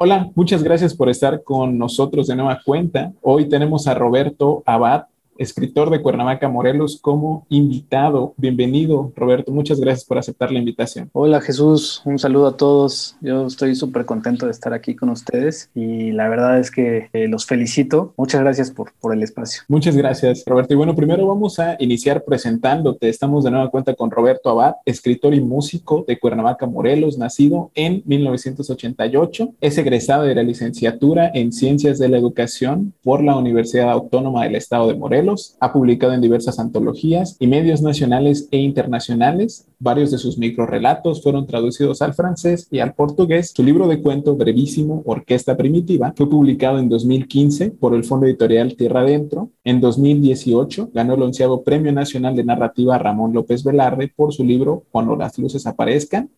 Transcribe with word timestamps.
Hola, 0.00 0.30
muchas 0.36 0.62
gracias 0.62 0.94
por 0.94 1.08
estar 1.08 1.42
con 1.42 1.76
nosotros 1.76 2.28
de 2.28 2.36
nueva 2.36 2.60
cuenta. 2.64 3.12
Hoy 3.20 3.48
tenemos 3.48 3.88
a 3.88 3.94
Roberto 3.94 4.62
Abad, 4.64 5.06
escritor 5.38 5.90
de 5.90 6.02
Cuernavaca, 6.02 6.48
Morelos, 6.48 6.98
como 7.00 7.46
invitado. 7.48 8.34
Bienvenido, 8.36 9.12
Roberto. 9.16 9.52
Muchas 9.52 9.80
gracias 9.80 10.04
por 10.04 10.18
aceptar 10.18 10.50
la 10.50 10.58
invitación. 10.58 11.08
Hola, 11.12 11.40
Jesús. 11.40 12.02
Un 12.04 12.18
saludo 12.18 12.48
a 12.48 12.56
todos. 12.56 13.16
Yo 13.20 13.46
estoy 13.46 13.74
súper 13.76 14.04
contento 14.04 14.46
de 14.46 14.52
estar 14.52 14.72
aquí 14.74 14.96
con 14.96 15.08
ustedes 15.08 15.70
y 15.74 16.10
la 16.10 16.28
verdad 16.28 16.58
es 16.58 16.70
que 16.70 17.08
eh, 17.12 17.28
los 17.28 17.46
felicito. 17.46 18.12
Muchas 18.16 18.40
gracias 18.40 18.70
por, 18.70 18.92
por 19.00 19.14
el 19.14 19.22
espacio. 19.22 19.62
Muchas 19.68 19.96
gracias, 19.96 20.42
Roberto. 20.44 20.74
Y 20.74 20.76
bueno, 20.76 20.94
primero 20.94 21.26
vamos 21.26 21.58
a 21.60 21.76
iniciar 21.78 22.24
presentándote. 22.24 23.08
Estamos 23.08 23.44
de 23.44 23.52
nueva 23.52 23.70
cuenta 23.70 23.94
con 23.94 24.10
Roberto 24.10 24.50
Abad, 24.50 24.74
escritor 24.84 25.34
y 25.34 25.40
músico 25.40 26.04
de 26.06 26.18
Cuernavaca, 26.18 26.66
Morelos, 26.66 27.16
nacido 27.16 27.70
en 27.74 28.02
1988. 28.06 29.54
Es 29.60 29.78
egresado 29.78 30.24
de 30.24 30.34
la 30.34 30.42
licenciatura 30.42 31.30
en 31.32 31.52
Ciencias 31.52 31.98
de 31.98 32.08
la 32.08 32.18
Educación 32.18 32.92
por 33.04 33.22
la 33.22 33.36
Universidad 33.36 33.90
Autónoma 33.90 34.44
del 34.44 34.56
Estado 34.56 34.88
de 34.88 34.94
Morelos 34.94 35.27
ha 35.60 35.72
publicado 35.72 36.12
en 36.12 36.20
diversas 36.20 36.58
antologías 36.58 37.36
y 37.38 37.46
medios 37.46 37.82
nacionales 37.82 38.48
e 38.50 38.58
internacionales. 38.58 39.66
Varios 39.78 40.10
de 40.10 40.18
sus 40.18 40.38
microrelatos 40.38 41.22
fueron 41.22 41.46
traducidos 41.46 42.02
al 42.02 42.14
francés 42.14 42.68
y 42.70 42.80
al 42.80 42.94
portugués. 42.94 43.52
Su 43.54 43.62
libro 43.62 43.88
de 43.88 44.00
cuento 44.00 44.36
brevísimo, 44.36 45.02
Orquesta 45.06 45.56
Primitiva, 45.56 46.12
fue 46.16 46.28
publicado 46.28 46.78
en 46.78 46.88
2015 46.88 47.72
por 47.72 47.94
el 47.94 48.04
Fondo 48.04 48.26
Editorial 48.26 48.76
Tierra 48.76 49.00
Adentro. 49.00 49.50
En 49.64 49.80
2018 49.80 50.90
ganó 50.92 51.14
el 51.14 51.22
onceavo 51.22 51.62
Premio 51.62 51.92
Nacional 51.92 52.36
de 52.36 52.44
Narrativa 52.44 52.98
Ramón 52.98 53.32
López 53.32 53.64
Velarde 53.64 54.12
por 54.14 54.32
su 54.32 54.44
libro 54.44 54.84
Cuando 54.90 55.16
las 55.16 55.38
luces 55.38 55.66
aparezcan. 55.66 56.30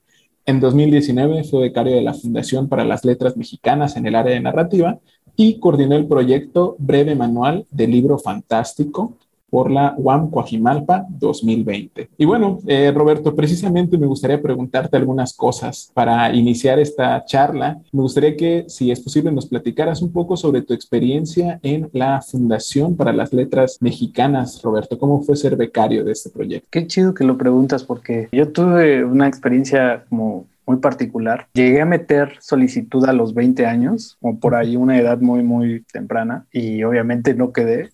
En 0.46 0.58
2019 0.58 1.44
fue 1.44 1.60
becario 1.60 1.94
de 1.94 2.02
la 2.02 2.14
Fundación 2.14 2.68
para 2.68 2.84
las 2.84 3.04
Letras 3.04 3.36
Mexicanas 3.36 3.96
en 3.96 4.06
el 4.06 4.16
área 4.16 4.34
de 4.34 4.40
narrativa 4.40 4.98
y 5.40 5.58
coordinó 5.58 5.96
el 5.96 6.06
proyecto 6.06 6.76
Breve 6.78 7.14
Manual 7.14 7.64
del 7.70 7.92
Libro 7.92 8.18
Fantástico 8.18 9.14
por 9.48 9.70
la 9.70 9.94
UAM 9.96 10.30
Coajimalpa 10.30 11.06
2020. 11.08 12.10
Y 12.18 12.24
bueno, 12.26 12.58
eh, 12.66 12.92
Roberto, 12.94 13.34
precisamente 13.34 13.96
me 13.96 14.06
gustaría 14.06 14.40
preguntarte 14.40 14.98
algunas 14.98 15.32
cosas 15.32 15.90
para 15.94 16.30
iniciar 16.34 16.78
esta 16.78 17.24
charla. 17.24 17.80
Me 17.90 18.02
gustaría 18.02 18.36
que, 18.36 18.66
si 18.68 18.90
es 18.90 19.00
posible, 19.00 19.32
nos 19.32 19.46
platicaras 19.46 20.02
un 20.02 20.12
poco 20.12 20.36
sobre 20.36 20.60
tu 20.60 20.74
experiencia 20.74 21.58
en 21.62 21.88
la 21.94 22.20
Fundación 22.20 22.94
para 22.94 23.14
las 23.14 23.32
Letras 23.32 23.78
Mexicanas, 23.80 24.60
Roberto. 24.62 24.98
¿Cómo 24.98 25.22
fue 25.22 25.36
ser 25.36 25.56
becario 25.56 26.04
de 26.04 26.12
este 26.12 26.28
proyecto? 26.28 26.68
Qué 26.70 26.86
chido 26.86 27.14
que 27.14 27.24
lo 27.24 27.38
preguntas 27.38 27.82
porque 27.82 28.28
yo 28.30 28.52
tuve 28.52 29.06
una 29.06 29.26
experiencia 29.26 30.04
como 30.10 30.44
muy 30.70 30.78
particular. 30.78 31.48
Llegué 31.52 31.80
a 31.80 31.84
meter 31.84 32.36
solicitud 32.40 33.04
a 33.04 33.12
los 33.12 33.34
20 33.34 33.66
años, 33.66 34.16
o 34.20 34.38
por 34.38 34.54
ahí 34.54 34.76
una 34.76 34.96
edad 34.98 35.18
muy, 35.20 35.42
muy 35.42 35.84
temprana, 35.92 36.46
y 36.52 36.84
obviamente 36.84 37.34
no 37.34 37.52
quedé. 37.52 37.90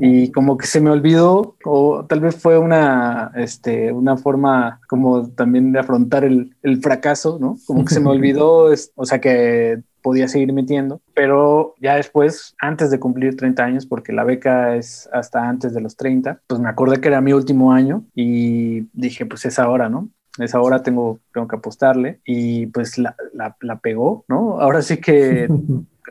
Y 0.00 0.30
como 0.30 0.56
que 0.56 0.68
se 0.68 0.80
me 0.80 0.90
olvidó, 0.90 1.56
o 1.64 2.06
tal 2.08 2.20
vez 2.20 2.36
fue 2.36 2.58
una, 2.58 3.32
este, 3.34 3.90
una 3.92 4.16
forma 4.16 4.80
como 4.88 5.28
también 5.30 5.72
de 5.72 5.80
afrontar 5.80 6.24
el, 6.24 6.54
el 6.62 6.80
fracaso, 6.80 7.38
¿no? 7.40 7.56
Como 7.66 7.84
que 7.84 7.92
se 7.92 8.00
me 8.00 8.10
olvidó, 8.16 8.72
o 8.94 9.04
sea 9.04 9.20
que 9.20 9.82
podía 10.00 10.28
seguir 10.28 10.52
metiendo, 10.52 11.00
pero 11.14 11.74
ya 11.80 11.94
después, 11.94 12.54
antes 12.60 12.90
de 12.90 13.00
cumplir 13.00 13.36
30 13.36 13.64
años, 13.64 13.86
porque 13.86 14.12
la 14.12 14.24
beca 14.24 14.76
es 14.76 15.08
hasta 15.12 15.48
antes 15.48 15.74
de 15.74 15.80
los 15.80 15.96
30, 15.96 16.40
pues 16.46 16.60
me 16.60 16.68
acordé 16.68 17.00
que 17.00 17.08
era 17.08 17.20
mi 17.20 17.32
último 17.32 17.72
año 17.72 18.04
y 18.14 18.88
dije, 18.92 19.26
pues 19.26 19.44
es 19.44 19.58
ahora, 19.58 19.88
¿no? 19.88 20.08
Esa 20.38 20.60
hora 20.60 20.82
tengo, 20.82 21.20
tengo 21.32 21.46
que 21.48 21.56
apostarle 21.56 22.20
y 22.24 22.66
pues 22.66 22.98
la, 22.98 23.16
la, 23.32 23.78
pegó, 23.78 24.24
¿no? 24.28 24.60
Ahora 24.60 24.82
sí 24.82 24.96
que, 25.00 25.48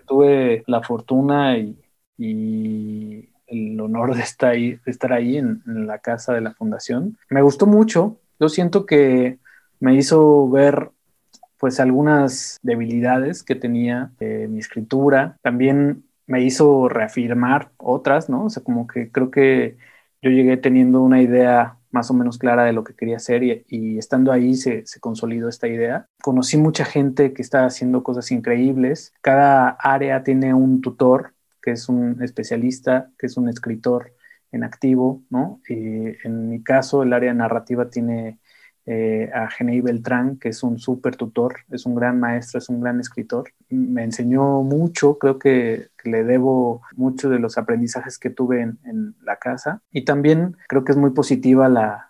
tuve 0.07 0.63
la 0.67 0.81
fortuna 0.81 1.57
y, 1.57 1.77
y, 2.17 3.29
el 3.47 3.79
honor 3.81 4.15
de 4.15 4.21
estar 4.21 4.51
ahí, 4.51 4.79
de 4.85 4.91
estar 4.91 5.11
ahí 5.11 5.37
en, 5.37 5.61
la 5.65 5.99
casa 5.99 6.33
de 6.33 6.41
la 6.41 6.53
fundación. 6.53 7.17
Me 7.29 7.41
gustó 7.41 7.65
mucho, 7.65 8.17
yo 8.39 8.47
siento 8.47 8.85
que 8.85 9.39
me 9.79 9.95
hizo 9.95 10.49
ver 10.49 10.91
pues 11.57 11.79
algunas 11.79 12.59
debilidades 12.63 13.43
que 13.43 13.55
tenía 13.55 14.11
mi 14.19 14.59
escritura, 14.59 15.37
también 15.41 16.05
me 16.25 16.43
hizo 16.43 16.87
reafirmar 16.87 17.71
otras, 17.77 18.29
¿no? 18.29 18.45
O 18.45 18.49
sea, 18.49 18.63
como 18.63 18.87
que 18.87 19.11
creo 19.11 19.29
que 19.29 19.77
yo 20.21 20.31
llegué 20.31 20.57
teniendo 20.57 21.01
una 21.01 21.21
idea 21.21 21.77
más 21.91 22.09
o 22.09 22.13
menos 22.13 22.37
clara 22.37 22.63
de 22.63 22.73
lo 22.73 22.83
que 22.83 22.95
quería 22.95 23.17
hacer 23.17 23.43
y, 23.43 23.97
estando 23.97 24.31
ahí 24.31 24.55
se, 24.55 24.85
se, 24.85 24.99
consolidó 24.99 25.49
esta 25.49 25.67
idea. 25.67 26.07
Conocí 26.21 26.57
mucha 26.57 26.85
gente 26.85 27.33
que 27.33 27.41
está 27.41 27.65
haciendo 27.65 28.03
cosas 28.03 28.31
increíbles. 28.31 29.13
Cada 29.21 29.69
área 29.69 30.23
tiene 30.23 30.53
un 30.53 30.81
tutor 30.81 31.33
que 31.61 31.71
es 31.71 31.89
un 31.89 32.21
especialista, 32.23 33.11
que 33.17 33.27
es 33.27 33.37
un 33.37 33.47
escritor 33.49 34.13
en 34.51 34.63
activo, 34.63 35.21
¿no? 35.29 35.61
Y 35.67 35.75
en 36.25 36.49
mi 36.49 36.63
caso, 36.63 37.03
el 37.03 37.13
área 37.13 37.33
narrativa 37.33 37.89
tiene 37.89 38.39
eh, 38.87 39.29
a 39.33 39.47
Genei 39.49 39.79
Beltrán, 39.79 40.37
que 40.37 40.49
es 40.49 40.63
un 40.63 40.79
súper 40.79 41.15
tutor, 41.15 41.57
es 41.69 41.85
un 41.85 41.93
gran 41.93 42.19
maestro, 42.19 42.57
es 42.57 42.67
un 42.67 42.81
gran 42.81 42.99
escritor. 42.99 43.51
Me 43.69 44.03
enseñó 44.03 44.63
mucho, 44.63 45.17
creo 45.19 45.37
que, 45.37 45.89
le 46.03 46.23
debo 46.23 46.81
mucho 46.95 47.29
de 47.29 47.37
los 47.37 47.59
aprendizajes 47.59 48.17
que 48.17 48.31
tuve 48.31 48.61
en, 48.61 49.15
la 49.21 49.35
casa. 49.35 49.81
Y 49.91 50.03
también 50.03 50.57
creo 50.67 50.83
que 50.83 50.93
es 50.93 50.97
muy 50.97 51.11
positiva 51.11 51.69
la, 51.69 52.07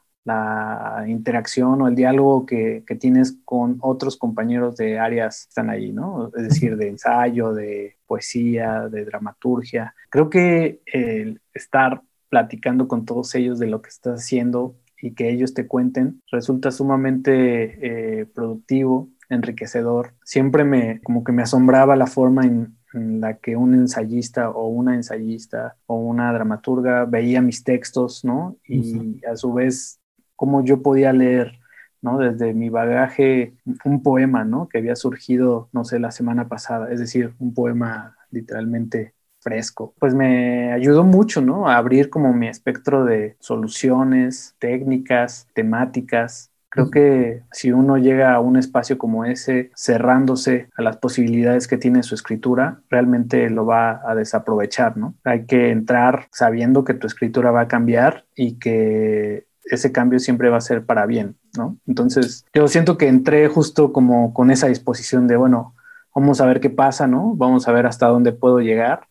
interacción 1.08 1.82
o 1.82 1.88
el 1.88 1.96
diálogo 1.96 2.46
que, 2.46 2.86
tienes 3.00 3.38
con 3.44 3.78
otros 3.82 4.16
compañeros 4.18 4.78
de 4.78 4.98
áreas 4.98 5.44
que 5.44 5.50
están 5.50 5.70
ahí, 5.70 5.92
¿no? 5.92 6.32
Es 6.38 6.44
decir, 6.44 6.78
de 6.78 6.88
ensayo, 6.88 7.53
de 7.53 7.98
poesía, 8.06 8.88
de 8.88 9.03
dramaturgia. 9.03 9.94
Creo 10.09 10.30
que 10.30 10.82
el 10.86 11.42
estar 11.53 12.02
platicando 12.30 12.88
con 12.88 13.06
todos 13.06 13.36
ellos 13.36 13.59
de 13.59 13.68
lo 13.68 13.82
que 13.82 13.90
estás 13.90 14.22
haciendo 14.22 14.76
y 15.02 15.14
que 15.14 15.30
ellos 15.30 15.54
te 15.54 15.68
cuenten 15.68 16.22
resulta 16.32 16.72
sumamente 16.72 18.22
eh, 18.22 18.26
productivo, 18.26 19.10
enriquecedor. 19.30 20.14
Siempre 20.24 20.64
me, 20.64 21.02
como 21.02 21.24
que 21.24 21.32
me 21.32 21.42
asombraba 21.42 21.96
la 21.96 22.08
forma 22.08 22.46
en, 22.46 22.78
la 22.94 23.38
que 23.38 23.56
un 23.56 23.74
ensayista 23.74 24.50
o 24.50 24.68
una 24.68 24.96
ensayista 24.96 25.78
o 25.86 25.96
una 25.96 26.34
dramaturga 26.34 27.06
veía 27.06 27.42
mis 27.42 27.64
textos, 27.64 28.26
¿no? 28.26 28.58
Y 28.68 29.26
a 29.26 29.38
su 29.38 29.54
vez, 29.54 30.02
cómo 30.36 30.62
yo 30.66 30.82
podía 30.82 31.14
leer, 31.14 31.54
¿no? 32.02 32.18
Desde 32.18 32.54
mi 32.54 32.68
bagaje, 32.68 33.54
un 33.86 34.04
poema, 34.04 34.44
¿no? 34.44 34.68
Que 34.68 34.80
había 34.80 34.98
surgido, 34.98 35.70
no 35.72 35.86
sé, 35.86 36.00
la 36.00 36.12
semana 36.12 36.50
pasada, 36.50 36.92
es 36.92 37.00
decir, 37.00 37.34
un 37.40 37.54
poema 37.54 38.18
literalmente 38.30 39.14
fresco. 39.41 39.94
Pues 40.00 40.13
me 40.13 40.72
ayudó 40.72 41.03
mucho, 41.03 41.41
¿no? 41.41 41.68
A 41.68 41.78
abrir 41.78 42.09
como 42.09 42.34
mi 42.34 42.47
espectro 42.47 43.03
de 43.03 43.35
soluciones, 43.40 44.56
técnicas, 44.59 45.47
temáticas. 45.53 46.50
Creo 46.69 46.90
que 46.90 47.41
si 47.52 47.74
uno 47.74 47.97
llega 47.97 48.34
a 48.34 48.40
un 48.40 48.56
espacio 48.56 48.97
como 48.97 49.25
ese, 49.25 49.72
cerrándose 49.75 50.69
a 50.78 50.81
las 50.81 50.96
posibilidades 50.97 51.68
que 51.68 51.78
tiene 51.78 52.02
su 52.02 52.16
escritura, 52.16 52.79
realmente 52.90 53.50
lo 53.50 53.66
va 53.66 54.02
a 54.09 54.16
desaprovechar, 54.16 54.96
¿no? 54.96 55.16
Hay 55.25 55.46
que 55.46 55.72
entrar 55.72 56.28
sabiendo 56.31 56.85
que 56.85 56.94
tu 56.94 57.08
escritura 57.08 57.52
va 57.52 57.62
a 57.62 57.68
cambiar 57.68 58.23
y 58.35 58.53
que 58.53 59.47
ese 59.66 59.91
cambio 59.91 60.19
siempre 60.19 60.50
va 60.50 60.58
a 60.58 60.62
ser 60.62 60.85
para 60.85 61.06
bien, 61.06 61.35
¿no? 61.58 61.75
Entonces, 61.88 62.46
yo 62.53 62.69
siento 62.69 62.97
que 62.97 63.09
entré 63.09 63.50
justo 63.50 63.91
como 63.91 64.34
con 64.34 64.50
esa 64.50 64.68
disposición 64.68 65.28
de, 65.28 65.35
bueno, 65.35 65.75
vamos 66.16 66.40
a 66.40 66.46
ver 66.46 66.62
qué 66.62 66.69
pasa, 66.69 67.06
¿no? 67.06 67.35
Vamos 67.35 67.68
a 67.68 67.73
ver 67.73 67.85
hasta 67.85 68.08
dónde 68.08 68.31
puedo 68.31 68.62
llegar 68.62 69.11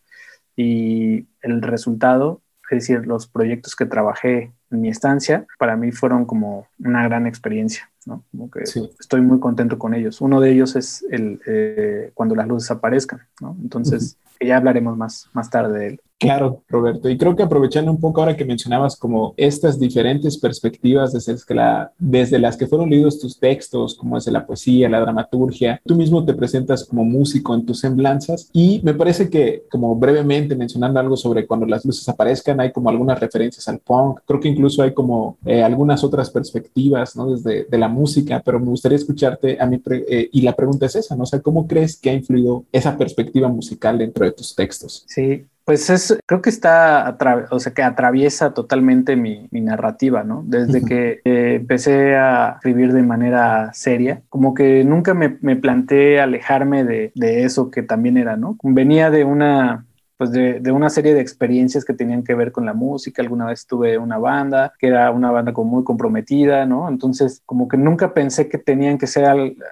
y 0.55 1.27
el 1.41 1.61
resultado, 1.61 2.41
es 2.69 2.87
decir, 2.87 3.05
los 3.05 3.27
proyectos 3.27 3.75
que 3.75 3.85
trabajé 3.85 4.51
en 4.71 4.81
mi 4.81 4.89
estancia, 4.89 5.45
para 5.59 5.75
mí 5.75 5.91
fueron 5.91 6.25
como 6.25 6.67
una 6.79 7.03
gran 7.03 7.27
experiencia, 7.27 7.89
¿no? 8.05 8.23
Como 8.31 8.49
que 8.49 8.63
estoy 8.63 9.21
muy 9.21 9.39
contento 9.39 9.77
con 9.77 9.93
ellos. 9.93 10.21
Uno 10.21 10.39
de 10.39 10.51
ellos 10.51 10.75
es 10.75 11.05
el 11.09 11.41
eh, 11.45 12.11
cuando 12.13 12.35
las 12.35 12.47
luces 12.47 12.71
aparezcan, 12.71 13.21
¿no? 13.41 13.57
Entonces, 13.61 14.17
ya 14.45 14.57
hablaremos 14.57 14.97
más, 14.97 15.29
más 15.33 15.49
tarde 15.49 15.79
de 15.79 15.87
él. 15.87 16.01
Claro, 16.21 16.61
Roberto. 16.69 17.09
Y 17.09 17.17
creo 17.17 17.35
que 17.35 17.41
aprovechando 17.41 17.89
un 17.89 17.99
poco 17.99 18.21
ahora 18.21 18.37
que 18.37 18.45
mencionabas 18.45 18.95
como 18.95 19.33
estas 19.37 19.79
diferentes 19.79 20.37
perspectivas 20.37 21.13
desde, 21.13 21.55
la, 21.55 21.91
desde 21.97 22.37
las 22.37 22.55
que 22.57 22.67
fueron 22.67 22.91
leídos 22.91 23.19
tus 23.19 23.39
textos, 23.39 23.95
como 23.95 24.17
desde 24.17 24.31
la 24.31 24.45
poesía, 24.45 24.87
la 24.87 24.99
dramaturgia, 24.99 25.81
tú 25.83 25.95
mismo 25.95 26.23
te 26.23 26.35
presentas 26.35 26.85
como 26.85 27.03
músico 27.03 27.55
en 27.55 27.65
tus 27.65 27.79
semblanzas 27.79 28.51
y 28.53 28.81
me 28.83 28.93
parece 28.93 29.31
que 29.31 29.63
como 29.71 29.95
brevemente 29.95 30.55
mencionando 30.55 30.99
algo 30.99 31.17
sobre 31.17 31.47
cuando 31.47 31.65
las 31.65 31.83
luces 31.85 32.07
aparezcan, 32.07 32.59
hay 32.59 32.71
como 32.71 32.91
algunas 32.91 33.19
referencias 33.19 33.67
al 33.67 33.79
punk, 33.79 34.19
creo 34.23 34.39
que 34.39 34.49
incluso 34.49 34.83
hay 34.83 34.93
como 34.93 35.39
eh, 35.43 35.63
algunas 35.63 36.03
otras 36.03 36.29
perspectivas, 36.29 37.15
¿no? 37.15 37.31
Desde 37.31 37.63
de 37.63 37.77
la 37.79 37.87
música, 37.87 38.43
pero 38.45 38.59
me 38.59 38.67
gustaría 38.67 38.97
escucharte 38.97 39.57
a 39.59 39.65
mí 39.65 39.81
eh, 39.89 40.29
y 40.31 40.41
la 40.43 40.53
pregunta 40.53 40.85
es 40.85 40.97
esa, 40.97 41.15
¿no? 41.15 41.23
O 41.23 41.25
sea, 41.25 41.41
¿cómo 41.41 41.65
crees 41.65 41.97
que 41.97 42.11
ha 42.11 42.13
influido 42.13 42.65
esa 42.71 42.95
perspectiva 42.95 43.47
musical 43.47 43.97
dentro 43.97 44.23
de 44.23 44.30
de 44.31 44.37
tus 44.37 44.55
textos. 44.55 45.03
Sí, 45.07 45.45
pues 45.63 45.89
es, 45.89 46.17
creo 46.25 46.41
que 46.41 46.49
está, 46.49 47.17
o 47.51 47.59
sea, 47.59 47.73
que 47.73 47.83
atraviesa 47.83 48.53
totalmente 48.53 49.15
mi, 49.15 49.47
narrativa, 49.51 50.23
¿no? 50.23 50.43
Desde 50.45 50.83
que 50.83 51.21
eh, 51.23 51.55
empecé 51.55 52.15
a 52.15 52.53
escribir 52.55 52.93
de 52.93 53.03
manera 53.03 53.71
seria, 53.73 54.21
como 54.29 54.53
que 54.53 54.83
nunca 54.83 55.13
me, 55.13 55.29
planteé 55.29 56.19
alejarme 56.19 56.83
de, 56.83 57.11
de, 57.15 57.43
eso 57.43 57.69
que 57.69 57.83
también 57.83 58.17
era, 58.17 58.37
¿no? 58.37 58.57
Venía 58.63 59.11
de 59.11 59.23
una, 59.23 59.85
pues 60.21 60.31
de, 60.31 60.59
de, 60.59 60.71
una 60.71 60.91
serie 60.91 61.15
de 61.15 61.19
experiencias 61.19 61.83
que 61.83 61.95
tenían 61.95 62.23
que 62.23 62.35
ver 62.35 62.51
con 62.51 62.63
la 62.63 62.75
música. 62.75 63.23
Alguna 63.23 63.47
vez 63.47 63.65
tuve 63.65 63.97
una 63.97 64.19
banda 64.19 64.71
que 64.77 64.85
era 64.85 65.09
una 65.09 65.31
banda 65.31 65.51
como 65.51 65.71
muy 65.71 65.83
comprometida, 65.83 66.63
¿no? 66.67 66.87
Entonces, 66.89 67.41
como 67.43 67.67
que 67.67 67.75
nunca 67.75 68.13
pensé 68.13 68.47
que 68.47 68.59
tenían 68.59 68.99
que 68.99 69.07
ser 69.07 69.25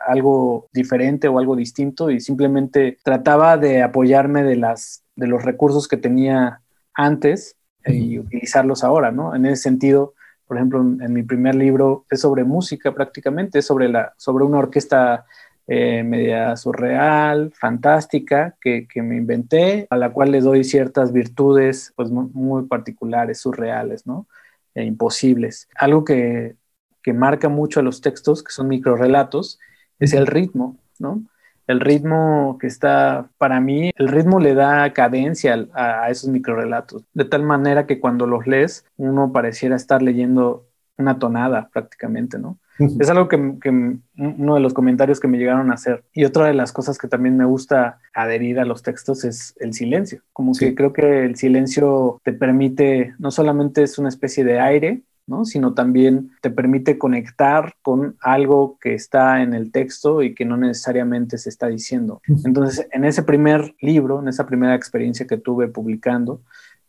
algo 0.08 0.68
diferente 0.74 1.28
o 1.28 1.38
algo 1.38 1.56
distinto 1.56 2.10
y 2.10 2.20
simplemente 2.20 2.98
trataba 3.04 3.58
de 3.58 3.84
apoyarme 3.84 4.42
de 4.42 4.56
las 4.56 5.04
de 5.16 5.28
los 5.28 5.44
recursos 5.44 5.88
que 5.88 5.98
tenía 5.98 6.62
antes 6.96 7.56
y 7.86 8.18
utilizarlos 8.18 8.84
ahora, 8.84 9.12
¿no? 9.12 9.36
En 9.36 9.46
ese 9.46 9.62
sentido, 9.62 10.16
por 10.48 10.58
ejemplo, 10.58 10.82
en, 10.82 11.14
mi 11.14 11.22
primer 11.22 11.54
libro 11.54 12.08
es 12.10 12.22
sobre 12.22 12.44
música 12.44 12.92
prácticamente, 12.92 13.60
es 13.60 13.68
sobre, 13.68 13.88
la, 13.88 14.16
sobre 14.18 14.46
una 14.46 14.58
orquesta 14.58 15.28
eh, 15.70 16.04
media 16.04 16.56
surreal, 16.58 17.52
fantástica, 17.54 18.56
que, 18.60 18.88
me 18.96 19.18
inventé, 19.18 19.88
a 19.90 19.98
la 19.98 20.12
cual 20.12 20.32
le 20.32 20.42
doy 20.42 20.64
ciertas 20.64 21.14
virtudes 21.14 21.94
pues, 21.96 22.10
muy, 22.10 22.66
particulares, 22.66 23.40
surreales, 23.40 24.08
¿no? 24.08 24.28
E 24.74 24.84
imposibles. 24.84 25.70
Algo 25.76 26.04
que, 26.04 26.56
que 27.04 27.14
marca 27.14 27.50
mucho 27.50 27.80
a 27.80 27.84
los 27.84 28.02
textos, 28.02 28.44
que 28.44 28.52
son 28.52 28.68
microrelatos, 28.68 29.60
es 30.00 30.14
el 30.14 30.28
ritmo, 30.28 30.78
¿no? 30.98 31.24
el 31.70 31.82
ritmo 31.82 32.58
que 32.60 32.66
está 32.66 33.30
para 33.38 33.62
mí, 33.62 33.92
el 33.96 34.08
ritmo 34.08 34.40
le 34.40 34.56
da 34.56 34.92
cadencia 34.92 35.68
a, 35.76 36.10
esos 36.10 36.28
microrelatos, 36.28 37.04
de 37.14 37.26
tal 37.26 37.44
manera 37.44 37.86
que 37.86 38.00
cuando 38.00 38.26
los 38.26 38.48
lees 38.48 38.86
uno 38.98 39.32
pareciera 39.32 39.76
estar 39.76 40.02
leyendo 40.02 40.66
una 41.00 41.18
tonada 41.18 41.70
prácticamente, 41.72 42.38
¿no? 42.38 42.58
Es 43.00 43.10
algo 43.10 43.28
que, 43.28 43.36
uno 43.36 44.56
de 44.56 44.62
los 44.62 44.74
comentarios 44.74 45.20
que 45.20 45.28
me 45.28 45.38
llegaron 45.38 45.70
a 45.70 45.74
hacer. 45.74 46.04
Y 46.14 46.24
otra 46.24 46.46
de 46.46 46.54
las 46.54 46.72
cosas 46.72 46.98
que 46.98 47.10
también 47.10 47.36
me 47.36 47.44
gusta 47.44 48.00
adherir 48.14 48.58
a 48.60 48.66
los 48.66 48.84
textos 48.84 49.26
es 49.26 49.54
el 49.60 49.74
silencio. 49.74 50.22
Como 50.32 50.54
que 50.54 50.76
creo 50.76 50.94
que 50.94 51.26
el 51.26 51.36
silencio 51.36 52.22
te 52.24 52.32
permite, 52.32 53.16
no 53.20 53.32
solamente 53.32 53.84
es 53.84 53.98
una 53.98 54.08
especie 54.08 54.46
de 54.46 54.62
aire, 54.62 55.02
sino 55.44 55.74
también 55.74 56.32
te 56.42 56.50
permite 56.50 56.98
conectar 56.98 57.74
con 57.82 58.16
algo 58.22 58.78
que 58.82 58.94
está 58.94 59.42
en 59.42 59.54
el 59.54 59.72
texto 59.72 60.24
y 60.24 60.34
que 60.34 60.46
no 60.46 60.58
necesariamente 60.58 61.38
se 61.38 61.50
está 61.50 61.68
diciendo. 61.68 62.22
Entonces, 62.46 62.88
en 62.92 63.06
ese 63.06 63.24
primer 63.24 63.76
libro, 63.80 64.20
en 64.22 64.28
esa 64.28 64.46
primera 64.46 64.76
experiencia 64.76 65.28
que 65.28 65.38
tuve 65.38 65.68
publicando, 65.68 66.42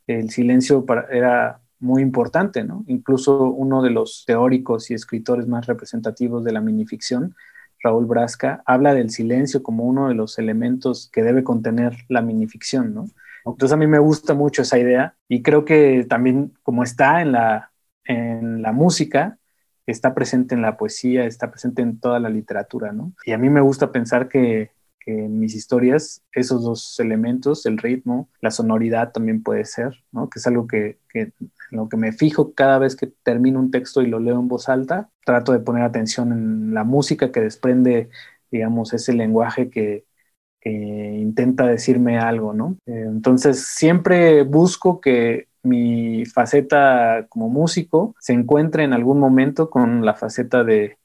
el 0.06 0.30
silencio 0.30 0.84
era 1.10 1.60
muy 1.80 2.02
importante, 2.02 2.62
¿no? 2.62 2.84
Incluso 2.86 3.44
uno 3.44 3.82
de 3.82 3.90
los 3.90 4.24
teóricos 4.26 4.90
y 4.90 4.94
escritores 4.94 5.46
más 5.46 5.66
representativos 5.66 6.44
de 6.44 6.52
la 6.52 6.60
minificción, 6.60 7.34
Raúl 7.82 8.06
Brasca, 8.06 8.62
habla 8.66 8.94
del 8.94 9.10
silencio 9.10 9.62
como 9.62 9.84
uno 9.84 10.08
de 10.08 10.14
los 10.14 10.38
elementos 10.38 11.10
que 11.12 11.22
debe 11.22 11.42
contener 11.42 11.96
la 12.08 12.22
minificción, 12.22 12.94
¿no? 12.94 13.06
Entonces 13.46 13.72
a 13.72 13.78
mí 13.78 13.86
me 13.86 13.98
gusta 13.98 14.34
mucho 14.34 14.62
esa 14.62 14.78
idea 14.78 15.14
y 15.26 15.42
creo 15.42 15.64
que 15.64 16.04
también 16.08 16.52
como 16.62 16.82
está 16.82 17.22
en 17.22 17.32
la 17.32 17.70
en 18.04 18.62
la 18.62 18.72
música, 18.72 19.38
está 19.86 20.14
presente 20.14 20.54
en 20.54 20.62
la 20.62 20.76
poesía, 20.76 21.24
está 21.24 21.50
presente 21.50 21.82
en 21.82 21.98
toda 22.00 22.18
la 22.18 22.28
literatura, 22.28 22.92
¿no? 22.92 23.12
Y 23.24 23.32
a 23.32 23.38
mí 23.38 23.48
me 23.50 23.60
gusta 23.60 23.92
pensar 23.92 24.28
que, 24.28 24.70
en 25.06 25.40
mis 25.40 25.56
historias 25.56 26.22
esos 26.32 26.62
dos 26.62 27.00
elementos, 27.00 27.66
el 27.66 27.78
ritmo, 27.78 28.28
la 28.40 28.52
sonoridad 28.52 29.10
también 29.10 29.42
puede 29.42 29.64
ser, 29.64 30.04
¿no? 30.12 30.28
Que 30.28 30.38
es 30.38 30.46
algo 30.46 30.68
que, 30.68 30.98
en 31.70 31.78
lo 31.78 31.88
que 31.88 31.96
me 31.96 32.12
fijo 32.12 32.52
cada 32.54 32.78
vez 32.78 32.96
que 32.96 33.06
termino 33.22 33.60
un 33.60 33.70
texto 33.70 34.02
y 34.02 34.06
lo 34.06 34.20
leo 34.20 34.38
en 34.38 34.48
voz 34.48 34.68
alta. 34.68 35.10
Trato 35.24 35.52
de 35.52 35.60
poner 35.60 35.82
atención 35.82 36.32
en 36.32 36.74
la 36.74 36.84
música 36.84 37.32
que 37.32 37.40
desprende, 37.40 38.10
digamos, 38.50 38.92
ese 38.92 39.12
lenguaje 39.12 39.70
que, 39.70 40.04
intenta 40.62 41.66
decirme 41.66 42.18
algo, 42.18 42.52
¿no? 42.52 42.76
Eh, 42.84 43.04
entonces 43.06 43.66
siempre 43.66 44.42
busco 44.42 45.00
que 45.00 45.48
mi 45.62 46.26
faceta 46.26 47.26
como 47.30 47.48
músico 47.48 48.14
se 48.18 48.34
encuentra 48.34 48.84
en 48.84 48.92
algún 48.92 49.18
momento 49.18 49.70
con 49.70 50.04
la 50.04 50.12
faceta 50.14 50.62
de, 50.62 50.98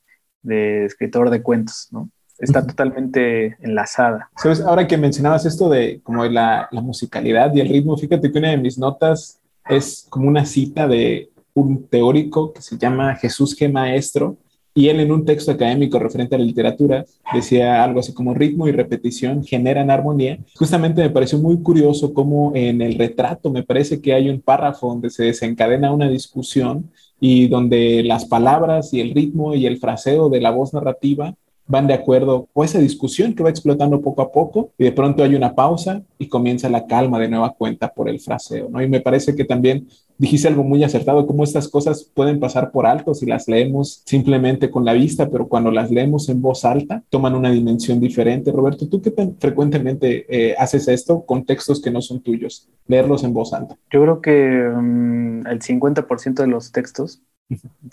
escritor 0.44 1.29
de 1.29 1.41
cuentos, 1.41 1.88
¿no? 1.91 2.09
Está 2.38 2.68
totalmente 2.68 3.56
enlazada. 3.61 4.29
Sabes, 4.35 4.59
ahora 4.59 4.85
que 4.88 4.97
mencionabas 4.97 5.45
esto 5.45 5.69
de 5.69 6.01
como 6.03 6.25
la, 6.25 6.68
la 6.69 6.81
musicalidad 6.81 7.53
y 7.56 7.61
el 7.61 7.69
ritmo, 7.69 7.95
fíjate 7.95 8.29
que 8.29 8.38
una 8.38 8.50
de 8.50 8.57
mis 8.57 8.77
notas 8.77 9.39
es 9.69 10.06
como 10.09 10.27
una 10.27 10.45
cita 10.45 10.88
de 10.88 11.29
un 11.53 11.88
teórico 11.88 12.53
que 12.53 12.62
se 12.62 12.77
llama 12.77 13.15
Jesús 13.15 13.57
G. 13.57 13.71
Maestro, 13.71 14.38
y 14.77 14.89
él 14.89 15.00
en 15.00 15.12
un 15.13 15.23
texto 15.23 15.51
académico 15.51 15.97
referente 15.97 16.35
a 16.35 16.38
la 16.38 16.44
literatura 16.44 17.06
decía 17.33 17.81
algo 17.81 18.01
así 18.01 18.13
como 18.13 18.33
ritmo 18.33 18.67
y 18.67 18.73
repetición 18.73 19.41
generan 19.41 19.89
armonía. 19.89 20.38
Justamente 20.53 21.01
me 21.01 21.09
pareció 21.09 21.39
muy 21.39 21.62
curioso 21.62 22.13
cómo 22.13 22.51
en 22.53 22.81
el 22.81 22.97
retrato 22.97 23.50
me 23.50 23.63
parece 23.63 24.01
que 24.01 24.13
hay 24.13 24.29
un 24.29 24.41
párrafo 24.41 24.89
donde 24.89 25.09
se 25.09 25.23
desencadena 25.23 25.94
una 25.94 26.09
discusión 26.09 26.91
y 27.21 27.47
donde 27.47 28.03
las 28.03 28.25
palabras 28.25 28.94
y 28.94 29.00
el 29.00 29.15
ritmo 29.15 29.56
y 29.56 29.65
el 29.65 29.77
fraseo 29.77 30.27
de 30.27 30.41
la 30.41 30.51
voz 30.51 30.73
narrativa 30.73 31.33
van 31.67 31.88
de 31.88 31.94
acuerdo 31.94 32.47
con 32.53 32.65
esa 32.65 32.79
discusión 32.79 33.33
que 33.33 33.44
va 33.44 33.50
explotando 33.50 34.01
poco 34.01 34.21
a 34.21 34.31
poco 34.31 34.71
y 34.77 34.83
de 34.83 34.91
pronto 34.91 35.23
hay 35.23 35.35
una 35.35 35.56
pausa 35.56 36.03
y 36.17 36.27
comienza 36.27 36.69
la 36.69 36.85
calma 36.85 37.19
de 37.19 37.29
nueva 37.29 37.53
cuenta 37.53 37.94
por 37.94 38.07
el 38.07 38.19
fraseo, 38.19 38.69
¿no? 38.69 38.81
Y 38.81 38.88
me 38.88 39.01
parece 39.01 39.35
que 39.35 39.45
también 39.45 39.88
dijiste 40.17 40.47
algo 40.47 40.63
muy 40.63 40.83
acertado, 40.83 41.27
cómo 41.27 41.44
estas 41.44 41.67
cosas 41.67 42.09
pueden 42.13 42.39
pasar 42.39 42.71
por 42.71 42.85
alto 42.85 43.13
si 43.13 43.25
las 43.25 43.47
leemos 43.47 44.01
simplemente 44.06 44.69
con 44.69 44.85
la 44.85 44.94
vista, 44.94 45.29
pero 45.29 45.47
cuando 45.47 45.71
las 45.71 45.91
leemos 45.91 46.29
en 46.29 46.41
voz 46.41 46.65
alta 46.65 47.03
toman 47.09 47.35
una 47.35 47.51
dimensión 47.51 48.00
diferente. 48.00 48.51
Roberto, 48.51 48.88
¿tú 48.88 49.01
qué 49.01 49.11
tan 49.11 49.35
frecuentemente 49.38 50.25
eh, 50.29 50.56
haces 50.57 50.88
esto 50.88 51.25
con 51.25 51.45
textos 51.45 51.81
que 51.81 51.91
no 51.91 52.01
son 52.01 52.21
tuyos, 52.21 52.69
leerlos 52.88 53.23
en 53.23 53.33
voz 53.33 53.53
alta? 53.53 53.75
Yo 53.91 54.01
creo 54.01 54.21
que 54.21 54.69
mm, 54.73 55.47
el 55.47 55.59
50% 55.59 56.35
de 56.35 56.47
los 56.47 56.71
textos, 56.71 57.21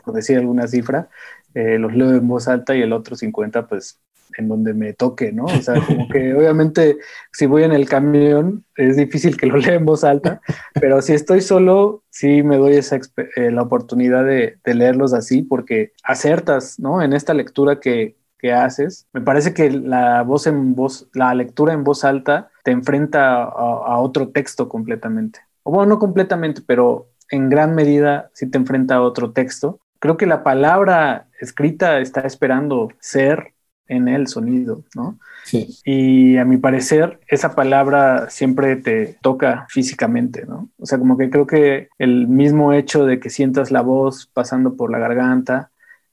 por 0.04 0.14
decir 0.14 0.38
alguna 0.38 0.68
cifra, 0.68 1.08
eh, 1.54 1.78
los 1.78 1.94
leo 1.94 2.14
en 2.14 2.26
voz 2.26 2.48
alta 2.48 2.74
y 2.74 2.82
el 2.82 2.92
otro 2.92 3.16
50 3.16 3.66
pues 3.66 4.00
en 4.38 4.48
donde 4.48 4.74
me 4.74 4.92
toque, 4.92 5.32
¿no? 5.32 5.44
O 5.44 5.62
sea, 5.62 5.74
como 5.84 6.08
que 6.08 6.34
obviamente 6.34 6.98
si 7.32 7.46
voy 7.46 7.64
en 7.64 7.72
el 7.72 7.88
camión 7.88 8.64
es 8.76 8.96
difícil 8.96 9.36
que 9.36 9.46
lo 9.46 9.56
lea 9.56 9.74
en 9.74 9.84
voz 9.84 10.04
alta, 10.04 10.40
pero 10.74 11.02
si 11.02 11.12
estoy 11.12 11.40
solo, 11.40 12.02
sí 12.10 12.42
me 12.42 12.56
doy 12.56 12.76
esa 12.76 12.96
eh, 13.36 13.50
la 13.50 13.62
oportunidad 13.62 14.24
de, 14.24 14.58
leerlos 14.64 15.12
así 15.12 15.42
porque 15.42 15.92
acertas, 16.02 16.78
¿no? 16.78 17.02
En 17.02 17.12
esta 17.12 17.34
lectura 17.34 17.80
que, 17.80 18.16
que 18.38 18.52
haces, 18.52 19.06
me 19.12 19.20
parece 19.20 19.54
que 19.54 19.70
la 19.70 20.22
voz 20.22 20.46
en 20.46 20.74
voz, 20.74 21.08
la 21.12 21.34
lectura 21.34 21.72
en 21.72 21.84
voz 21.84 22.04
alta 22.04 22.50
te 22.64 22.70
enfrenta 22.70 23.42
a, 23.42 23.46
a 23.46 23.98
otro 23.98 24.28
texto 24.28 24.68
completamente. 24.68 25.40
O 25.62 25.72
bueno, 25.72 25.90
no 25.90 25.98
completamente, 25.98 26.62
pero 26.66 27.08
en 27.30 27.48
gran 27.48 27.74
medida 27.74 28.30
sí 28.32 28.50
te 28.50 28.58
enfrenta 28.58 28.96
a 28.96 29.02
otro 29.02 29.32
texto 29.32 29.80
creo 30.02 30.16
que 30.16 30.26
la 30.26 30.42
palabra 30.42 31.28
escrita 31.40 32.00
está 32.00 32.22
esperando 32.22 32.88
ser 32.98 33.54
en 33.86 34.08
el 34.08 34.26
sonido, 34.26 34.82
¿no? 34.96 35.20
Sí. 35.44 35.78
Y 35.84 36.38
a 36.38 36.44
mi 36.44 36.56
parecer, 36.56 37.20
esa 37.28 37.54
palabra 37.54 38.28
siempre 38.28 38.74
te 38.74 39.16
toca 39.22 39.64
físicamente, 39.68 40.44
¿no? 40.44 40.70
O 40.80 40.86
sea, 40.86 40.98
como 40.98 41.16
que 41.16 41.30
creo 41.30 41.46
que 41.46 41.88
el 41.98 42.26
mismo 42.26 42.72
hecho 42.72 43.06
de 43.06 43.20
que 43.20 43.30
sientas 43.30 43.70
la 43.70 43.82
voz 43.82 44.26
pasando 44.26 44.74
por 44.74 44.90
la 44.90 44.98
garganta 44.98 45.70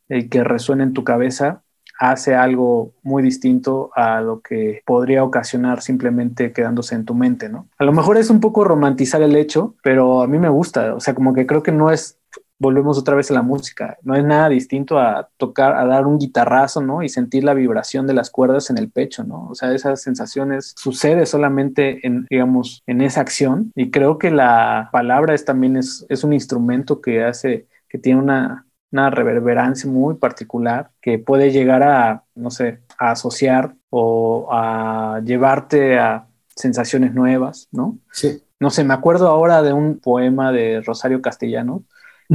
y 0.08 0.30
que 0.30 0.44
resuene 0.44 0.84
en 0.84 0.94
tu 0.94 1.04
cabeza, 1.04 1.64
hace 2.00 2.36
algo 2.36 2.94
muy 3.02 3.24
distinto 3.24 3.90
a 3.96 4.22
lo 4.22 4.42
que 4.42 4.84
podría 4.86 5.24
ocasionar 5.24 5.82
simplemente 5.82 6.54
quedándose 6.54 6.94
en 6.94 7.06
tu 7.06 7.16
mente, 7.16 7.50
¿no? 7.50 7.68
A 7.80 7.86
lo 7.86 7.92
mejor 7.92 8.18
es 8.18 8.30
un 8.30 8.40
poco 8.40 8.64
romantizar 8.64 9.24
el 9.24 9.36
hecho, 9.36 9.74
pero 9.82 10.22
a 10.22 10.28
mí 10.28 10.38
me 10.38 10.50
gusta, 10.50 10.94
o 10.94 11.00
sea, 11.00 11.16
como 11.16 11.34
que 11.34 11.48
creo 11.48 11.64
que 11.64 11.72
no 11.72 11.90
es 11.90 12.19
volvemos 12.60 12.98
otra 12.98 13.16
vez 13.16 13.32
a 13.32 13.34
la 13.34 13.42
música. 13.42 13.98
No 14.04 14.16
es 14.16 14.24
nada 14.24 14.50
distinto 14.50 15.00
a 15.00 15.30
tocar, 15.38 15.76
a 15.76 15.86
dar 15.86 16.06
un 16.06 16.20
guitarrazo, 16.20 16.82
¿no? 16.82 17.02
Y 17.02 17.10
sentir 17.10 17.44
la 17.44 17.54
vibración 17.54 18.06
de 18.06 18.14
las 18.14 18.30
cuerdas 18.30 18.70
en 18.70 18.78
el 18.78 18.92
pecho, 18.92 19.24
¿no? 19.24 19.48
O 19.50 19.56
sea, 19.56 19.74
esas 19.74 20.02
sensaciones 20.02 20.74
sucede 20.78 21.26
solamente 21.26 22.06
en, 22.06 22.28
digamos, 22.30 22.84
en 22.86 23.02
esa 23.02 23.22
acción. 23.22 23.72
Y 23.76 23.90
creo 23.92 24.18
que 24.18 24.30
la 24.30 24.90
palabra 24.92 25.34
es 25.34 25.46
también 25.46 25.78
es, 25.78 26.06
es 26.10 26.24
un 26.24 26.34
instrumento 26.34 27.02
que 27.02 27.24
hace, 27.24 27.68
que 27.88 27.98
tiene 27.98 28.22
una, 28.22 28.68
una 28.92 29.10
reverberancia 29.10 29.90
muy 29.90 30.16
particular 30.16 30.92
que 31.02 31.18
puede 31.18 31.52
llegar 31.52 31.84
a, 31.84 32.24
no 32.36 32.52
sé, 32.52 32.82
a 32.98 33.12
asociar 33.12 33.74
o 33.90 34.50
a 34.52 35.22
llevarte 35.24 35.98
a 35.98 36.28
sensaciones 36.56 37.14
nuevas, 37.14 37.70
¿no? 37.72 37.98
Sí. 38.12 38.44
No 38.60 38.70
sé, 38.70 38.84
me 38.84 38.94
acuerdo 38.94 39.30
ahora 39.30 39.62
de 39.62 39.72
un 39.72 40.00
poema 40.00 40.52
de 40.52 40.82
Rosario 40.82 41.22
Castellano 41.22 41.84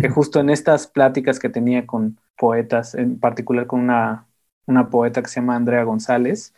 que 0.01 0.09
justo 0.09 0.41
en 0.41 0.51
estas 0.51 0.87
pláticas 0.87 1.39
que 1.39 1.49
tenía 1.49 1.87
con 1.87 2.19
poetas, 2.37 2.95
en 2.95 3.19
particular 3.19 3.67
con 3.67 3.81
una, 3.81 4.27
una 4.67 4.91
poeta 4.91 5.23
que 5.23 5.29
se 5.29 5.41
llama 5.41 5.57
Andrea 5.57 5.85
González, 5.85 6.53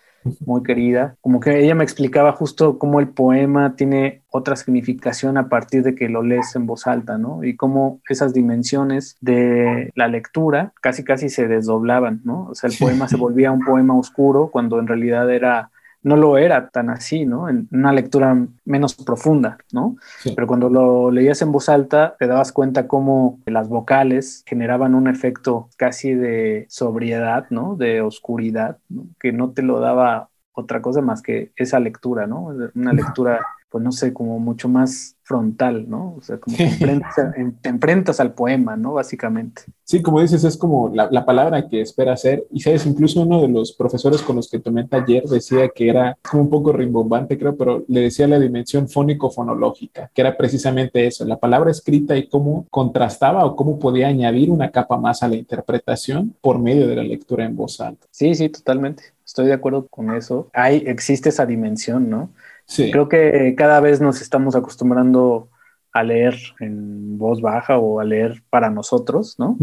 muy 0.44 0.62
querida. 0.62 1.16
Como 1.20 1.40
que 1.40 1.60
ella 1.60 1.74
me 1.74 1.84
explicaba 1.84 2.32
justo 2.32 2.78
cómo 2.78 3.00
el 3.00 3.08
poema 3.08 3.76
tiene 3.76 4.22
otra 4.28 4.56
significación 4.56 5.36
a 5.38 5.48
partir 5.48 5.82
de 5.82 5.94
que 5.94 6.08
lo 6.08 6.22
lees 6.22 6.54
en 6.56 6.66
voz 6.66 6.86
alta, 6.86 7.18
¿no? 7.18 7.44
Y 7.44 7.56
cómo 7.56 8.00
esas 8.08 8.32
dimensiones 8.32 9.16
de 9.20 9.92
la 9.94 10.08
lectura 10.08 10.72
casi 10.80 11.04
casi 11.04 11.28
se 11.28 11.48
desdoblaban, 11.48 12.22
¿no? 12.24 12.46
O 12.50 12.54
sea, 12.54 12.70
el 12.70 12.76
poema 12.78 13.08
se 13.08 13.16
volvía 13.16 13.52
un 13.52 13.64
poema 13.64 13.96
oscuro 13.96 14.50
cuando 14.50 14.78
en 14.80 14.86
realidad 14.86 15.30
era 15.30 15.70
no 16.06 16.16
lo 16.16 16.38
era 16.38 16.68
tan 16.68 16.88
así, 16.88 17.26
¿no? 17.26 17.48
En 17.48 17.66
una 17.72 17.92
lectura 17.92 18.46
menos 18.64 18.94
profunda, 18.94 19.58
¿no? 19.72 19.96
Pero 20.36 20.46
cuando 20.46 20.70
lo 20.70 21.10
leías 21.10 21.42
en 21.42 21.50
voz 21.50 21.68
alta, 21.68 22.14
te 22.16 22.28
dabas 22.28 22.52
cuenta 22.52 22.86
cómo 22.86 23.40
las 23.44 23.68
vocales 23.68 24.44
generaban 24.46 24.94
un 24.94 25.08
efecto 25.08 25.68
casi 25.76 26.14
de 26.14 26.66
sobriedad, 26.68 27.46
¿no? 27.50 27.74
De 27.74 28.02
oscuridad, 28.02 28.78
¿no? 28.88 29.08
que 29.18 29.32
no 29.32 29.50
te 29.50 29.62
lo 29.62 29.80
daba 29.80 30.28
otra 30.52 30.80
cosa 30.80 31.00
más 31.00 31.22
que 31.22 31.50
esa 31.56 31.80
lectura, 31.80 32.28
¿no? 32.28 32.54
Una 32.76 32.92
lectura 32.92 33.44
pues 33.68 33.82
no 33.82 33.90
sé, 33.90 34.12
como 34.12 34.38
mucho 34.38 34.68
más 34.68 35.15
frontal, 35.26 35.90
¿no? 35.90 36.14
O 36.16 36.22
sea, 36.22 36.38
como 36.38 36.56
te 37.60 37.68
enfrentas, 37.68 38.20
al 38.20 38.32
poema, 38.32 38.76
¿no? 38.76 38.92
Básicamente. 38.92 39.62
Sí, 39.82 40.00
como 40.00 40.20
dices, 40.20 40.44
es 40.44 40.56
como 40.56 40.88
la, 40.94 41.08
la, 41.10 41.26
palabra 41.26 41.68
que 41.68 41.80
espera 41.80 42.16
ser. 42.16 42.46
Y 42.52 42.60
sabes, 42.60 42.86
incluso 42.86 43.22
uno 43.22 43.42
de 43.42 43.48
los 43.48 43.72
profesores 43.72 44.22
con 44.22 44.36
los 44.36 44.48
que 44.48 44.60
tomé 44.60 44.86
taller 44.86 45.24
decía 45.24 45.68
que 45.68 45.88
era 45.88 46.16
como 46.30 46.44
un 46.44 46.50
poco 46.50 46.72
rimbombante, 46.72 47.36
creo, 47.36 47.56
pero 47.56 47.84
le 47.88 48.02
decía 48.02 48.28
la 48.28 48.38
dimensión 48.38 48.88
fónico-fonológica, 48.88 50.12
que 50.14 50.20
era 50.20 50.36
precisamente 50.36 51.04
eso, 51.04 51.24
la 51.24 51.40
palabra 51.40 51.72
escrita 51.72 52.16
y 52.16 52.28
cómo 52.28 52.64
contrastaba 52.70 53.44
o 53.44 53.56
cómo 53.56 53.80
podía 53.80 54.06
añadir 54.06 54.52
una 54.52 54.70
capa 54.70 54.96
más 54.96 55.24
a 55.24 55.28
la 55.28 55.34
interpretación 55.34 56.36
por 56.40 56.60
medio 56.60 56.86
de 56.86 56.94
la 56.94 57.02
lectura 57.02 57.44
en 57.44 57.56
voz 57.56 57.80
alta. 57.80 58.06
Sí, 58.12 58.32
sí, 58.36 58.48
totalmente. 58.48 59.16
Estoy 59.24 59.46
de 59.46 59.54
acuerdo 59.54 59.88
con 59.88 60.14
eso. 60.14 60.48
Hay, 60.52 60.84
existe 60.86 61.30
esa 61.30 61.46
dimensión, 61.46 62.08
¿no? 62.08 62.30
Creo 62.66 63.08
que 63.08 63.54
cada 63.56 63.80
vez 63.80 64.00
nos 64.00 64.20
estamos 64.20 64.56
acostumbrando 64.56 65.48
a 65.92 66.02
leer 66.02 66.36
en 66.60 67.16
voz 67.16 67.40
baja 67.40 67.78
o 67.78 68.00
a 68.00 68.04
leer 68.04 68.42
para 68.50 68.70
nosotros, 68.70 69.36
¿no? 69.38 69.56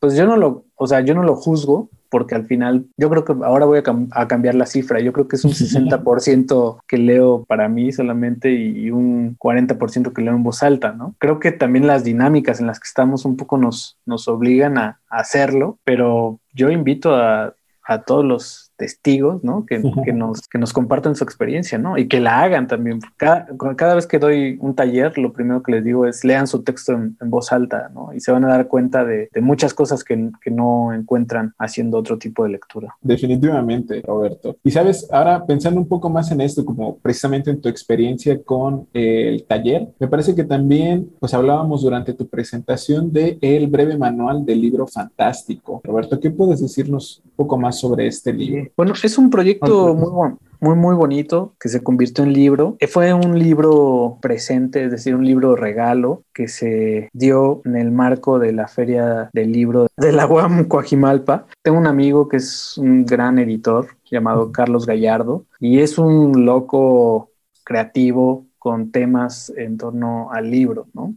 Pues 0.00 0.16
yo 0.16 0.26
no 0.26 0.36
lo, 0.36 0.64
o 0.74 0.86
sea, 0.86 1.00
yo 1.00 1.14
no 1.14 1.22
lo 1.22 1.36
juzgo 1.36 1.90
porque 2.10 2.34
al 2.34 2.46
final 2.46 2.86
yo 2.96 3.08
creo 3.10 3.24
que 3.24 3.34
ahora 3.44 3.66
voy 3.66 3.78
a, 3.78 4.26
cambiar 4.26 4.54
la 4.54 4.66
cifra. 4.66 5.00
Yo 5.00 5.12
creo 5.12 5.28
que 5.28 5.36
es 5.36 5.44
un 5.44 5.50
60% 5.52 6.78
que 6.88 6.98
leo 6.98 7.44
para 7.44 7.68
mí 7.68 7.92
solamente 7.92 8.52
y 8.52 8.90
un 8.90 9.36
40% 9.38 10.12
que 10.12 10.22
leo 10.22 10.34
en 10.34 10.42
voz 10.42 10.62
alta, 10.62 10.92
¿no? 10.92 11.14
Creo 11.18 11.38
que 11.38 11.52
también 11.52 11.86
las 11.86 12.04
dinámicas 12.04 12.58
en 12.58 12.66
las 12.66 12.80
que 12.80 12.88
estamos 12.88 13.24
un 13.24 13.36
poco 13.36 13.56
nos, 13.56 13.98
nos 14.06 14.26
obligan 14.28 14.78
a, 14.78 15.00
a 15.08 15.18
hacerlo, 15.18 15.78
pero 15.84 16.40
yo 16.52 16.70
invito 16.70 17.14
a, 17.14 17.54
a 17.84 18.02
todos 18.02 18.24
los 18.24 18.65
testigos, 18.76 19.42
¿no? 19.42 19.64
Que, 19.66 19.82
que, 20.04 20.12
nos, 20.12 20.46
que 20.48 20.58
nos 20.58 20.72
compartan 20.72 21.16
su 21.16 21.24
experiencia, 21.24 21.78
¿no? 21.78 21.98
Y 21.98 22.08
que 22.08 22.20
la 22.20 22.42
hagan 22.42 22.66
también. 22.66 23.00
Cada, 23.16 23.46
cada, 23.76 23.94
vez 23.94 24.06
que 24.06 24.18
doy 24.18 24.58
un 24.60 24.74
taller, 24.74 25.16
lo 25.18 25.32
primero 25.32 25.62
que 25.62 25.72
les 25.72 25.84
digo 25.84 26.06
es 26.06 26.24
lean 26.24 26.46
su 26.46 26.62
texto 26.62 26.92
en, 26.92 27.16
voz 27.20 27.52
alta, 27.52 27.90
¿no? 27.94 28.12
Y 28.12 28.20
se 28.20 28.32
van 28.32 28.44
a 28.44 28.48
dar 28.48 28.68
cuenta 28.68 29.04
de, 29.04 29.28
de 29.32 29.40
muchas 29.40 29.74
cosas 29.74 30.04
que, 30.04 30.30
que, 30.42 30.50
no 30.50 30.92
encuentran 30.92 31.54
haciendo 31.58 31.98
otro 31.98 32.18
tipo 32.18 32.44
de 32.44 32.50
lectura. 32.50 32.96
Definitivamente, 33.00 34.00
Roberto. 34.02 34.56
Y 34.62 34.70
sabes, 34.70 35.08
ahora 35.10 35.44
pensando 35.44 35.80
un 35.80 35.88
poco 35.88 36.08
más 36.08 36.30
en 36.30 36.40
esto, 36.40 36.64
como 36.64 36.98
precisamente 36.98 37.50
en 37.50 37.60
tu 37.60 37.68
experiencia 37.68 38.42
con 38.42 38.86
el 38.92 39.44
taller, 39.44 39.88
me 39.98 40.08
parece 40.08 40.34
que 40.34 40.44
también, 40.44 41.10
pues 41.18 41.34
hablábamos 41.34 41.82
durante 41.82 42.14
tu 42.14 42.28
presentación 42.28 43.12
de 43.12 43.38
el 43.40 43.66
breve 43.66 43.96
manual 43.96 44.44
del 44.44 44.60
libro 44.60 44.86
fantástico. 44.86 45.80
Roberto, 45.84 46.20
¿qué 46.20 46.30
puedes 46.30 46.60
decirnos 46.60 47.22
un 47.24 47.32
poco 47.32 47.58
más 47.58 47.78
sobre 47.78 48.06
este 48.06 48.32
libro? 48.32 48.65
Bueno, 48.76 48.94
es 49.02 49.18
un 49.18 49.30
proyecto 49.30 49.94
muy, 49.94 50.36
muy, 50.60 50.74
muy 50.74 50.94
bonito 50.94 51.54
que 51.60 51.68
se 51.68 51.82
convirtió 51.82 52.24
en 52.24 52.32
libro. 52.32 52.76
Eh, 52.80 52.86
fue 52.86 53.12
un 53.12 53.38
libro 53.38 54.18
presente, 54.20 54.84
es 54.84 54.90
decir, 54.90 55.14
un 55.14 55.24
libro 55.24 55.56
regalo 55.56 56.22
que 56.32 56.48
se 56.48 57.08
dio 57.12 57.62
en 57.64 57.76
el 57.76 57.90
marco 57.92 58.38
de 58.38 58.52
la 58.52 58.68
Feria 58.68 59.30
del 59.32 59.52
Libro 59.52 59.86
de 59.96 60.12
la 60.12 60.26
UAM 60.26 60.64
Coajimalpa. 60.64 61.46
Tengo 61.62 61.78
un 61.78 61.86
amigo 61.86 62.28
que 62.28 62.38
es 62.38 62.78
un 62.78 63.04
gran 63.04 63.38
editor 63.38 63.88
llamado 64.10 64.52
Carlos 64.52 64.86
Gallardo 64.86 65.44
y 65.60 65.80
es 65.80 65.98
un 65.98 66.44
loco 66.44 67.30
creativo 67.64 68.45
con 68.66 68.90
temas 68.90 69.52
en 69.56 69.78
torno 69.78 70.32
al 70.32 70.50
libro, 70.50 70.88
¿no? 70.92 71.14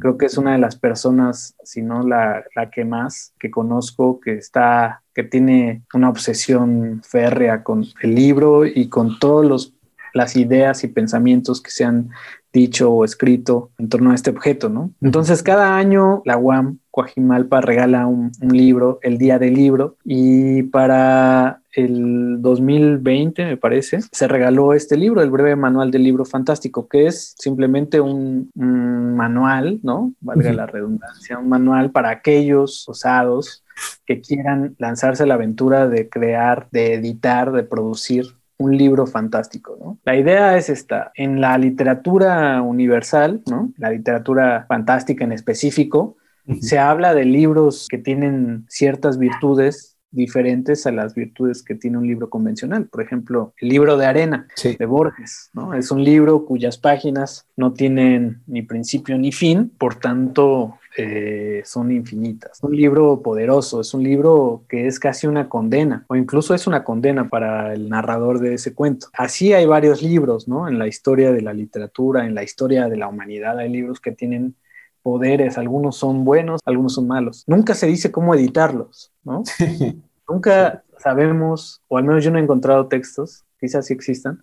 Creo 0.00 0.18
que 0.18 0.26
es 0.26 0.36
una 0.36 0.54
de 0.54 0.58
las 0.58 0.74
personas, 0.74 1.54
si 1.62 1.80
no 1.80 2.02
la, 2.02 2.42
la, 2.56 2.70
que 2.70 2.84
más, 2.84 3.34
que 3.38 3.52
conozco, 3.52 4.18
que 4.18 4.34
está, 4.34 5.04
que 5.14 5.22
tiene 5.22 5.84
una 5.94 6.08
obsesión 6.08 7.00
férrea 7.04 7.62
con 7.62 7.84
el 8.02 8.16
libro 8.16 8.66
y 8.66 8.88
con 8.88 9.20
todas 9.20 9.72
las 10.12 10.34
ideas 10.34 10.82
y 10.82 10.88
pensamientos 10.88 11.62
que 11.62 11.70
se 11.70 11.84
han 11.84 12.10
dicho 12.52 12.90
o 12.90 13.04
escrito 13.04 13.70
en 13.78 13.88
torno 13.88 14.10
a 14.10 14.16
este 14.16 14.30
objeto, 14.30 14.68
¿no? 14.68 14.90
Entonces, 15.00 15.44
cada 15.44 15.76
año 15.76 16.22
la 16.24 16.36
UAM 16.36 16.80
Coajimalpa 16.98 17.60
regala 17.60 18.08
un, 18.08 18.32
libro, 18.40 18.98
el 19.02 19.18
Día 19.18 19.38
del 19.38 19.54
Libro, 19.54 19.94
y 20.04 20.64
para 20.64 21.60
el 21.72 22.42
2020, 22.42 23.44
me 23.44 23.56
parece, 23.56 24.00
se 24.10 24.26
regaló 24.26 24.74
este 24.74 24.96
libro, 24.96 25.22
el 25.22 25.30
breve 25.30 25.54
manual 25.54 25.92
del 25.92 26.02
libro 26.02 26.24
fantástico, 26.24 26.88
que 26.88 27.06
es 27.06 27.36
simplemente 27.38 28.00
un, 28.00 28.50
manual, 28.56 29.78
¿no? 29.84 30.12
Valga 30.20 30.52
la 30.52 30.66
redundancia, 30.66 31.38
un 31.38 31.48
manual 31.48 31.92
para 31.92 32.10
aquellos 32.10 32.88
osados 32.88 33.62
que 34.04 34.20
quieran 34.20 34.74
lanzarse 34.78 35.22
a 35.22 35.26
la 35.26 35.34
aventura 35.34 35.86
de 35.88 36.08
crear, 36.08 36.66
de 36.72 36.94
editar, 36.94 37.52
de 37.52 37.62
producir 37.62 38.26
un 38.56 38.76
libro 38.76 39.06
fantástico, 39.06 39.78
¿no? 39.80 39.98
La 40.02 40.16
idea 40.16 40.56
es 40.56 40.68
esta, 40.68 41.12
en 41.14 41.40
la 41.40 41.56
literatura 41.58 42.60
universal, 42.60 43.40
¿no? 43.48 43.72
La 43.76 43.90
literatura 43.90 44.64
fantástica 44.68 45.22
en 45.22 45.30
específico, 45.30 46.16
se 46.60 46.78
habla 46.78 47.14
de 47.14 47.24
libros 47.24 47.86
que 47.88 47.98
tienen 47.98 48.66
ciertas 48.68 49.18
virtudes 49.18 49.98
diferentes 50.10 50.86
a 50.86 50.92
las 50.92 51.14
virtudes 51.14 51.62
que 51.62 51.74
tiene 51.74 51.98
un 51.98 52.06
libro 52.06 52.30
convencional. 52.30 52.86
Por 52.86 53.02
ejemplo, 53.02 53.52
el 53.58 53.68
libro 53.68 53.96
de 53.96 54.06
arena 54.06 54.48
de 54.62 54.86
Borges, 54.86 55.50
¿no? 55.52 55.74
Es 55.74 55.90
un 55.90 56.02
libro 56.02 56.46
cuyas 56.46 56.78
páginas 56.78 57.46
no 57.56 57.72
tienen 57.72 58.40
ni 58.46 58.62
principio 58.62 59.18
ni 59.18 59.32
fin, 59.32 59.70
por 59.76 59.96
tanto, 59.96 60.78
eh, 60.96 61.62
son 61.64 61.92
infinitas. 61.92 62.58
Un 62.62 62.74
libro 62.74 63.20
poderoso, 63.22 63.80
es 63.80 63.92
un 63.92 64.02
libro 64.02 64.64
que 64.68 64.86
es 64.86 64.98
casi 64.98 65.26
una 65.26 65.48
condena, 65.48 66.04
o 66.08 66.16
incluso 66.16 66.54
es 66.54 66.66
una 66.66 66.84
condena 66.84 67.28
para 67.28 67.74
el 67.74 67.88
narrador 67.88 68.40
de 68.40 68.54
ese 68.54 68.74
cuento. 68.74 69.08
Así 69.12 69.52
hay 69.52 69.66
varios 69.66 70.02
libros, 70.02 70.48
¿no? 70.48 70.68
En 70.68 70.78
la 70.78 70.88
historia 70.88 71.32
de 71.32 71.42
la 71.42 71.52
literatura, 71.52 72.24
en 72.24 72.34
la 72.34 72.42
historia 72.42 72.88
de 72.88 72.96
la 72.96 73.08
humanidad, 73.08 73.58
hay 73.58 73.70
libros 73.70 74.00
que 74.00 74.12
tienen 74.12 74.54
poderes, 75.02 75.58
algunos 75.58 75.96
son 75.96 76.24
buenos, 76.24 76.60
algunos 76.64 76.94
son 76.94 77.06
malos. 77.06 77.44
Nunca 77.46 77.74
se 77.74 77.86
dice 77.86 78.10
cómo 78.12 78.34
editarlos, 78.34 79.12
¿no? 79.24 79.42
Nunca 80.28 80.84
sabemos, 80.98 81.82
o 81.88 81.98
al 81.98 82.04
menos 82.04 82.24
yo 82.24 82.30
no 82.30 82.38
he 82.38 82.42
encontrado 82.42 82.88
textos, 82.88 83.44
quizás 83.58 83.86
sí 83.86 83.94
existan, 83.94 84.42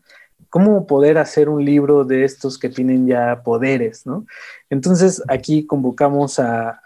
cómo 0.49 0.87
poder 0.87 1.17
hacer 1.17 1.49
un 1.49 1.63
libro 1.63 2.05
de 2.05 2.23
estos 2.23 2.57
que 2.57 2.69
tienen 2.69 3.07
ya 3.07 3.43
poderes, 3.43 4.05
¿no? 4.05 4.25
Entonces 4.69 5.21
aquí 5.27 5.65
convocamos 5.65 6.39
a, 6.39 6.79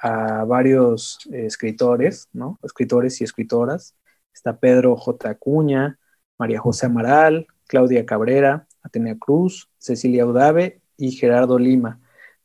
varios 0.47 1.19
escritores, 1.31 2.27
¿no? 2.33 2.57
Escritores 2.63 3.21
y 3.21 3.23
escritoras. 3.23 3.95
Está 4.33 4.57
Pedro 4.57 4.95
J. 4.95 5.29
Acuña, 5.29 5.99
María 6.37 6.59
José 6.59 6.87
Amaral, 6.87 7.47
Claudia 7.67 8.05
Cabrera, 8.05 8.67
Atenea 8.81 9.17
Cruz, 9.19 9.69
Cecilia 9.77 10.25
Udave 10.25 10.81
y 10.97 11.11
Gerardo 11.11 11.59
Lima. 11.59 11.99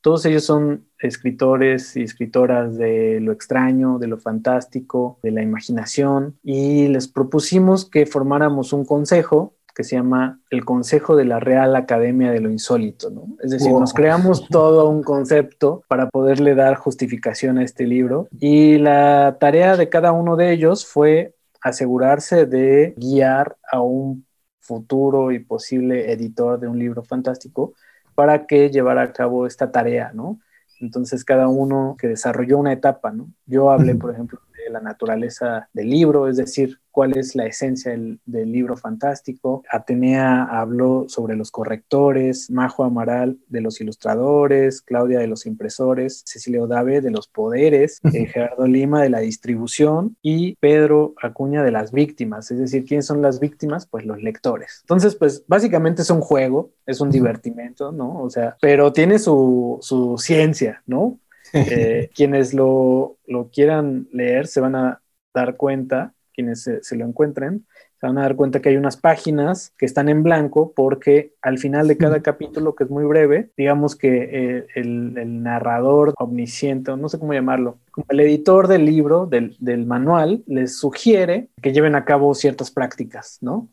Todos 0.05 0.27
ellos 0.27 0.45
son 0.45 0.85
escritores 0.99 1.97
y 1.97 2.03
escritoras 2.03 2.77
de 2.77 3.21
lo 3.21 3.33
extraño, 3.33 3.99
de 3.99 4.07
lo 4.07 4.19
fantástico, 4.19 5.19
de 5.23 5.31
la 5.31 5.41
imaginación, 5.41 6.39
y 6.43 6.89
les 6.89 7.09
propusimos 7.09 7.89
que 7.89 8.05
formáramos 8.05 8.75
un 8.75 8.85
consejo 8.85 9.55
que 9.75 9.83
se 9.83 9.97
llama 9.97 10.43
el 10.51 10.67
Consejo 10.67 11.17
de 11.17 11.25
la 11.25 11.41
Real 11.41 11.75
Academia 11.75 12.31
de 12.33 12.41
lo 12.41 12.51
Insólito, 12.51 13.09
¿no? 13.09 13.29
Es 13.43 13.51
decir, 13.51 13.73
nos 13.73 13.95
creamos 13.95 14.47
todo 14.51 14.91
un 14.91 15.03
concepto 15.03 15.83
para 15.89 16.11
poderle 16.11 16.55
dar 16.55 16.75
justificación 16.75 17.57
a 17.57 17.65
este 17.65 17.87
libro 17.87 18.29
y 18.39 18.77
la 18.77 19.39
tarea 19.41 19.79
de 19.79 19.89
cada 19.89 20.13
uno 20.13 20.37
de 20.37 20.53
ellos 20.53 20.85
fue 20.85 21.35
asegurarse 21.63 22.45
de 22.45 22.93
guiar 22.99 23.57
a 23.73 23.81
un 23.81 24.27
futuro 24.61 25.33
y 25.33 25.39
posible 25.39 26.13
editor 26.13 26.61
de 26.61 26.69
un 26.69 26.79
libro 26.79 27.03
fantástico 27.05 27.73
para 28.15 28.47
que 28.47 28.71
llevara 28.71 29.03
a 29.03 29.13
cabo 29.13 29.47
esta 29.47 29.71
tarea, 29.71 30.13
¿no? 30.15 30.41
Entonces 30.81 31.25
cada 31.25 31.49
uno 31.49 31.97
que 31.99 32.09
desarrolló 32.09 32.59
una 32.59 32.73
etapa, 32.73 33.11
¿no? 33.13 33.29
Yo 33.47 33.71
hablé, 33.71 33.95
por 33.95 34.13
ejemplo, 34.13 34.41
sobre 34.65 34.73
la 34.73 34.81
naturaleza 34.81 35.69
del 35.73 35.91
libro, 35.91 36.29
es 36.29 36.37
decir, 36.37 36.79
cuál 36.95 37.19
es 37.19 37.35
la 37.35 37.47
esencia 37.47 37.91
del, 37.91 38.21
libro 38.25 38.77
fantástico. 38.77 39.65
Atenea 39.69 40.45
habló 40.45 41.07
sobre 41.09 41.35
los 41.35 41.51
correctores, 41.51 42.51
Majo 42.51 42.85
Amaral 42.85 43.37
de 43.49 43.61
los 43.61 43.81
ilustradores, 43.81 44.81
Claudia 44.81 45.19
de 45.19 45.27
los 45.27 45.45
impresores, 45.45 46.23
Cecilia 46.25 46.63
Odave 46.63 47.01
de 47.01 47.11
los 47.11 47.27
poderes, 47.27 48.01
eh, 48.13 48.27
Gerardo 48.27 48.69
Lima 48.69 49.03
de 49.03 49.11
la 49.11 49.19
distribución 49.19 50.17
y 50.23 50.55
Pedro 50.61 51.15
Acuña 51.21 51.65
de 51.65 51.73
las 51.73 51.91
víctimas. 51.91 52.53
Es 52.53 52.59
decir, 52.59 52.85
¿quiénes 52.85 53.07
son 53.07 53.23
las 53.23 53.41
víctimas? 53.41 53.87
Pues 53.87 54.07
los 54.07 54.23
lectores. 54.23 54.79
Entonces, 54.83 55.17
pues 55.17 55.45
básicamente 55.49 56.03
es 56.03 56.11
un 56.11 56.21
juego, 56.21 56.71
es 56.87 57.01
un 57.01 57.11
divertimento, 57.11 57.91
¿no? 57.91 58.23
O 58.23 58.31
sea, 58.31 58.57
pero 58.61 58.93
tiene 58.93 59.19
su, 59.19 59.79
su 59.81 60.17
ciencia, 60.17 60.83
¿no? 60.87 61.19
Eh, 61.55 62.11
quienes 62.15 62.53
lo, 62.53 63.17
lo, 63.27 63.49
quieran 63.51 64.09
leer 64.13 64.47
se 64.47 64.61
van 64.61 64.75
a 64.75 65.01
dar 65.33 65.57
cuenta, 65.57 66.15
quienes 66.35 66.69
se, 66.83 66.97
lo 66.97 67.07
encuentren, 67.07 67.65
se 68.01 68.07
van 68.07 68.19
a 68.19 68.23
dar 68.23 68.35
cuenta 68.35 68.61
que 68.61 68.69
hay 68.69 68.77
unas 68.77 68.97
páginas 68.97 69.73
que 69.79 69.87
están 69.87 70.09
en 70.09 70.23
blanco 70.25 70.73
porque 70.75 71.33
al 71.41 71.59
final 71.59 71.87
de 71.87 71.97
cada 71.97 72.21
capítulo, 72.23 72.75
que 72.75 72.85
es 72.85 72.91
muy 72.91 73.05
breve, 73.05 73.51
digamos 73.57 73.97
que 73.97 74.29
eh, 74.33 74.67
el, 74.75 75.43
narrador 75.43 76.13
omnisciente, 76.19 76.97
no 76.97 77.09
sé 77.09 77.19
cómo 77.19 77.33
llamarlo, 77.33 77.79
como 77.91 78.07
el 78.09 78.21
editor 78.21 78.67
del 78.67 78.85
libro, 78.85 79.27
del, 79.27 79.57
del, 79.61 79.87
manual, 79.87 80.43
les 80.47 80.77
sugiere 80.77 81.49
que 81.63 81.73
lleven 81.73 81.95
a 81.95 82.05
cabo 82.05 82.35
ciertas 82.35 82.71
prácticas, 82.71 83.39
¿no? 83.41 83.69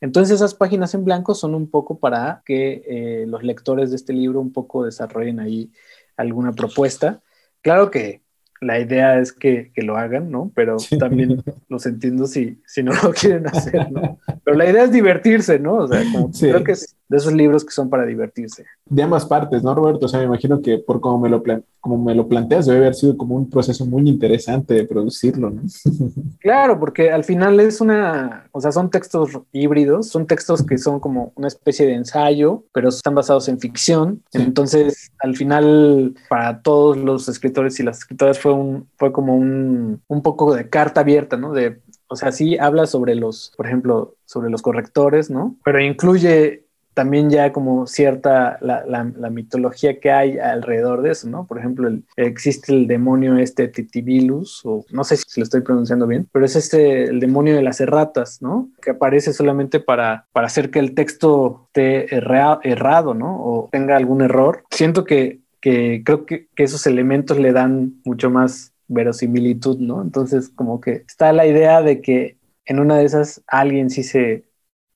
Entonces 0.00 0.36
esas 0.36 0.54
páginas 0.54 0.94
en 0.94 1.04
blanco 1.04 1.34
son 1.34 1.54
un 1.54 1.70
poco 1.70 1.98
para 1.98 2.42
que 2.44 2.82
eh, 2.86 3.24
los 3.26 3.42
lectores 3.42 3.90
de 3.90 3.96
este 3.96 4.12
libro 4.12 4.40
un 4.40 4.52
poco 4.52 4.84
desarrollen 4.84 5.40
ahí 5.40 5.70
alguna 6.18 6.52
propuesta. 6.52 7.22
Claro 7.62 7.90
que 7.90 8.20
la 8.60 8.78
idea 8.78 9.18
es 9.18 9.32
que, 9.32 9.72
lo 9.76 9.96
hagan, 9.96 10.30
¿no? 10.30 10.52
Pero 10.54 10.76
también 10.98 11.42
los 11.68 11.86
entiendo 11.86 12.26
si, 12.26 12.60
si 12.66 12.82
no 12.82 12.92
lo 13.02 13.12
quieren 13.12 13.46
hacer, 13.46 13.90
¿no? 13.90 14.18
Pero 14.44 14.56
la 14.56 14.68
idea 14.68 14.84
es 14.84 14.92
divertirse, 14.92 15.58
¿no? 15.58 15.74
O 15.74 15.88
sea, 15.88 16.02
creo 16.38 16.64
que 16.64 16.72
es 16.72 16.97
de 17.08 17.16
esos 17.16 17.32
libros 17.32 17.64
que 17.64 17.70
son 17.70 17.88
para 17.88 18.04
divertirse. 18.04 18.66
De 18.84 19.02
ambas 19.02 19.24
partes, 19.24 19.62
¿no, 19.62 19.74
Roberto? 19.74 20.06
O 20.06 20.08
sea, 20.08 20.20
me 20.20 20.26
imagino 20.26 20.60
que 20.60 20.78
por 20.78 21.00
como 21.00 21.18
me 21.18 21.28
lo, 21.28 21.42
como 21.80 21.98
me 21.98 22.14
lo 22.14 22.28
planteas, 22.28 22.66
debe 22.66 22.78
haber 22.78 22.94
sido 22.94 23.16
como 23.16 23.34
un 23.34 23.48
proceso 23.48 23.86
muy 23.86 24.08
interesante 24.08 24.74
de 24.74 24.84
producirlo, 24.84 25.50
¿no? 25.50 25.62
Claro, 26.40 26.78
porque 26.78 27.10
al 27.10 27.24
final 27.24 27.58
es 27.60 27.80
una, 27.80 28.48
o 28.52 28.60
sea, 28.60 28.72
son 28.72 28.90
textos 28.90 29.30
híbridos, 29.52 30.08
son 30.08 30.26
textos 30.26 30.64
que 30.64 30.78
son 30.78 31.00
como 31.00 31.32
una 31.34 31.48
especie 31.48 31.86
de 31.86 31.94
ensayo, 31.94 32.64
pero 32.72 32.88
están 32.88 33.14
basados 33.14 33.48
en 33.48 33.58
ficción. 33.58 34.22
Entonces, 34.32 35.10
al 35.18 35.36
final, 35.36 36.14
para 36.28 36.62
todos 36.62 36.96
los 36.96 37.28
escritores 37.28 37.78
y 37.80 37.82
las 37.82 37.98
escritoras 37.98 38.38
fue 38.38 38.52
un, 38.52 38.88
fue 38.96 39.12
como 39.12 39.36
un, 39.36 40.00
un 40.06 40.22
poco 40.22 40.54
de 40.54 40.68
carta 40.68 41.00
abierta, 41.00 41.36
¿no? 41.36 41.52
De 41.52 41.80
o 42.08 42.16
sea, 42.16 42.32
sí 42.32 42.56
habla 42.58 42.86
sobre 42.86 43.14
los, 43.14 43.52
por 43.56 43.66
ejemplo, 43.66 44.14
sobre 44.24 44.50
los 44.50 44.62
correctores, 44.62 45.30
¿no? 45.30 45.56
Pero 45.62 45.80
incluye 45.80 46.64
también 46.98 47.30
ya 47.30 47.52
como 47.52 47.86
cierta 47.86 48.58
la, 48.60 48.84
la, 48.84 49.30
mitología 49.30 50.00
que 50.00 50.10
hay 50.10 50.36
alrededor 50.36 51.02
de 51.02 51.12
eso, 51.12 51.28
¿no? 51.28 51.46
Por 51.46 51.60
ejemplo, 51.60 51.88
existe 52.16 52.72
el 52.74 52.88
demonio 52.88 53.36
este 53.36 53.68
Titibilus, 53.68 54.62
o 54.64 54.84
no 54.90 55.04
sé 55.04 55.16
si 55.16 55.38
lo 55.38 55.44
estoy 55.44 55.60
pronunciando 55.60 56.08
bien, 56.08 56.28
pero 56.32 56.44
es 56.44 56.56
este 56.56 57.04
el 57.04 57.20
demonio 57.20 57.54
de 57.54 57.62
las 57.62 57.80
erratas, 57.80 58.42
¿no? 58.42 58.68
Que 58.82 58.90
aparece 58.90 59.32
solamente 59.32 59.78
para, 59.78 60.26
para 60.32 60.48
hacer 60.48 60.72
que 60.72 60.80
el 60.80 60.96
texto 60.96 61.68
esté 61.68 62.12
errado, 62.16 63.14
¿no? 63.14 63.44
O 63.44 63.68
tenga 63.70 63.96
algún 63.96 64.20
error. 64.20 64.64
Siento 64.72 65.04
que, 65.04 65.38
que 65.60 66.02
creo 66.04 66.26
que, 66.26 66.48
que 66.56 66.64
esos 66.64 66.84
elementos 66.88 67.38
le 67.38 67.52
dan 67.52 68.00
mucho 68.04 68.28
más 68.28 68.72
verosimilitud, 68.88 69.78
¿no? 69.78 70.02
Entonces, 70.02 70.48
como 70.48 70.80
que 70.80 71.04
está 71.06 71.32
la 71.32 71.46
idea 71.46 71.80
de 71.80 72.00
que 72.00 72.38
en 72.64 72.80
una 72.80 72.96
de 72.96 73.04
esas 73.04 73.40
alguien 73.46 73.88
sí 73.88 74.02
se 74.02 74.47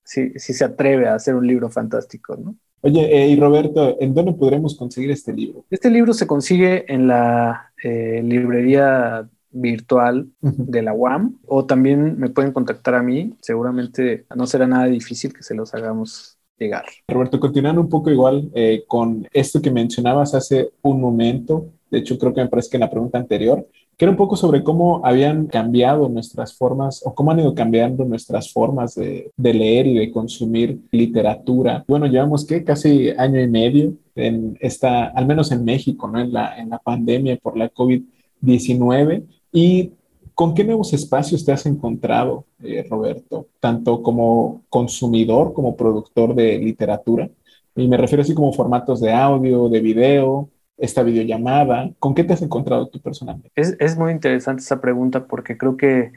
si, 0.04 0.38
se 0.38 0.64
atreve 0.64 1.09
a 1.09 1.14
hacer 1.14 1.35
un 1.35 1.47
libro 1.47 1.71
fantástico, 1.71 2.37
¿no? 2.37 2.54
Oye, 2.82 3.16
eh, 3.16 3.28
y 3.28 3.38
Roberto, 3.38 3.97
¿en 4.00 4.12
dónde 4.12 4.32
podremos 4.32 4.76
conseguir 4.76 5.12
este 5.12 5.32
libro? 5.32 5.64
Este 5.71 5.88
libro 5.88 6.12
se 6.12 6.26
consigue 6.26 6.92
en 6.92 7.06
la 7.06 7.73
eh, 7.82 8.21
librería 8.25 9.28
virtual 9.52 10.28
de 10.40 10.82
la 10.82 10.92
UAM 10.92 11.38
o 11.47 11.64
también 11.64 12.18
me 12.18 12.30
pueden 12.30 12.52
contactar 12.52 12.97
a 12.97 13.02
mí. 13.02 13.35
Seguramente 13.40 14.25
no 14.35 14.47
será 14.47 14.66
nada 14.66 14.87
difícil 14.87 15.32
que 15.32 15.44
se 15.44 15.54
los 15.54 15.73
hagamos 15.75 16.38
llegar. 16.59 16.85
Roberto, 17.06 17.38
continuando 17.38 17.80
un 17.80 17.88
poco 17.88 18.11
igual 18.11 18.50
eh, 18.54 18.85
con 18.88 19.28
esto 19.32 19.62
que 19.62 19.71
mencionabas 19.71 20.35
hace 20.35 20.71
un 20.82 21.00
momento, 21.00 21.66
de 21.90 21.99
hecho 21.99 22.18
creo 22.18 22.35
que 22.35 22.42
me 22.42 22.49
parece 22.49 22.71
que 22.71 22.76
en 22.78 22.82
la 22.82 22.90
pregunta 22.90 23.18
anterior, 23.18 23.66
que 23.96 24.04
era 24.04 24.11
un 24.11 24.16
poco 24.16 24.37
sobre 24.37 24.62
cómo 24.62 25.00
habían 25.04 25.46
cambiado 25.46 26.08
nuestras 26.08 26.54
formas 26.54 27.02
o 27.04 27.14
cómo 27.14 27.30
han 27.30 27.40
ido 27.40 27.54
cambiando 27.54 28.04
nuestras 28.04 28.52
formas 28.52 28.95
de, 28.95 29.30
leer 29.36 29.86
y 29.86 29.99
de 29.99 30.10
consumir 30.10 30.80
literatura. 30.90 31.84
Bueno, 31.86 32.06
llevamos 32.06 32.45
que 32.45 32.64
casi 32.64 33.10
año 33.10 33.40
y 33.40 33.49
medio 33.49 33.95
en 34.14 34.56
esta, 34.60 35.04
al 35.06 35.26
menos 35.26 35.52
en 35.52 35.64
México, 35.64 36.08
¿no? 36.08 36.21
En 36.21 36.32
la, 36.32 36.58
en 36.58 36.71
la 36.71 36.78
pandemia 36.78 37.36
por 37.36 37.56
la 37.56 37.73
COVID-19 37.73 39.25
y 39.52 39.93
¿Con 40.34 40.54
qué 40.54 40.64
nuevos 40.64 40.93
espacios 40.93 41.45
te 41.45 41.52
has 41.52 41.67
encontrado, 41.67 42.47
eh, 42.62 42.86
Roberto? 42.88 43.49
Tanto 43.60 44.02
como 44.02 44.62
consumidor 44.69 45.52
como 45.52 45.76
productor 45.76 46.34
de 46.34 46.58
literatura. 46.58 47.30
Y 47.76 47.86
me 47.86 47.97
refiero 47.97 48.23
así 48.23 48.34
como 48.34 48.52
formatos 48.52 49.00
de 49.00 49.12
audio, 49.12 49.69
de 49.69 49.80
video, 49.80 50.49
esta 50.82 51.04
videollamada? 51.04 51.90
¿Con 52.00 52.14
qué 52.14 52.25
te 52.25 52.32
has 52.32 52.42
encontrado 52.42 52.88
tú 52.88 53.00
personalmente? 53.00 53.52
Es, 53.54 53.97
muy 53.97 54.10
interesante 54.10 54.62
esa 54.62 54.80
pregunta 54.80 55.26
porque 55.26 55.56
creo 55.56 55.76
que, 55.76 56.12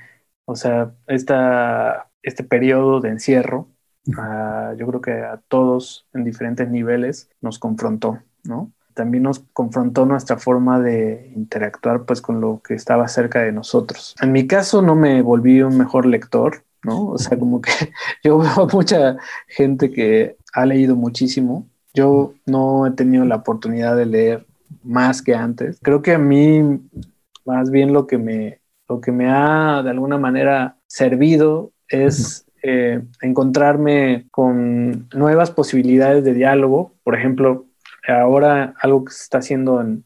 o 0.45 0.55
sea, 0.55 0.91
esta, 1.05 2.09
este 2.23 2.43
periodo 2.43 2.99
de 2.99 3.09
encierro, 3.09 3.69
ah, 4.17 4.73
yo 4.75 4.87
creo 4.87 5.01
que 5.01 5.11
a 5.11 5.39
todos 5.47 6.07
en 6.13 6.23
diferentes 6.23 6.67
niveles 6.67 7.29
nos 7.41 7.59
confrontó, 7.59 8.19
¿no? 8.43 8.71
También 8.95 9.23
nos 9.23 9.39
confrontó 9.53 10.07
nuestra 10.07 10.37
forma 10.37 10.79
de 10.79 11.31
interactuar 11.35 12.05
pues 12.05 12.21
con 12.21 12.41
lo 12.41 12.61
que 12.63 12.73
estaba 12.73 13.07
cerca 13.07 13.41
de 13.41 13.51
nosotros. 13.51 14.15
En 14.19 14.31
mi 14.31 14.47
caso 14.47 14.81
no 14.81 14.95
me 14.95 15.21
volví 15.21 15.61
un 15.61 15.77
mejor 15.77 16.07
lector, 16.07 16.63
¿no? 16.81 17.09
O 17.09 17.17
sea, 17.19 17.37
como 17.37 17.61
que 17.61 17.69
yo 18.23 18.39
veo 18.39 18.67
mucha 18.73 19.17
gente 19.47 19.91
que 19.91 20.37
ha 20.53 20.65
leído 20.65 20.95
muchísimo. 20.95 21.67
Yo 21.93 22.33
no 22.47 22.87
he 22.87 22.91
tenido 22.91 23.25
la 23.25 23.35
oportunidad 23.35 23.95
de 23.95 24.05
leer 24.07 24.47
más 24.85 25.21
que 25.21 25.35
antes. 25.35 25.79
Creo 25.81 26.01
que 26.01 26.13
a 26.13 26.17
mí 26.17 26.79
más 27.45 27.69
bien 27.69 27.93
lo 27.93 28.07
que 28.07 28.17
me, 28.17 28.59
lo 28.87 29.01
que 29.01 29.11
me 29.11 29.29
ha 29.29 29.81
de 29.83 29.89
alguna 29.89 30.17
manera 30.17 30.77
servido 30.87 31.71
es 31.87 32.45
eh, 32.63 33.01
encontrarme 33.21 34.27
con 34.31 35.07
nuevas 35.13 35.51
posibilidades 35.51 36.23
de 36.23 36.33
diálogo. 36.33 36.93
Por 37.03 37.15
ejemplo, 37.15 37.65
ahora 38.07 38.73
algo 38.81 39.05
que 39.05 39.13
se 39.13 39.23
está 39.23 39.39
haciendo 39.39 39.81
en, 39.81 40.03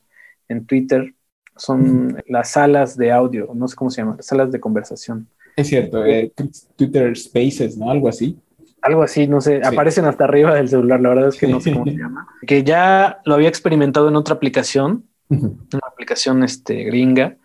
en 0.47 0.65
Twitter 0.65 1.13
son 1.55 2.21
las 2.27 2.51
salas 2.51 2.95
de 2.95 3.11
audio, 3.11 3.49
no 3.53 3.67
sé 3.67 3.75
cómo 3.75 3.89
se 3.89 4.01
llama, 4.01 4.17
salas 4.21 4.49
de 4.51 4.61
conversación. 4.61 5.27
Es 5.57 5.67
cierto, 5.67 6.05
eh, 6.05 6.31
Twitter 6.77 7.15
Spaces, 7.17 7.77
¿no? 7.77 7.91
Algo 7.91 8.07
así 8.07 8.39
algo 8.81 9.03
así, 9.03 9.27
no 9.27 9.41
sé, 9.41 9.61
aparecen 9.63 10.05
hasta 10.05 10.23
arriba 10.23 10.53
del 10.55 10.69
celular, 10.69 10.99
la 11.01 11.09
verdad 11.09 11.27
es 11.29 11.37
que 11.37 11.47
no 11.47 11.59
sé 11.59 11.73
cómo 11.73 11.85
se 11.85 11.97
llama. 11.97 12.27
Que 12.45 12.63
ya 12.63 13.19
lo 13.25 13.35
había 13.35 13.49
experimentado 13.49 14.07
en 14.09 14.15
otra 14.15 14.35
aplicación, 14.35 15.05
una 15.29 15.87
aplicación 15.87 16.43
este, 16.43 16.83
gringa, 16.83 17.37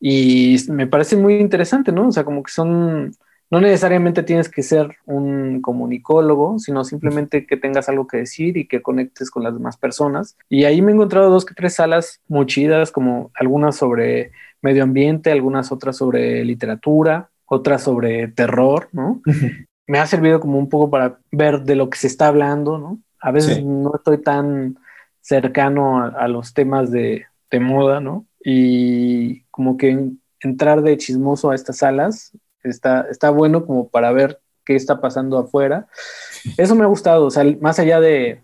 y 0.00 0.56
me 0.68 0.86
parece 0.86 1.16
muy 1.16 1.34
interesante, 1.34 1.92
¿no? 1.92 2.08
O 2.08 2.12
sea, 2.12 2.24
como 2.24 2.42
que 2.42 2.50
son, 2.50 3.12
no 3.50 3.60
necesariamente 3.60 4.22
tienes 4.22 4.48
que 4.48 4.62
ser 4.62 4.96
un 5.04 5.60
comunicólogo, 5.60 6.58
sino 6.58 6.84
simplemente 6.84 7.46
que 7.46 7.58
tengas 7.58 7.90
algo 7.90 8.06
que 8.06 8.16
decir 8.16 8.56
y 8.56 8.66
que 8.66 8.80
conectes 8.80 9.30
con 9.30 9.42
las 9.42 9.52
demás 9.52 9.76
personas. 9.76 10.38
Y 10.48 10.64
ahí 10.64 10.80
me 10.80 10.92
he 10.92 10.94
encontrado 10.94 11.28
dos 11.28 11.44
que 11.44 11.54
tres 11.54 11.74
salas 11.74 12.20
muy 12.28 12.46
chidas, 12.46 12.90
como 12.90 13.30
algunas 13.34 13.76
sobre 13.76 14.32
medio 14.62 14.84
ambiente, 14.84 15.30
algunas 15.30 15.70
otras 15.70 15.98
sobre 15.98 16.44
literatura, 16.46 17.28
otras 17.44 17.82
sobre 17.82 18.28
terror, 18.28 18.88
¿no? 18.92 19.20
Me 19.90 19.98
ha 19.98 20.06
servido 20.06 20.38
como 20.38 20.56
un 20.56 20.68
poco 20.68 20.88
para 20.88 21.18
ver 21.32 21.62
de 21.62 21.74
lo 21.74 21.90
que 21.90 21.98
se 21.98 22.06
está 22.06 22.28
hablando, 22.28 22.78
¿no? 22.78 23.00
A 23.18 23.32
veces 23.32 23.64
no 23.64 23.92
estoy 23.96 24.22
tan 24.22 24.78
cercano 25.20 26.04
a, 26.04 26.28
los 26.28 26.54
temas 26.54 26.92
de, 26.92 27.26
moda, 27.60 27.98
¿no? 27.98 28.24
Y 28.44 29.40
como 29.50 29.76
que 29.76 30.12
entrar 30.38 30.82
de 30.82 30.96
chismoso 30.96 31.50
a 31.50 31.56
estas 31.56 31.78
salas 31.78 32.30
está, 32.62 33.08
está 33.10 33.30
bueno 33.30 33.66
como 33.66 33.88
para 33.88 34.12
ver 34.12 34.40
qué 34.64 34.76
está 34.76 35.00
pasando 35.00 35.36
afuera. 35.38 35.88
Eso 36.56 36.76
me 36.76 36.84
ha 36.84 36.86
gustado, 36.86 37.26
o 37.26 37.30
sea, 37.32 37.42
más 37.60 37.80
allá 37.80 37.98
de, 37.98 38.42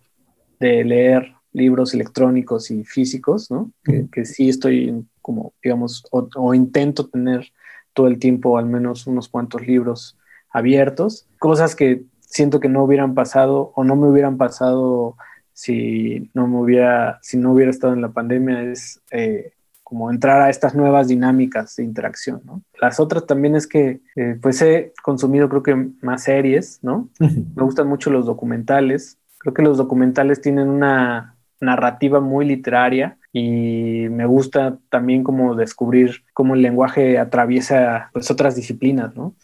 leer 0.59 1.33
libros 1.53 1.95
electrónicos 1.95 2.73
y 2.73 2.83
físicos, 2.83 3.53
¿no? 3.53 3.71
Que, 3.85 4.25
sí 4.25 4.49
estoy 4.49 5.07
como, 5.23 5.55
digamos, 5.63 6.03
o, 6.11 6.55
intento 6.55 7.07
tener 7.07 7.53
todo 7.93 8.09
el 8.09 8.19
tiempo 8.19 8.59
al 8.59 8.67
menos 8.67 9.07
unos 9.07 9.29
cuantos 9.29 9.65
libros 9.65 10.19
abiertos, 10.57 11.29
cosas 11.39 11.77
que 11.77 12.05
siento 12.21 12.61
que 12.61 12.69
no 12.69 12.83
hubieran 12.83 13.15
pasado 13.15 13.73
o 13.75 13.85
no 13.85 13.95
me 13.95 14.09
hubieran 14.09 14.39
pasado 14.39 15.17
si 15.53 16.31
no 16.35 16.47
me 16.47 16.59
hubiera, 16.59 17.19
si 17.23 17.37
no 17.37 17.53
hubiera 17.53 17.71
estado 17.71 17.93
en 17.93 18.03
la 18.03 18.11
pandemia, 18.11 18.63
es, 18.63 19.01
eh, 19.11 19.53
como 19.83 20.11
entrar 20.11 20.43
a 20.43 20.51
estas 20.51 20.75
nuevas 20.75 21.09
dinámicas 21.09 21.77
de 21.77 21.85
interacción, 21.85 22.43
¿no? 22.45 22.63
Las 22.81 22.99
otras 23.01 23.27
también 23.27 23.55
es 23.55 23.67
que, 23.67 24.01
eh, 24.17 24.37
pues 24.41 24.61
he 24.61 24.93
consumido 25.03 25.49
creo 25.49 25.63
que 25.63 25.89
más 26.03 26.25
series, 26.25 26.81
¿no? 26.83 27.09
Me 27.21 27.63
gustan 27.63 27.87
mucho 27.87 28.11
los 28.11 28.27
documentales. 28.27 29.19
Creo 29.39 29.55
que 29.55 29.63
los 29.63 29.79
documentales 29.79 30.41
tienen 30.41 30.69
una 30.69 31.37
narrativa 31.61 32.21
muy 32.21 32.45
literaria 32.45 33.17
y 33.33 34.09
me 34.11 34.27
gusta 34.27 34.79
también 34.91 35.23
como 35.23 35.55
descubrir 35.55 36.26
cómo 36.37 36.55
el 36.55 36.61
lenguaje 36.61 37.19
atraviesa 37.19 38.11
pues 38.13 38.31
otras 38.31 38.55
disciplinas, 38.55 39.17
¿no? 39.17 39.35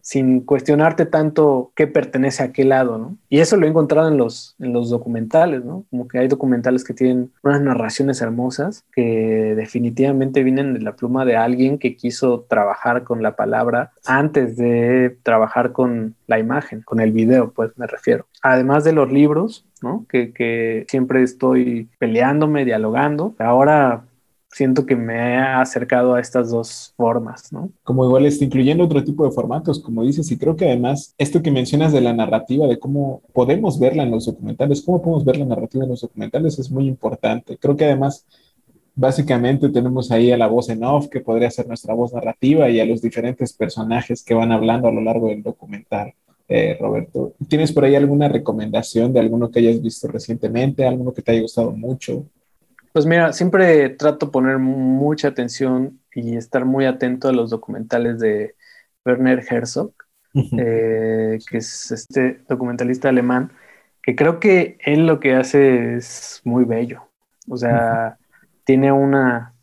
sin 0.00 0.40
cuestionarte 0.40 1.04
tanto 1.04 1.70
qué 1.76 1.86
pertenece 1.86 2.42
a 2.42 2.50
qué 2.50 2.64
lado, 2.64 2.96
¿no? 2.96 3.18
Y 3.28 3.40
eso 3.40 3.58
lo 3.58 3.66
he 3.66 3.68
encontrado 3.68 4.08
en 4.08 4.16
los, 4.16 4.56
en 4.58 4.72
los 4.72 4.88
documentales, 4.88 5.64
¿no? 5.64 5.84
Como 5.90 6.08
que 6.08 6.18
hay 6.18 6.28
documentales 6.28 6.82
que 6.82 6.94
tienen 6.94 7.30
unas 7.42 7.60
narraciones 7.60 8.22
hermosas 8.22 8.84
que 8.90 9.54
definitivamente 9.54 10.42
vienen 10.42 10.72
de 10.72 10.80
la 10.80 10.96
pluma 10.96 11.26
de 11.26 11.36
alguien 11.36 11.78
que 11.78 11.94
quiso 11.94 12.46
trabajar 12.48 13.04
con 13.04 13.22
la 13.22 13.36
palabra 13.36 13.92
antes 14.06 14.56
de 14.56 15.18
trabajar 15.22 15.72
con 15.72 16.14
la 16.26 16.38
imagen, 16.38 16.80
con 16.80 17.00
el 17.00 17.12
video, 17.12 17.52
pues 17.52 17.70
me 17.76 17.86
refiero. 17.86 18.26
Además 18.42 18.82
de 18.82 18.92
los 18.92 19.12
libros, 19.12 19.66
¿no? 19.82 20.06
Que, 20.08 20.32
que 20.32 20.86
siempre 20.88 21.22
estoy 21.22 21.90
peleándome, 21.98 22.64
dialogando. 22.64 23.34
Ahora 23.38 24.04
siento 24.52 24.84
que 24.84 24.96
me 24.96 25.38
ha 25.38 25.60
acercado 25.60 26.14
a 26.14 26.20
estas 26.20 26.50
dos 26.50 26.92
formas, 26.96 27.52
¿no? 27.52 27.70
Como 27.84 28.04
igual 28.04 28.26
está 28.26 28.44
incluyendo 28.44 28.84
otro 28.84 29.02
tipo 29.04 29.24
de 29.24 29.30
formatos, 29.30 29.80
como 29.80 30.02
dices, 30.02 30.30
y 30.30 30.38
creo 30.38 30.56
que 30.56 30.66
además 30.66 31.14
esto 31.18 31.42
que 31.42 31.50
mencionas 31.50 31.92
de 31.92 32.00
la 32.00 32.12
narrativa, 32.12 32.66
de 32.66 32.78
cómo 32.78 33.22
podemos 33.32 33.78
verla 33.78 34.02
en 34.02 34.10
los 34.10 34.26
documentales, 34.26 34.82
cómo 34.82 35.00
podemos 35.00 35.24
ver 35.24 35.38
la 35.38 35.44
narrativa 35.44 35.84
en 35.84 35.90
los 35.90 36.00
documentales 36.00 36.58
es 36.58 36.70
muy 36.70 36.86
importante. 36.88 37.56
Creo 37.58 37.76
que 37.76 37.84
además 37.84 38.26
básicamente 38.94 39.68
tenemos 39.68 40.10
ahí 40.10 40.32
a 40.32 40.36
la 40.36 40.48
voz 40.48 40.68
en 40.68 40.84
off, 40.84 41.08
que 41.08 41.20
podría 41.20 41.50
ser 41.50 41.68
nuestra 41.68 41.94
voz 41.94 42.12
narrativa, 42.12 42.68
y 42.68 42.80
a 42.80 42.84
los 42.84 43.00
diferentes 43.00 43.52
personajes 43.52 44.24
que 44.24 44.34
van 44.34 44.52
hablando 44.52 44.88
a 44.88 44.92
lo 44.92 45.00
largo 45.00 45.28
del 45.28 45.42
documental. 45.42 46.14
Eh, 46.48 46.76
Roberto, 46.80 47.34
¿tienes 47.48 47.70
por 47.72 47.84
ahí 47.84 47.94
alguna 47.94 48.28
recomendación 48.28 49.12
de 49.12 49.20
alguno 49.20 49.52
que 49.52 49.60
hayas 49.60 49.80
visto 49.80 50.08
recientemente, 50.08 50.84
alguno 50.84 51.12
que 51.12 51.22
te 51.22 51.30
haya 51.30 51.42
gustado 51.42 51.70
mucho? 51.70 52.24
Pues 52.92 53.06
mira, 53.06 53.32
siempre 53.32 53.90
trato 53.90 54.26
de 54.26 54.32
poner 54.32 54.58
mucha 54.58 55.28
atención 55.28 56.00
y 56.12 56.36
estar 56.36 56.64
muy 56.64 56.86
atento 56.86 57.28
a 57.28 57.32
los 57.32 57.50
documentales 57.50 58.18
de 58.18 58.56
Werner 59.04 59.44
Herzog, 59.48 59.92
eh, 60.34 61.38
que 61.48 61.58
es 61.58 61.90
este 61.92 62.40
documentalista 62.48 63.08
alemán, 63.08 63.52
que 64.02 64.16
creo 64.16 64.40
que 64.40 64.78
él 64.84 65.06
lo 65.06 65.20
que 65.20 65.34
hace 65.34 65.96
es 65.96 66.40
muy 66.44 66.64
bello. 66.64 67.02
O 67.48 67.56
sea, 67.56 68.18
tiene 68.64 68.90
una, 68.90 69.54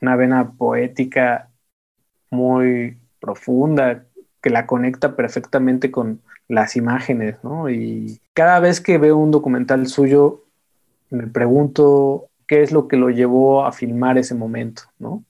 una 0.00 0.16
vena 0.16 0.52
poética 0.52 1.50
muy 2.30 2.98
profunda 3.20 4.06
que 4.42 4.50
la 4.50 4.66
conecta 4.66 5.14
perfectamente 5.14 5.90
con 5.90 6.20
las 6.48 6.74
imágenes, 6.74 7.36
¿no? 7.44 7.70
Y 7.70 8.20
cada 8.32 8.58
vez 8.58 8.80
que 8.80 8.98
veo 8.98 9.16
un 9.16 9.30
documental 9.30 9.86
suyo, 9.86 10.44
me 11.10 11.26
pregunto 11.26 12.29
qué 12.50 12.62
es 12.62 12.72
lo 12.72 12.88
que 12.88 12.96
lo 12.96 13.10
llevó 13.10 13.64
a 13.64 13.70
filmar 13.70 14.18
ese 14.18 14.34
momento, 14.34 14.82
¿no? 14.98 15.22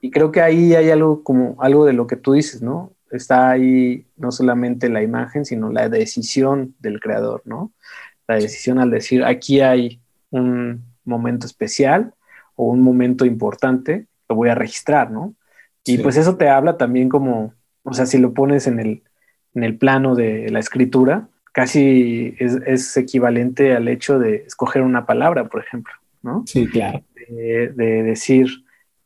Y 0.00 0.10
creo 0.10 0.32
que 0.32 0.40
ahí 0.40 0.74
hay 0.74 0.88
algo 0.88 1.22
como 1.22 1.60
algo 1.60 1.84
de 1.84 1.92
lo 1.92 2.06
que 2.06 2.16
tú 2.16 2.32
dices, 2.32 2.62
¿no? 2.62 2.94
Está 3.10 3.50
ahí 3.50 4.06
no 4.16 4.32
solamente 4.32 4.88
la 4.88 5.02
imagen, 5.02 5.44
sino 5.44 5.70
la 5.70 5.90
decisión 5.90 6.74
del 6.78 7.00
creador, 7.00 7.42
¿no? 7.44 7.70
La 8.26 8.36
decisión 8.36 8.78
al 8.78 8.90
decir, 8.90 9.24
aquí 9.24 9.60
hay 9.60 10.00
un 10.30 10.84
momento 11.04 11.44
especial 11.44 12.14
o 12.56 12.64
un 12.70 12.80
momento 12.80 13.26
importante, 13.26 14.06
lo 14.26 14.36
voy 14.36 14.48
a 14.48 14.54
registrar, 14.54 15.10
¿no? 15.10 15.34
Y 15.84 15.98
pues 15.98 16.16
eso 16.16 16.38
te 16.38 16.48
habla 16.48 16.78
también 16.78 17.10
como, 17.10 17.52
o 17.82 17.92
sea, 17.92 18.06
si 18.06 18.16
lo 18.16 18.32
pones 18.32 18.66
en 18.66 18.80
el, 18.80 19.02
en 19.54 19.64
el 19.64 19.76
plano 19.76 20.14
de 20.14 20.48
la 20.48 20.60
escritura, 20.60 21.28
casi 21.52 22.34
es, 22.38 22.54
es 22.64 22.96
equivalente 22.96 23.76
al 23.76 23.86
hecho 23.86 24.18
de 24.18 24.44
escoger 24.46 24.80
una 24.80 25.04
palabra, 25.04 25.44
por 25.44 25.60
ejemplo. 25.60 25.92
¿No? 26.22 26.44
Sí, 26.46 26.66
claro. 26.66 27.02
De, 27.28 28.02
decir, 28.02 28.48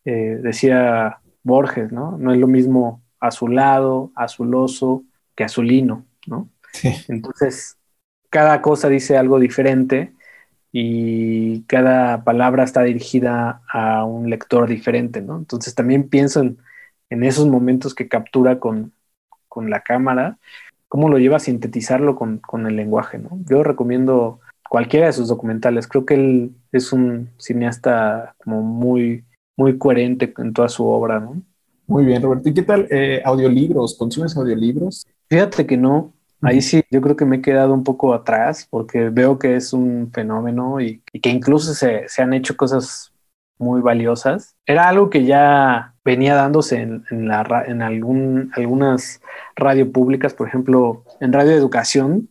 eh, 0.04 0.38
decía 0.40 1.18
Borges, 1.42 1.92
¿no? 1.92 2.16
No 2.18 2.32
es 2.32 2.38
lo 2.38 2.46
mismo 2.46 3.02
azulado, 3.20 4.12
azuloso 4.14 5.04
que 5.34 5.44
azulino, 5.44 6.04
¿no? 6.26 6.48
Entonces, 7.08 7.76
cada 8.30 8.62
cosa 8.62 8.88
dice 8.88 9.16
algo 9.16 9.38
diferente 9.38 10.12
y 10.72 11.62
cada 11.64 12.24
palabra 12.24 12.64
está 12.64 12.82
dirigida 12.82 13.62
a 13.70 14.04
un 14.04 14.30
lector 14.30 14.68
diferente, 14.68 15.20
¿no? 15.20 15.36
Entonces 15.36 15.74
también 15.74 16.08
pienso 16.08 16.40
en, 16.40 16.58
esos 17.24 17.46
momentos 17.46 17.94
que 17.94 18.08
captura 18.08 18.58
con, 18.58 18.94
la 19.54 19.80
cámara, 19.80 20.38
cómo 20.88 21.10
lo 21.10 21.18
lleva 21.18 21.36
a 21.36 21.40
sintetizarlo 21.40 22.16
con, 22.16 22.38
con, 22.38 22.66
el 22.66 22.74
lenguaje, 22.74 23.18
¿no? 23.18 23.38
Yo 23.44 23.62
recomiendo 23.62 24.40
cualquiera 24.72 25.04
de 25.04 25.12
sus 25.12 25.28
documentales. 25.28 25.86
Creo 25.86 26.06
que 26.06 26.14
él 26.14 26.52
es 26.72 26.94
un 26.94 27.28
cineasta 27.36 28.34
como 28.42 28.62
muy, 28.62 29.22
muy 29.54 29.76
coherente 29.76 30.32
en 30.38 30.54
toda 30.54 30.70
su 30.70 30.86
obra, 30.86 31.20
¿no? 31.20 31.42
Muy 31.86 32.06
bien, 32.06 32.22
Roberto. 32.22 32.48
¿Y 32.48 32.54
qué 32.54 32.62
tal 32.62 32.88
eh, 32.90 33.20
audiolibros? 33.22 33.98
¿Consumes 33.98 34.34
audiolibros? 34.34 35.06
Fíjate 35.28 35.66
que 35.66 35.76
no. 35.76 36.14
Ahí 36.40 36.62
sí, 36.62 36.82
yo 36.90 37.02
creo 37.02 37.16
que 37.16 37.26
me 37.26 37.36
he 37.36 37.42
quedado 37.42 37.74
un 37.74 37.84
poco 37.84 38.14
atrás 38.14 38.66
porque 38.70 39.10
veo 39.10 39.38
que 39.38 39.56
es 39.56 39.74
un 39.74 40.10
fenómeno 40.10 40.80
y, 40.80 41.02
que 41.20 41.28
incluso 41.28 41.74
se, 41.74 42.08
se, 42.08 42.22
han 42.22 42.32
hecho 42.32 42.56
cosas 42.56 43.12
muy 43.58 43.82
valiosas. 43.82 44.56
Era 44.64 44.88
algo 44.88 45.10
que 45.10 45.26
ya 45.26 45.96
venía 46.02 46.34
dándose 46.34 46.80
en, 46.80 47.04
en, 47.10 47.28
la, 47.28 47.64
en 47.66 47.82
algún, 47.82 48.50
algunas 48.54 49.20
radio 49.54 49.92
públicas, 49.92 50.32
por 50.32 50.48
ejemplo, 50.48 51.04
en 51.20 51.34
Radio 51.34 51.52
Educación 51.52 52.30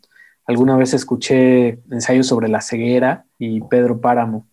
Alguna 0.52 0.76
vez 0.76 0.94
escuché 0.94 1.80
ensayos 1.90 2.28
sobre 2.28 2.50
la 2.50 2.60
ceguera 2.60 3.26
y 3.40 3.62
Pedro 3.62 4.02
Páramo. 4.02 4.48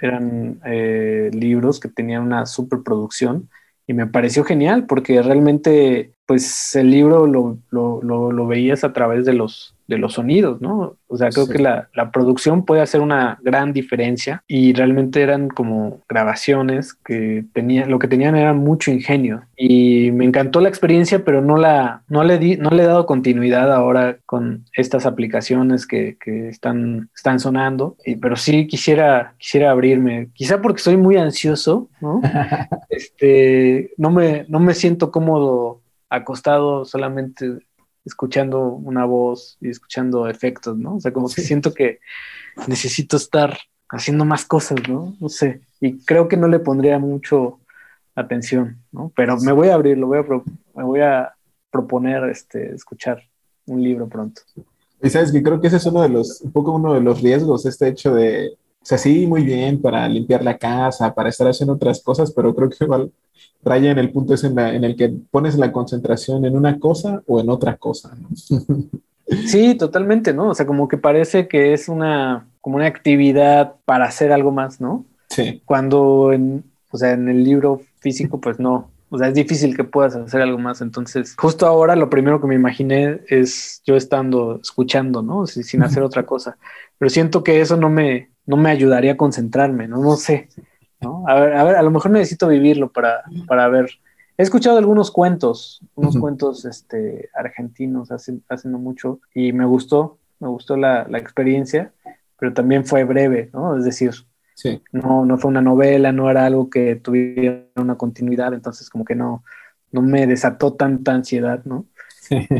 Eran 0.00 0.60
eh, 0.64 1.30
libros 1.32 1.78
que 1.78 1.88
tenían 1.88 2.22
una 2.22 2.44
superproducción 2.46 3.48
y 3.86 3.94
me 3.94 4.08
pareció 4.08 4.42
genial 4.42 4.86
porque 4.86 5.22
realmente 5.22 6.14
pues 6.26 6.74
el 6.76 6.90
libro 6.90 7.26
lo, 7.26 7.58
lo 8.02 8.46
veías 8.46 8.84
a 8.84 8.92
través 8.92 9.24
de 9.24 9.34
los, 9.34 9.74
de 9.92 9.98
los 9.98 10.14
sonidos, 10.14 10.60
¿no? 10.60 10.96
O 11.06 11.16
sea, 11.18 11.28
creo 11.28 11.46
que 11.46 11.58
la, 11.58 11.88
producción 12.12 12.64
puede 12.64 12.80
hacer 12.80 13.00
una 13.00 13.38
gran 13.42 13.74
diferencia 13.74 14.42
y 14.48 14.72
realmente 14.72 15.20
eran 15.20 15.48
como 15.48 16.00
grabaciones 16.08 16.94
que 16.94 17.44
tenían, 17.52 17.90
lo 17.90 17.98
que 17.98 18.08
tenían 18.08 18.34
era 18.34 18.54
mucho 18.54 18.90
ingenio 18.90 19.42
y 19.56 20.10
me 20.12 20.24
encantó 20.24 20.60
la 20.60 20.70
experiencia, 20.70 21.24
pero 21.24 21.42
no 21.42 21.58
la, 21.58 22.02
no 22.08 22.24
le 22.24 22.38
di, 22.38 22.56
no 22.56 22.70
le 22.70 22.84
he 22.84 22.86
dado 22.86 23.04
continuidad 23.04 23.70
ahora 23.70 24.16
con 24.24 24.64
estas 24.74 25.04
aplicaciones 25.04 25.86
que, 25.86 26.16
están, 26.48 27.10
están 27.14 27.38
sonando, 27.38 27.96
y, 28.04 28.16
pero 28.16 28.36
sí 28.36 28.66
quisiera, 28.66 29.34
quisiera 29.38 29.70
abrirme, 29.70 30.28
quizá 30.32 30.62
porque 30.62 30.80
soy 30.80 30.96
muy 30.96 31.16
ansioso, 31.16 31.90
¿no? 32.00 32.22
este, 32.88 33.92
no 33.98 34.10
me, 34.10 34.46
no 34.48 34.58
me 34.58 34.74
siento 34.74 35.10
cómodo 35.10 35.81
acostado 36.12 36.84
solamente 36.84 37.58
escuchando 38.04 38.66
una 38.68 39.04
voz 39.04 39.56
y 39.60 39.70
escuchando 39.70 40.28
efectos, 40.28 40.76
¿no? 40.76 40.96
O 40.96 41.00
sea, 41.00 41.12
como 41.12 41.28
que 41.28 41.40
siento 41.40 41.72
que 41.72 42.00
necesito 42.66 43.16
estar 43.16 43.58
haciendo 43.88 44.24
más 44.24 44.44
cosas, 44.44 44.78
¿no? 44.88 45.14
No 45.20 45.28
sé. 45.28 45.62
Y 45.80 45.98
creo 46.04 46.28
que 46.28 46.36
no 46.36 46.48
le 46.48 46.58
pondría 46.58 46.98
mucho 46.98 47.60
atención, 48.14 48.78
¿no? 48.90 49.12
Pero 49.16 49.38
me 49.38 49.52
voy 49.52 49.68
a 49.68 49.74
abrir, 49.74 49.96
lo 49.96 50.08
voy 50.08 50.18
a 50.18 50.22
me 50.74 50.84
voy 50.84 51.00
a 51.00 51.32
proponer 51.70 52.24
este, 52.24 52.74
escuchar 52.74 53.22
un 53.66 53.82
libro 53.82 54.08
pronto. 54.08 54.42
Y 55.02 55.08
sabes 55.08 55.32
que 55.32 55.42
creo 55.42 55.60
que 55.60 55.68
ese 55.68 55.76
es 55.78 55.86
uno 55.86 56.02
de 56.02 56.08
los, 56.08 56.40
un 56.42 56.52
poco 56.52 56.72
uno 56.72 56.94
de 56.94 57.00
los 57.00 57.22
riesgos, 57.22 57.64
este 57.66 57.88
hecho 57.88 58.14
de, 58.14 58.56
o 58.82 58.84
sea, 58.84 58.98
sí, 58.98 59.26
muy 59.28 59.44
bien 59.44 59.80
para 59.80 60.08
limpiar 60.08 60.42
la 60.42 60.58
casa, 60.58 61.14
para 61.14 61.28
estar 61.28 61.46
haciendo 61.46 61.74
otras 61.74 62.02
cosas, 62.02 62.32
pero 62.32 62.52
creo 62.52 62.68
que 62.68 62.84
igual 62.84 63.12
raya 63.62 63.92
en 63.92 63.98
el 63.98 64.10
punto 64.10 64.34
ese 64.34 64.48
en, 64.48 64.58
el 64.58 64.96
que 64.96 65.08
pones 65.30 65.56
la 65.56 65.70
concentración 65.70 66.44
en 66.44 66.56
una 66.56 66.80
cosa 66.80 67.22
o 67.26 67.40
en 67.40 67.48
otra 67.48 67.76
cosa. 67.76 68.16
Sí, 69.46 69.76
totalmente, 69.76 70.34
¿no? 70.34 70.48
O 70.48 70.54
sea, 70.54 70.66
como 70.66 70.88
que 70.88 70.98
parece 70.98 71.48
que 71.48 71.72
es 71.72 71.88
una, 71.88 72.48
como 72.60 72.76
una 72.76 72.86
actividad 72.86 73.76
para 73.86 74.04
hacer 74.04 74.30
algo 74.30 74.50
más, 74.50 74.78
¿no? 74.78 75.06
Sí. 75.30 75.62
Cuando 75.64 76.32
en, 76.34 76.64
o 76.90 76.98
sea, 76.98 77.12
en 77.12 77.28
el 77.28 77.42
libro 77.42 77.80
físico, 78.00 78.40
pues 78.40 78.58
no. 78.58 78.90
O 79.14 79.18
sea, 79.18 79.28
es 79.28 79.34
difícil 79.34 79.76
que 79.76 79.84
puedas 79.84 80.16
hacer 80.16 80.40
algo 80.40 80.58
más. 80.58 80.80
Entonces, 80.80 81.34
justo 81.36 81.66
ahora 81.66 81.96
lo 81.96 82.08
primero 82.08 82.40
que 82.40 82.46
me 82.46 82.54
imaginé 82.54 83.20
es 83.28 83.82
yo 83.84 83.94
estando 83.94 84.58
escuchando, 84.62 85.20
¿no? 85.20 85.46
sin 85.46 85.82
hacer 85.82 86.02
otra 86.02 86.24
cosa. 86.24 86.56
Pero 86.96 87.10
siento 87.10 87.44
que 87.44 87.60
eso 87.60 87.76
no 87.76 87.90
me, 87.90 88.30
no 88.46 88.56
me 88.56 88.70
ayudaría 88.70 89.12
a 89.12 89.16
concentrarme, 89.18 89.86
¿no? 89.86 89.98
No 89.98 90.16
sé. 90.16 90.48
¿no? 91.02 91.24
A 91.28 91.34
ver, 91.38 91.52
a 91.52 91.62
ver, 91.62 91.76
a 91.76 91.82
lo 91.82 91.90
mejor 91.90 92.10
necesito 92.10 92.48
vivirlo 92.48 92.90
para, 92.90 93.22
para 93.46 93.68
ver. 93.68 93.90
He 94.38 94.44
escuchado 94.44 94.78
algunos 94.78 95.10
cuentos, 95.10 95.82
unos 95.94 96.16
cuentos 96.16 96.64
este, 96.64 97.28
argentinos 97.34 98.10
hace, 98.10 98.38
hace 98.48 98.70
no 98.70 98.78
mucho 98.78 99.20
y 99.34 99.52
me 99.52 99.66
gustó, 99.66 100.16
me 100.40 100.48
gustó 100.48 100.78
la, 100.78 101.06
la, 101.06 101.18
experiencia, 101.18 101.92
pero 102.38 102.54
también 102.54 102.86
fue 102.86 103.04
breve, 103.04 103.50
¿no? 103.52 103.76
Es 103.76 103.84
decir, 103.84 104.12
Sí. 104.54 104.80
No, 104.92 105.24
no 105.24 105.38
fue 105.38 105.50
una 105.50 105.62
novela, 105.62 106.12
no 106.12 106.30
era 106.30 106.46
algo 106.46 106.70
que 106.70 106.96
tuviera 106.96 107.64
una 107.76 107.96
continuidad, 107.96 108.54
entonces 108.54 108.88
como 108.90 109.04
que 109.04 109.14
no, 109.14 109.44
no 109.90 110.02
me 110.02 110.26
desató 110.26 110.74
tanta 110.74 111.12
ansiedad, 111.12 111.64
¿no? 111.64 111.86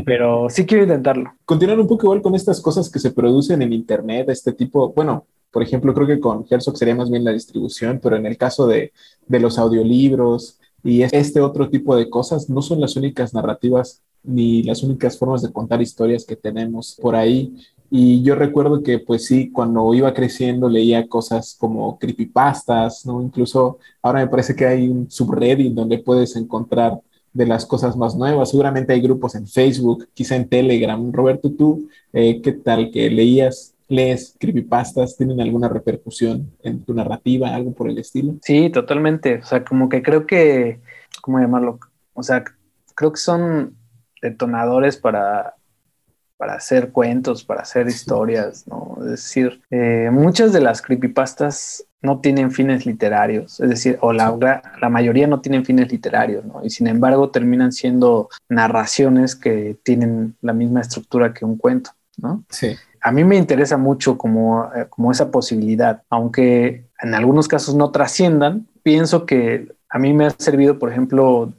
Pero 0.05 0.49
sí 0.49 0.65
quiero 0.65 0.83
intentarlo. 0.83 1.33
Continuar 1.45 1.79
un 1.79 1.87
poco 1.87 2.07
igual 2.07 2.21
con 2.21 2.35
estas 2.35 2.61
cosas 2.61 2.89
que 2.89 2.99
se 2.99 3.11
producen 3.11 3.61
en 3.61 3.73
Internet, 3.73 4.29
este 4.29 4.53
tipo, 4.53 4.93
bueno, 4.93 5.25
por 5.51 5.63
ejemplo, 5.63 5.93
creo 5.93 6.07
que 6.07 6.19
con 6.19 6.45
Herzog 6.49 6.77
sería 6.77 6.95
más 6.95 7.09
bien 7.09 7.23
la 7.23 7.31
distribución, 7.31 7.99
pero 8.01 8.15
en 8.15 8.25
el 8.25 8.37
caso 8.37 8.67
de, 8.67 8.91
de 9.27 9.39
los 9.39 9.59
audiolibros 9.59 10.59
y 10.83 11.03
este 11.03 11.39
otro 11.41 11.69
tipo 11.69 11.95
de 11.95 12.09
cosas, 12.09 12.49
no 12.49 12.61
son 12.61 12.81
las 12.81 12.95
únicas 12.95 13.33
narrativas 13.33 14.01
ni 14.23 14.63
las 14.63 14.83
únicas 14.83 15.17
formas 15.17 15.41
de 15.41 15.51
contar 15.51 15.81
historias 15.81 16.25
que 16.25 16.35
tenemos 16.35 16.97
por 17.01 17.15
ahí. 17.15 17.55
Y 17.95 18.23
yo 18.23 18.33
recuerdo 18.33 18.81
que, 18.81 18.97
pues 18.97 19.27
sí, 19.27 19.51
cuando 19.51 19.93
iba 19.93 20.15
creciendo 20.15 20.67
leía 20.67 21.07
cosas 21.07 21.55
como 21.59 21.99
creepypastas, 21.99 23.05
¿no? 23.05 23.21
Incluso 23.21 23.77
ahora 24.01 24.21
me 24.21 24.27
parece 24.27 24.55
que 24.55 24.65
hay 24.65 24.87
un 24.87 25.11
subreddit 25.11 25.75
donde 25.75 25.99
puedes 25.99 26.35
encontrar 26.35 26.99
de 27.33 27.45
las 27.45 27.67
cosas 27.67 27.95
más 27.95 28.15
nuevas. 28.15 28.49
Seguramente 28.49 28.93
hay 28.93 28.99
grupos 28.99 29.35
en 29.35 29.45
Facebook, 29.45 30.07
quizá 30.15 30.35
en 30.35 30.49
Telegram. 30.49 31.13
Roberto, 31.13 31.51
tú, 31.51 31.87
eh, 32.13 32.41
¿qué 32.41 32.53
tal 32.53 32.89
que 32.89 33.11
leías, 33.11 33.75
lees 33.87 34.35
creepypastas? 34.39 35.15
¿Tienen 35.15 35.39
alguna 35.39 35.69
repercusión 35.69 36.49
en 36.63 36.83
tu 36.83 36.95
narrativa, 36.95 37.53
algo 37.53 37.73
por 37.73 37.91
el 37.91 37.99
estilo? 37.99 38.37
Sí, 38.41 38.71
totalmente. 38.71 39.35
O 39.35 39.45
sea, 39.45 39.63
como 39.63 39.87
que 39.87 40.01
creo 40.01 40.25
que, 40.25 40.79
¿cómo 41.21 41.37
llamarlo? 41.37 41.77
O 42.15 42.23
sea, 42.23 42.43
creo 42.95 43.11
que 43.11 43.19
son 43.19 43.77
detonadores 44.19 44.97
para, 44.97 45.53
para 46.37 46.55
hacer 46.55 46.91
cuentos, 46.91 47.43
para 47.43 47.61
hacer 47.61 47.87
historias, 47.87 48.67
¿no? 48.67 48.97
Es 48.99 49.05
decir, 49.05 49.61
eh, 49.69 50.09
muchas 50.11 50.51
de 50.51 50.61
las 50.61 50.81
creepypastas 50.81 51.85
no 52.01 52.19
tienen 52.19 52.51
fines 52.51 52.85
literarios, 52.85 53.59
es 53.61 53.69
decir, 53.69 53.97
o 54.01 54.11
la, 54.11 54.61
la 54.81 54.89
mayoría 54.89 55.25
no 55.25 55.39
tienen 55.39 55.63
fines 55.63 55.91
literarios, 55.91 56.43
¿no? 56.43 56.61
Y 56.63 56.69
sin 56.69 56.87
embargo 56.87 57.29
terminan 57.29 57.71
siendo 57.71 58.29
narraciones 58.49 59.35
que 59.35 59.77
tienen 59.83 60.35
la 60.41 60.53
misma 60.53 60.81
estructura 60.81 61.33
que 61.33 61.45
un 61.45 61.57
cuento, 61.57 61.91
¿no? 62.17 62.43
Sí. 62.49 62.75
A 62.99 63.11
mí 63.11 63.23
me 63.23 63.37
interesa 63.37 63.77
mucho 63.77 64.17
como, 64.17 64.69
eh, 64.75 64.87
como 64.89 65.11
esa 65.11 65.31
posibilidad, 65.31 66.03
aunque 66.09 66.85
en 67.01 67.13
algunos 67.13 67.47
casos 67.47 67.75
no 67.75 67.91
trasciendan, 67.91 68.67
pienso 68.81 69.25
que 69.25 69.73
a 69.89 69.99
mí 69.99 70.13
me 70.13 70.25
ha 70.25 70.29
servido, 70.31 70.79
por 70.79 70.91
ejemplo, 70.91 71.53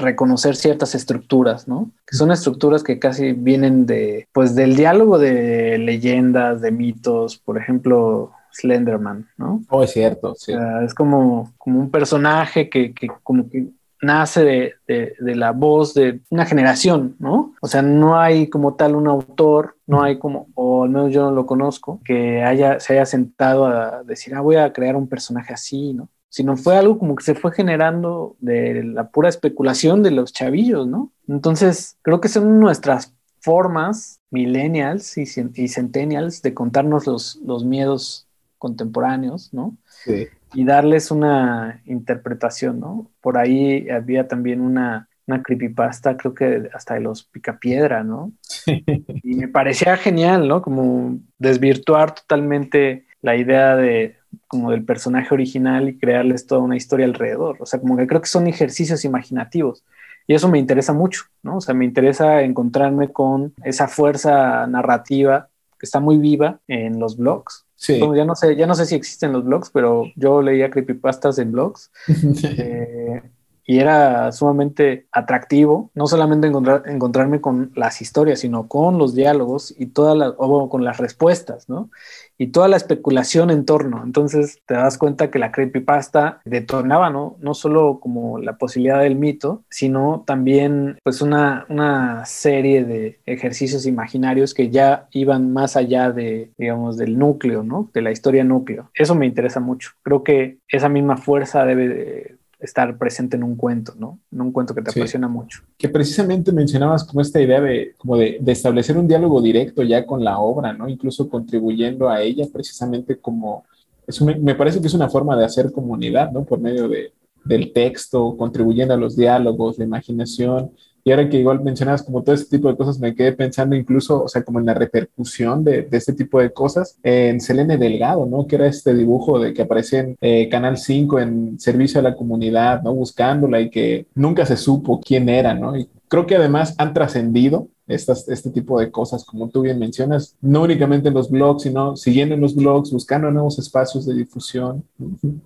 reconocer 0.00 0.56
ciertas 0.56 0.94
estructuras, 0.94 1.68
¿no? 1.68 1.90
Que 2.06 2.16
son 2.16 2.30
estructuras 2.30 2.82
que 2.82 2.98
casi 2.98 3.32
vienen 3.32 3.86
de, 3.86 4.28
pues, 4.32 4.54
del 4.54 4.76
diálogo 4.76 5.18
de 5.18 5.78
leyendas, 5.78 6.60
de 6.60 6.72
mitos, 6.72 7.38
por 7.38 7.58
ejemplo, 7.58 8.32
Slenderman, 8.52 9.28
¿no? 9.36 9.62
Oh, 9.68 9.82
es 9.82 9.92
cierto, 9.92 10.34
sí. 10.34 10.52
es 10.84 10.94
como, 10.94 11.52
como 11.58 11.80
un 11.80 11.90
personaje 11.90 12.68
que, 12.68 12.92
que 12.92 13.08
como 13.22 13.48
que 13.48 13.68
nace 14.02 14.44
de, 14.44 14.74
de, 14.86 15.14
de, 15.18 15.34
la 15.36 15.52
voz 15.52 15.94
de 15.94 16.20
una 16.30 16.46
generación, 16.46 17.16
¿no? 17.18 17.54
O 17.60 17.68
sea, 17.68 17.82
no 17.82 18.18
hay 18.18 18.48
como 18.48 18.74
tal 18.74 18.94
un 18.94 19.06
autor, 19.06 19.76
no 19.86 20.02
hay 20.02 20.18
como, 20.18 20.48
o 20.54 20.84
al 20.84 20.90
menos 20.90 21.12
yo 21.12 21.22
no 21.22 21.32
lo 21.32 21.46
conozco, 21.46 22.00
que 22.04 22.42
haya, 22.42 22.80
se 22.80 22.94
haya 22.94 23.06
sentado 23.06 23.66
a 23.66 24.02
decir, 24.02 24.34
ah, 24.34 24.40
voy 24.40 24.56
a 24.56 24.72
crear 24.72 24.96
un 24.96 25.08
personaje 25.08 25.52
así, 25.52 25.92
¿no? 25.92 26.08
Sino 26.30 26.56
fue 26.56 26.76
algo 26.76 26.98
como 26.98 27.16
que 27.16 27.24
se 27.24 27.34
fue 27.34 27.52
generando 27.52 28.36
de 28.38 28.82
la 28.84 29.10
pura 29.10 29.28
especulación 29.28 30.02
de 30.02 30.12
los 30.12 30.32
chavillos, 30.32 30.86
¿no? 30.86 31.12
Entonces, 31.28 31.98
creo 32.02 32.20
que 32.20 32.28
son 32.28 32.60
nuestras 32.60 33.12
formas 33.40 34.20
millennials 34.30 35.18
y, 35.18 35.24
y 35.54 35.68
centennials 35.68 36.40
de 36.42 36.54
contarnos 36.54 37.06
los, 37.06 37.36
los 37.44 37.64
miedos 37.64 38.28
contemporáneos, 38.58 39.52
¿no? 39.52 39.76
Sí. 40.04 40.28
Y 40.54 40.64
darles 40.64 41.10
una 41.10 41.82
interpretación, 41.86 42.78
¿no? 42.80 43.10
Por 43.20 43.38
ahí 43.38 43.88
había 43.88 44.28
también 44.28 44.60
una, 44.60 45.08
una 45.26 45.42
creepypasta, 45.42 46.16
creo 46.16 46.34
que 46.34 46.68
hasta 46.74 46.94
de 46.94 47.00
los 47.00 47.24
Picapiedra, 47.24 48.04
¿no? 48.04 48.32
Sí. 48.42 48.84
Y 49.22 49.34
me 49.34 49.48
parecía 49.48 49.96
genial, 49.96 50.46
¿no? 50.46 50.62
Como 50.62 51.18
desvirtuar 51.38 52.14
totalmente 52.14 53.06
la 53.22 53.36
idea 53.36 53.76
de 53.76 54.16
como 54.46 54.70
del 54.70 54.84
personaje 54.84 55.32
original 55.34 55.88
y 55.88 55.98
crearles 55.98 56.46
toda 56.46 56.60
una 56.60 56.76
historia 56.76 57.06
alrededor. 57.06 57.56
O 57.60 57.66
sea, 57.66 57.80
como 57.80 57.96
que 57.96 58.06
creo 58.06 58.20
que 58.20 58.28
son 58.28 58.46
ejercicios 58.46 59.04
imaginativos. 59.04 59.84
Y 60.26 60.34
eso 60.34 60.48
me 60.48 60.58
interesa 60.58 60.92
mucho, 60.92 61.24
¿no? 61.42 61.56
O 61.56 61.60
sea, 61.60 61.74
me 61.74 61.84
interesa 61.84 62.42
encontrarme 62.42 63.12
con 63.12 63.52
esa 63.64 63.88
fuerza 63.88 64.66
narrativa 64.66 65.48
que 65.78 65.86
está 65.86 65.98
muy 65.98 66.18
viva 66.18 66.60
en 66.68 67.00
los 67.00 67.16
blogs, 67.16 67.66
Sí. 67.80 67.98
Bueno, 67.98 68.14
ya 68.14 68.26
no 68.26 68.34
sé, 68.34 68.56
ya 68.56 68.66
no 68.66 68.74
sé 68.74 68.84
si 68.84 68.94
existen 68.94 69.32
los 69.32 69.42
blogs, 69.42 69.70
pero 69.70 70.04
yo 70.14 70.42
leía 70.42 70.70
creepypastas 70.70 71.38
en 71.38 71.50
blogs 71.50 71.90
eh, 72.44 73.22
y 73.70 73.78
era 73.78 74.32
sumamente 74.32 75.06
atractivo, 75.12 75.92
no 75.94 76.08
solamente 76.08 76.48
encontrar, 76.48 76.82
encontrarme 76.86 77.40
con 77.40 77.70
las 77.76 78.02
historias, 78.02 78.40
sino 78.40 78.66
con 78.66 78.98
los 78.98 79.14
diálogos 79.14 79.72
y 79.78 79.86
todas 79.86 80.18
las, 80.18 80.34
o 80.38 80.68
con 80.68 80.82
las 80.82 80.98
respuestas, 80.98 81.68
¿no? 81.68 81.88
Y 82.36 82.48
toda 82.48 82.66
la 82.66 82.76
especulación 82.76 83.48
en 83.48 83.64
torno. 83.64 84.02
Entonces 84.02 84.58
te 84.66 84.74
das 84.74 84.98
cuenta 84.98 85.30
que 85.30 85.38
la 85.38 85.52
creepypasta 85.52 86.40
detonaba, 86.44 87.10
¿no? 87.10 87.36
No 87.38 87.54
solo 87.54 88.00
como 88.00 88.40
la 88.40 88.58
posibilidad 88.58 89.02
del 89.02 89.14
mito, 89.14 89.62
sino 89.70 90.24
también 90.26 90.98
pues 91.04 91.22
una, 91.22 91.64
una 91.68 92.24
serie 92.26 92.82
de 92.84 93.20
ejercicios 93.24 93.86
imaginarios 93.86 94.52
que 94.52 94.70
ya 94.70 95.06
iban 95.12 95.52
más 95.52 95.76
allá 95.76 96.10
de, 96.10 96.50
digamos, 96.58 96.96
del 96.96 97.16
núcleo, 97.16 97.62
¿no? 97.62 97.88
De 97.94 98.02
la 98.02 98.10
historia 98.10 98.42
núcleo. 98.42 98.90
Eso 98.94 99.14
me 99.14 99.26
interesa 99.26 99.60
mucho. 99.60 99.92
Creo 100.02 100.24
que 100.24 100.58
esa 100.66 100.88
misma 100.88 101.18
fuerza 101.18 101.64
debe 101.64 101.86
de 101.86 102.39
estar 102.60 102.96
presente 102.98 103.36
en 103.36 103.42
un 103.42 103.56
cuento, 103.56 103.94
¿no? 103.98 104.18
En 104.32 104.40
un 104.40 104.52
cuento 104.52 104.74
que 104.74 104.82
te 104.82 104.90
Sí. 104.90 105.00
apasiona 105.00 105.28
mucho. 105.28 105.62
Que 105.78 105.88
precisamente 105.88 106.52
mencionabas 106.52 107.04
como 107.04 107.20
esta 107.20 107.40
idea 107.40 107.60
de, 107.60 107.94
como 107.98 108.16
de, 108.16 108.38
de 108.40 108.52
establecer 108.52 108.96
un 108.98 109.08
diálogo 109.08 109.40
directo 109.40 109.82
ya 109.82 110.04
con 110.06 110.22
la 110.24 110.38
obra, 110.38 110.72
¿no? 110.72 110.88
Incluso 110.88 111.28
contribuyendo 111.28 112.08
a 112.08 112.20
ella 112.22 112.46
precisamente 112.52 113.16
como, 113.16 113.64
es 114.06 114.20
me 114.22 114.54
parece 114.54 114.80
que 114.80 114.86
es 114.88 114.94
una 114.94 115.08
forma 115.08 115.36
de 115.36 115.44
hacer 115.44 115.72
comunidad, 115.72 116.30
¿no? 116.32 116.44
Por 116.44 116.60
medio 116.60 116.88
de, 116.88 117.12
del 117.44 117.72
texto, 117.72 118.36
contribuyendo 118.36 118.94
a 118.94 118.96
los 118.98 119.16
diálogos, 119.16 119.78
la 119.78 119.84
imaginación. 119.84 120.72
Y 121.04 121.10
ahora 121.10 121.28
que 121.28 121.38
igual 121.38 121.62
mencionabas 121.62 122.02
como 122.02 122.22
todo 122.22 122.34
este 122.34 122.56
tipo 122.56 122.68
de 122.68 122.76
cosas, 122.76 122.98
me 122.98 123.14
quedé 123.14 123.32
pensando 123.32 123.76
incluso, 123.76 124.24
o 124.24 124.28
sea, 124.28 124.42
como 124.42 124.58
en 124.58 124.66
la 124.66 124.74
repercusión 124.74 125.64
de, 125.64 125.82
de 125.82 125.96
este 125.96 126.12
tipo 126.12 126.40
de 126.40 126.52
cosas 126.52 126.98
en 127.02 127.40
Selene 127.40 127.78
Delgado, 127.78 128.26
¿no? 128.26 128.46
Que 128.46 128.56
era 128.56 128.66
este 128.66 128.94
dibujo 128.94 129.38
de 129.38 129.52
que 129.54 129.62
aparecía 129.62 130.00
en 130.00 130.16
eh, 130.20 130.48
Canal 130.48 130.76
5 130.76 131.20
en 131.20 131.60
servicio 131.60 132.00
a 132.00 132.02
la 132.02 132.16
comunidad, 132.16 132.82
¿no? 132.82 132.94
Buscándola 132.94 133.60
y 133.60 133.70
que 133.70 134.06
nunca 134.14 134.46
se 134.46 134.56
supo 134.56 135.00
quién 135.00 135.28
era, 135.28 135.54
¿no? 135.54 135.76
Y 135.76 135.88
creo 136.08 136.26
que 136.26 136.36
además 136.36 136.74
han 136.78 136.92
trascendido 136.92 137.68
estas, 137.90 138.28
este 138.28 138.50
tipo 138.50 138.78
de 138.80 138.90
cosas, 138.90 139.24
como 139.24 139.48
tú 139.48 139.62
bien 139.62 139.78
mencionas, 139.78 140.36
no 140.40 140.62
únicamente 140.62 141.08
en 141.08 141.14
los 141.14 141.30
blogs, 141.30 141.64
sino 141.64 141.96
siguiendo 141.96 142.34
en 142.34 142.40
los 142.40 142.54
blogs, 142.54 142.92
buscando 142.92 143.30
nuevos 143.30 143.58
espacios 143.58 144.06
de 144.06 144.14
difusión. 144.14 144.84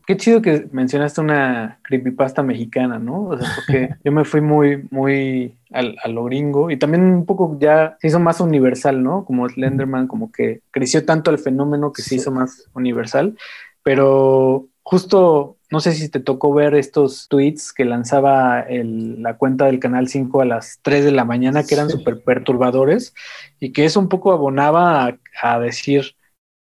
Qué 0.06 0.16
chido 0.16 0.42
que 0.42 0.68
mencionaste 0.70 1.20
una 1.20 1.80
creepypasta 1.82 2.42
mexicana, 2.42 2.98
¿no? 2.98 3.28
O 3.28 3.38
sea, 3.38 3.48
porque 3.56 3.90
yo 4.04 4.12
me 4.12 4.24
fui 4.24 4.40
muy, 4.40 4.86
muy 4.90 5.56
al, 5.70 5.96
a 6.02 6.08
lo 6.08 6.24
gringo 6.24 6.70
y 6.70 6.76
también 6.76 7.02
un 7.02 7.26
poco 7.26 7.56
ya 7.58 7.96
se 8.00 8.08
hizo 8.08 8.20
más 8.20 8.40
universal, 8.40 9.02
¿no? 9.02 9.24
Como 9.24 9.48
Slenderman, 9.48 10.06
como 10.06 10.30
que 10.30 10.60
creció 10.70 11.04
tanto 11.04 11.30
el 11.30 11.38
fenómeno 11.38 11.92
que 11.92 12.02
se 12.02 12.16
hizo 12.16 12.30
más 12.30 12.68
universal, 12.74 13.36
pero 13.82 14.68
justo, 14.84 15.56
no 15.74 15.80
sé 15.80 15.92
si 15.92 16.08
te 16.08 16.20
tocó 16.20 16.54
ver 16.54 16.74
estos 16.74 17.28
tweets 17.28 17.72
que 17.72 17.84
lanzaba 17.84 18.60
el- 18.60 19.22
la 19.22 19.36
cuenta 19.36 19.66
del 19.66 19.78
Canal 19.80 20.08
5 20.08 20.40
a 20.40 20.44
las 20.46 20.78
3 20.82 21.04
de 21.04 21.12
la 21.12 21.24
mañana, 21.26 21.64
que 21.64 21.74
eran 21.74 21.90
Sí. 21.90 21.98
súper 21.98 22.22
perturbadores 22.24 23.12
y 23.60 23.72
que 23.72 23.84
eso 23.84 24.00
un 24.00 24.08
poco 24.08 24.32
abonaba 24.32 25.06
a, 25.06 25.18
a 25.42 25.58
decir, 25.60 26.14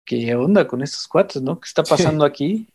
¿qué 0.05 0.35
onda 0.35 0.67
con 0.67 0.83
estos 0.83 1.07
cuates, 1.09 1.41
no? 1.41 1.59
¿Qué 1.61 1.67
está 1.67 1.85
Sí. 1.85 1.91
pasando 1.91 2.25
aquí? 2.25 2.69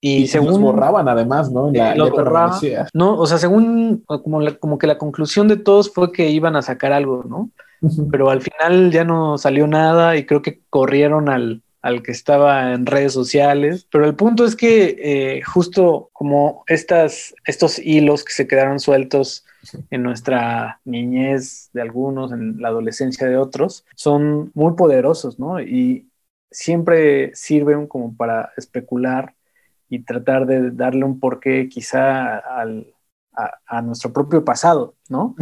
Y, 0.00 0.24
Y, 0.24 0.26
según 0.26 0.48
según 0.48 0.62
borraban 0.62 1.08
además, 1.08 1.50
¿no? 1.50 1.70
La 1.72 1.94
lo 1.94 2.04
letra 2.06 2.22
borraba. 2.24 2.44
amanecía. 2.46 2.86
no, 2.92 3.16
o 3.18 3.26
sea, 3.26 3.38
según 3.38 4.04
como, 4.06 4.40
la- 4.40 4.54
como 4.56 4.78
que 4.78 4.86
la 4.86 4.98
conclusión 4.98 5.48
de 5.48 5.56
todos 5.56 5.92
fue 5.92 6.12
que 6.12 6.28
iban 6.30 6.54
a 6.56 6.62
sacar 6.62 6.92
algo, 6.92 7.24
¿no? 7.28 7.50
Pero 8.10 8.30
al 8.30 8.40
final 8.42 8.90
ya 8.90 9.04
no 9.04 9.38
salió 9.38 9.66
nada 9.66 10.16
y 10.16 10.24
creo 10.26 10.42
que 10.42 10.60
corrieron 10.70 11.28
al, 11.28 11.62
al 11.86 12.02
que 12.02 12.10
estaba 12.10 12.72
en 12.72 12.84
redes 12.84 13.12
sociales. 13.12 13.86
Pero 13.92 14.06
el 14.06 14.16
punto 14.16 14.44
es 14.44 14.56
que 14.56 14.96
eh, 14.98 15.42
justo 15.42 16.10
como 16.12 16.64
estas, 16.66 17.32
estos 17.44 17.78
hilos 17.78 18.24
que 18.24 18.32
se 18.32 18.48
quedaron 18.48 18.80
sueltos 18.80 19.46
en 19.90 20.02
nuestra 20.02 20.80
niñez 20.84 21.70
de 21.72 21.82
algunos, 21.82 22.32
en 22.32 22.60
la 22.60 22.68
adolescencia 22.68 23.28
de 23.28 23.36
otros, 23.36 23.84
son 23.94 24.50
muy 24.54 24.74
poderosos, 24.74 25.38
¿no? 25.38 25.60
Y 25.60 26.08
siempre 26.50 27.32
sirven 27.34 27.86
como 27.86 28.16
para 28.16 28.52
especular 28.56 29.34
y 29.88 30.00
tratar 30.00 30.46
de 30.46 30.72
darle 30.72 31.04
un 31.04 31.20
porqué 31.20 31.68
quizá 31.68 32.38
al, 32.38 32.92
a, 33.32 33.58
a 33.64 33.82
nuestro 33.82 34.12
propio 34.12 34.44
pasado, 34.44 34.94
¿no? 35.08 35.36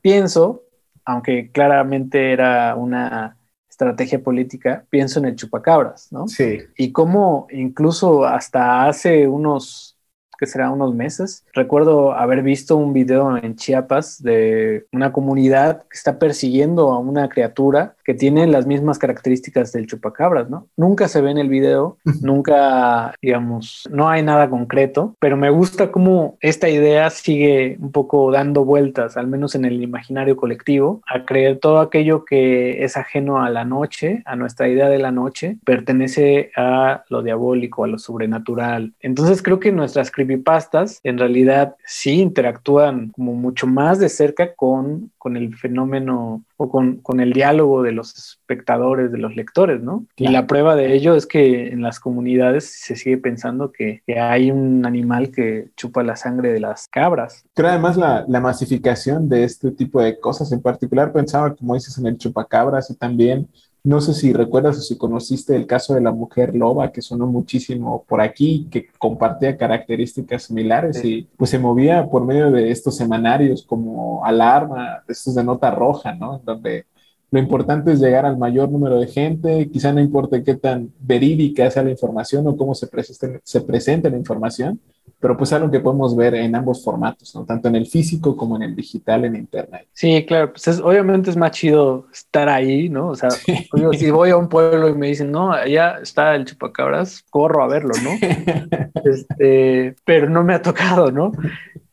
Pienso, 0.00 0.62
aunque 1.04 1.50
claramente 1.50 2.32
era 2.32 2.76
una 2.76 3.37
estrategia 3.78 4.20
política, 4.20 4.84
pienso 4.90 5.20
en 5.20 5.26
el 5.26 5.36
chupacabras, 5.36 6.12
¿no? 6.12 6.26
Sí. 6.26 6.58
Y 6.76 6.90
cómo 6.90 7.46
incluso 7.50 8.24
hasta 8.24 8.88
hace 8.88 9.28
unos 9.28 9.96
que 10.38 10.46
será 10.46 10.70
unos 10.70 10.94
meses. 10.94 11.44
Recuerdo 11.52 12.12
haber 12.12 12.42
visto 12.42 12.76
un 12.76 12.92
video 12.92 13.36
en 13.36 13.56
Chiapas 13.56 14.22
de 14.22 14.86
una 14.92 15.12
comunidad 15.12 15.82
que 15.82 15.96
está 15.96 16.18
persiguiendo 16.18 16.90
a 16.90 16.98
una 16.98 17.28
criatura 17.28 17.94
que 18.04 18.14
tiene 18.14 18.46
las 18.46 18.66
mismas 18.66 18.98
características 18.98 19.72
del 19.72 19.86
chupacabras, 19.86 20.48
¿no? 20.48 20.66
Nunca 20.76 21.08
se 21.08 21.20
ve 21.20 21.30
en 21.30 21.38
el 21.38 21.48
video, 21.48 21.98
nunca, 22.22 23.14
digamos, 23.20 23.88
no 23.90 24.08
hay 24.08 24.22
nada 24.22 24.48
concreto, 24.48 25.14
pero 25.18 25.36
me 25.36 25.50
gusta 25.50 25.90
cómo 25.90 26.36
esta 26.40 26.68
idea 26.68 27.10
sigue 27.10 27.76
un 27.80 27.92
poco 27.92 28.30
dando 28.30 28.64
vueltas, 28.64 29.16
al 29.16 29.26
menos 29.26 29.54
en 29.54 29.64
el 29.64 29.82
imaginario 29.82 30.36
colectivo, 30.36 31.02
a 31.06 31.24
creer 31.24 31.58
todo 31.58 31.80
aquello 31.80 32.24
que 32.24 32.84
es 32.84 32.96
ajeno 32.96 33.42
a 33.42 33.50
la 33.50 33.64
noche, 33.64 34.22
a 34.24 34.36
nuestra 34.36 34.68
idea 34.68 34.88
de 34.88 34.98
la 34.98 35.12
noche, 35.12 35.58
pertenece 35.64 36.50
a 36.56 37.04
lo 37.08 37.22
diabólico, 37.22 37.84
a 37.84 37.88
lo 37.88 37.98
sobrenatural. 37.98 38.94
Entonces 39.00 39.42
creo 39.42 39.60
que 39.60 39.72
nuestras 39.72 40.10
creepypastas 40.28 41.00
en 41.02 41.18
realidad 41.18 41.76
sí 41.84 42.20
interactúan 42.20 43.10
como 43.10 43.34
mucho 43.34 43.66
más 43.66 43.98
de 43.98 44.08
cerca 44.08 44.54
con, 44.54 45.10
con 45.18 45.36
el 45.36 45.56
fenómeno 45.56 46.44
o 46.56 46.68
con, 46.68 46.96
con, 46.96 47.20
el 47.20 47.32
diálogo 47.32 47.82
de 47.82 47.92
los 47.92 48.16
espectadores, 48.16 49.12
de 49.12 49.18
los 49.18 49.36
lectores, 49.36 49.80
¿no? 49.80 50.04
Y 50.16 50.28
la 50.28 50.46
prueba 50.46 50.74
de 50.74 50.92
ello 50.92 51.14
es 51.14 51.24
que 51.24 51.68
en 51.68 51.82
las 51.82 52.00
comunidades 52.00 52.64
se 52.64 52.96
sigue 52.96 53.16
pensando 53.16 53.70
que, 53.70 54.02
que, 54.06 54.18
hay 54.18 54.50
un 54.50 54.84
animal 54.84 55.30
que 55.30 55.68
chupa 55.76 56.02
la 56.02 56.16
sangre 56.16 56.52
de 56.52 56.58
las 56.58 56.88
cabras. 56.88 57.44
Pero 57.54 57.68
además 57.68 57.96
la, 57.96 58.24
la, 58.26 58.40
masificación 58.40 59.28
de 59.28 59.44
este 59.44 59.70
tipo 59.70 60.02
de 60.02 60.18
cosas 60.18 60.50
en 60.50 60.60
particular, 60.60 61.12
pensaba, 61.12 61.54
como 61.54 61.74
dices, 61.74 61.96
en 61.98 62.06
el 62.06 62.18
chupacabras 62.18 62.90
y 62.90 62.96
también 62.96 63.48
no 63.88 64.02
sé 64.02 64.12
si 64.12 64.34
recuerdas 64.34 64.76
o 64.76 64.82
si 64.82 64.98
conociste 64.98 65.56
el 65.56 65.66
caso 65.66 65.94
de 65.94 66.02
la 66.02 66.12
mujer 66.12 66.54
loba 66.54 66.92
que 66.92 67.00
sonó 67.00 67.26
muchísimo 67.26 68.04
por 68.06 68.20
aquí, 68.20 68.68
que 68.70 68.88
compartía 68.98 69.56
características 69.56 70.42
similares 70.42 71.02
y 71.02 71.26
pues 71.38 71.50
se 71.50 71.58
movía 71.58 72.06
por 72.06 72.26
medio 72.26 72.50
de 72.50 72.70
estos 72.70 72.96
semanarios 72.96 73.62
como 73.62 74.22
alarma, 74.26 75.02
estos 75.08 75.34
de 75.34 75.42
nota 75.42 75.70
roja, 75.70 76.14
¿no? 76.14 76.38
Donde 76.44 76.84
lo 77.30 77.38
importante 77.38 77.92
es 77.92 78.00
llegar 78.00 78.26
al 78.26 78.36
mayor 78.36 78.70
número 78.70 79.00
de 79.00 79.06
gente, 79.06 79.70
quizá 79.70 79.90
no 79.90 80.00
importe 80.00 80.44
qué 80.44 80.54
tan 80.54 80.92
verídica 81.00 81.70
sea 81.70 81.82
la 81.82 81.90
información 81.90 82.46
o 82.46 82.58
cómo 82.58 82.74
se 82.74 82.88
presente, 82.88 83.40
se 83.42 83.60
presente 83.62 84.10
la 84.10 84.18
información, 84.18 84.80
pero 85.20 85.36
pues 85.36 85.52
algo 85.52 85.70
que 85.70 85.80
podemos 85.80 86.16
ver 86.16 86.34
en 86.34 86.54
ambos 86.54 86.84
formatos, 86.84 87.34
¿no? 87.34 87.44
Tanto 87.44 87.68
en 87.68 87.76
el 87.76 87.86
físico 87.86 88.36
como 88.36 88.56
en 88.56 88.62
el 88.62 88.76
digital, 88.76 89.24
en 89.24 89.36
Internet. 89.36 89.86
Sí, 89.92 90.24
claro, 90.26 90.52
pues 90.52 90.68
es, 90.68 90.80
obviamente 90.80 91.30
es 91.30 91.36
más 91.36 91.52
chido 91.52 92.06
estar 92.12 92.48
ahí, 92.48 92.88
¿no? 92.88 93.08
O 93.08 93.14
sea, 93.14 93.30
si 93.30 94.10
voy 94.10 94.30
a 94.30 94.36
un 94.36 94.48
pueblo 94.48 94.88
y 94.88 94.94
me 94.94 95.08
dicen, 95.08 95.30
no, 95.30 95.52
allá 95.52 95.98
está 96.02 96.34
el 96.34 96.44
chupacabras, 96.44 97.24
corro 97.30 97.62
a 97.62 97.68
verlo, 97.68 97.94
¿no? 98.02 98.10
este, 99.04 99.96
pero 100.04 100.28
no 100.28 100.44
me 100.44 100.54
ha 100.54 100.62
tocado, 100.62 101.10
¿no? 101.10 101.32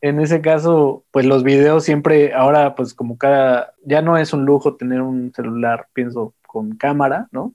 En 0.00 0.20
ese 0.20 0.40
caso, 0.40 1.04
pues 1.10 1.26
los 1.26 1.42
videos 1.42 1.84
siempre, 1.84 2.34
ahora 2.34 2.74
pues 2.74 2.94
como 2.94 3.18
cada, 3.18 3.72
ya 3.84 4.02
no 4.02 4.16
es 4.18 4.32
un 4.32 4.44
lujo 4.44 4.76
tener 4.76 5.00
un 5.00 5.32
celular, 5.34 5.88
pienso, 5.92 6.34
con 6.46 6.76
cámara, 6.76 7.28
¿no? 7.32 7.54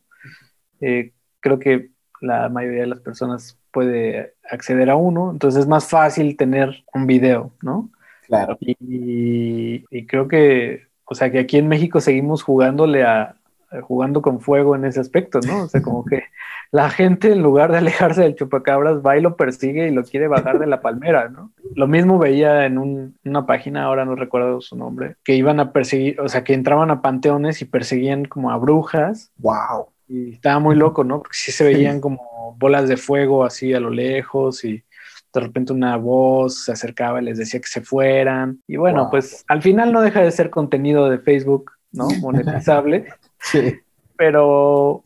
Eh, 0.82 1.12
creo 1.39 1.60
que 1.60 1.91
la 2.22 2.50
mayoría 2.50 2.82
de 2.82 2.88
las 2.88 3.00
personas 3.00 3.58
puede 3.72 4.36
acceder 4.50 4.90
a 4.90 4.96
uno, 4.96 5.32
entonces 5.32 5.62
es 5.62 5.68
más 5.68 5.88
fácil 5.90 6.38
tener 6.38 6.84
un 6.94 7.08
video, 7.08 7.52
¿no? 7.62 7.90
Claro. 8.28 8.58
Y, 8.62 9.84
creo 10.06 10.28
que, 10.28 10.88
o 11.06 11.16
sea, 11.16 11.32
que 11.32 11.40
aquí 11.40 11.58
en 11.58 11.68
México 11.68 12.00
seguimos 12.00 12.44
jugándole 12.44 13.04
a, 13.04 13.36
jugando 13.82 14.22
con 14.22 14.40
fuego 14.40 14.76
en 14.76 14.86
ese 14.86 15.00
aspecto, 15.00 15.40
¿no? 15.46 15.64
O 15.64 15.68
sea, 15.68 15.82
como 15.82 16.06
que 16.06 16.24
la 16.72 16.90
gente 16.90 17.32
en 17.32 17.42
lugar 17.42 17.72
de 17.72 17.80
alejarse 17.80 18.22
del 18.22 18.36
chupacabras 18.36 19.06
va 19.06 19.18
y 19.18 19.22
lo 19.22 19.36
persigue 19.36 19.88
y 19.88 19.92
lo 19.92 20.04
quiere 20.04 20.28
bajar 20.28 20.60
de 20.60 20.68
la 20.68 20.82
palmera, 20.82 21.30
¿no? 21.30 21.52
Lo 21.76 21.88
mismo 21.88 22.20
veía 22.20 22.66
en 22.66 23.14
una 23.26 23.46
página, 23.46 23.84
ahora 23.84 24.06
no 24.06 24.16
recuerdo 24.16 24.62
su 24.62 24.78
nombre, 24.78 25.16
que 25.24 25.36
iban 25.36 25.60
a 25.60 25.74
perseguir, 25.74 26.20
o 26.22 26.30
sea, 26.30 26.44
que 26.44 26.54
entraban 26.54 26.92
a 26.92 27.02
panteones 27.02 27.62
y 27.62 27.66
perseguían 27.66 28.26
como 28.26 28.52
a 28.52 28.58
brujas. 28.58 29.32
¡Wow! 29.38 29.91
Y 30.12 30.34
estaba 30.34 30.60
muy 30.60 30.76
loco, 30.76 31.06
¿no? 31.06 31.19
Porque 31.19 31.38
sí 31.38 31.52
se 31.52 31.63
veían 31.63 32.02
como 32.02 32.56
bolas 32.60 32.89
de 32.89 32.97
fuego 32.97 33.45
así 33.45 33.74
a 33.74 33.80
lo 33.80 33.89
lejos 33.89 34.65
y 34.65 34.84
de 35.34 35.39
repente 35.39 35.71
una 35.71 35.95
voz 35.95 36.65
se 36.65 36.74
acercaba 36.74 37.21
y 37.21 37.26
les 37.26 37.38
decía 37.38 37.62
que 37.62 37.67
se 37.67 37.82
fueran. 37.82 38.62
Y 38.67 38.76
bueno, 38.76 39.08
pues 39.10 39.45
al 39.47 39.62
final 39.62 39.93
no 39.93 40.02
deja 40.02 40.21
de 40.21 40.32
ser 40.32 40.50
contenido 40.50 41.10
de 41.10 41.19
Facebook, 41.19 41.71
¿no? 41.91 42.08
Monetizable. 42.21 43.06
sí. 43.39 43.80
Pero 44.17 45.02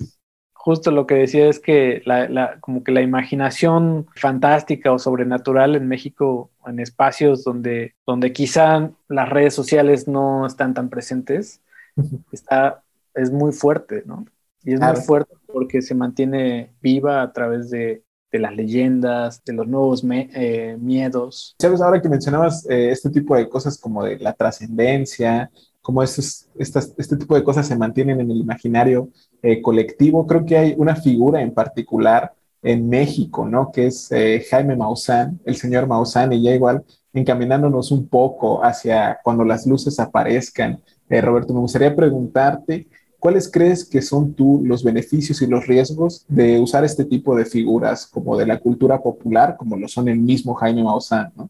justo 0.66 0.90
lo 0.90 1.06
que 1.06 1.14
decía 1.14 1.48
es 1.48 1.60
que 1.60 2.02
la, 2.06 2.58
como 2.60 2.84
que 2.84 2.92
la 2.92 3.02
imaginación 3.02 4.08
fantástica 4.16 4.92
o 4.92 4.98
sobrenatural 4.98 5.76
en 5.76 5.88
México, 5.88 6.50
en 6.66 6.80
espacios 6.80 7.44
donde, 7.44 7.94
donde 8.08 8.34
quizá 8.34 8.90
las 9.08 9.30
redes 9.30 9.54
sociales 9.54 10.08
no 10.08 10.48
están 10.48 10.74
tan 10.74 10.90
presentes, 10.90 11.62
está, 12.32 12.82
es 13.14 13.32
muy 13.32 13.54
fuerte, 13.54 14.02
¿no? 14.08 14.26
Y 14.66 14.74
es 14.74 14.82
muy 14.82 14.96
fuerte 14.98 15.36
porque 15.46 15.82
se 15.82 15.96
mantiene 15.96 16.74
viva 16.82 17.22
a 17.22 17.32
través 17.32 17.70
de, 17.70 18.04
de 18.32 18.40
las 18.40 18.56
leyendas, 18.56 19.44
de 19.46 19.54
los 19.54 19.68
nuevos 19.68 20.04
eh, 20.12 20.76
miedos. 20.80 21.56
Sabes, 21.60 21.82
ahora 21.82 22.02
que 22.02 22.10
mencionabas 22.10 22.68
eh, 22.70 22.92
este 22.92 23.10
tipo 23.10 23.36
de 23.36 23.48
cosas 23.48 23.78
como 23.78 24.04
de 24.04 24.20
la 24.20 24.34
trascendencia, 24.34 25.50
como 25.82 26.04
estos, 26.04 26.50
estas, 26.58 26.94
este 26.98 27.16
tipo 27.16 27.36
de 27.36 27.44
cosas 27.44 27.68
se 27.68 27.78
mantienen 27.78 28.20
en 28.20 28.32
el 28.32 28.38
imaginario 28.38 29.10
eh, 29.42 29.62
colectivo, 29.62 30.26
creo 30.26 30.44
que 30.44 30.58
hay 30.58 30.76
una 30.78 30.96
figura 30.96 31.42
en 31.42 31.54
particular 31.54 32.34
en 32.64 32.90
México, 32.90 33.48
¿no? 33.48 33.72
Que 33.72 33.88
es 33.88 34.10
Jaime 34.50 34.76
Maussan, 34.76 35.40
el 35.46 35.56
señor 35.56 35.86
Maussan, 35.86 36.34
y 36.34 36.42
ya 36.42 36.56
igual 36.56 36.84
encaminándonos 37.14 37.92
un 37.92 38.08
poco 38.08 38.66
hacia 38.66 39.20
cuando 39.24 39.44
las 39.46 39.68
luces 39.68 40.00
aparezcan. 40.00 40.82
Roberto, 41.08 41.54
me 41.54 41.60
gustaría 41.60 41.96
preguntarte, 41.96 42.88
¿cuáles 43.20 43.52
crees 43.52 43.86
que 43.86 44.02
son 44.02 44.34
tú 44.34 44.62
los 44.64 44.84
beneficios 44.84 45.42
y 45.42 45.48
los 45.48 45.68
riesgos 45.68 46.26
de 46.28 46.60
usar 46.60 46.84
este 46.84 47.06
tipo 47.06 47.36
de 47.36 47.46
figuras 47.46 48.06
como 48.08 48.38
de 48.38 48.46
la 48.46 48.60
cultura 48.60 49.02
popular, 49.02 49.56
como 49.58 49.78
lo 49.78 49.88
son 49.88 50.08
el 50.08 50.20
mismo 50.20 50.54
Jaime 50.54 50.84
Maussan, 50.84 51.32
¿no? 51.36 51.50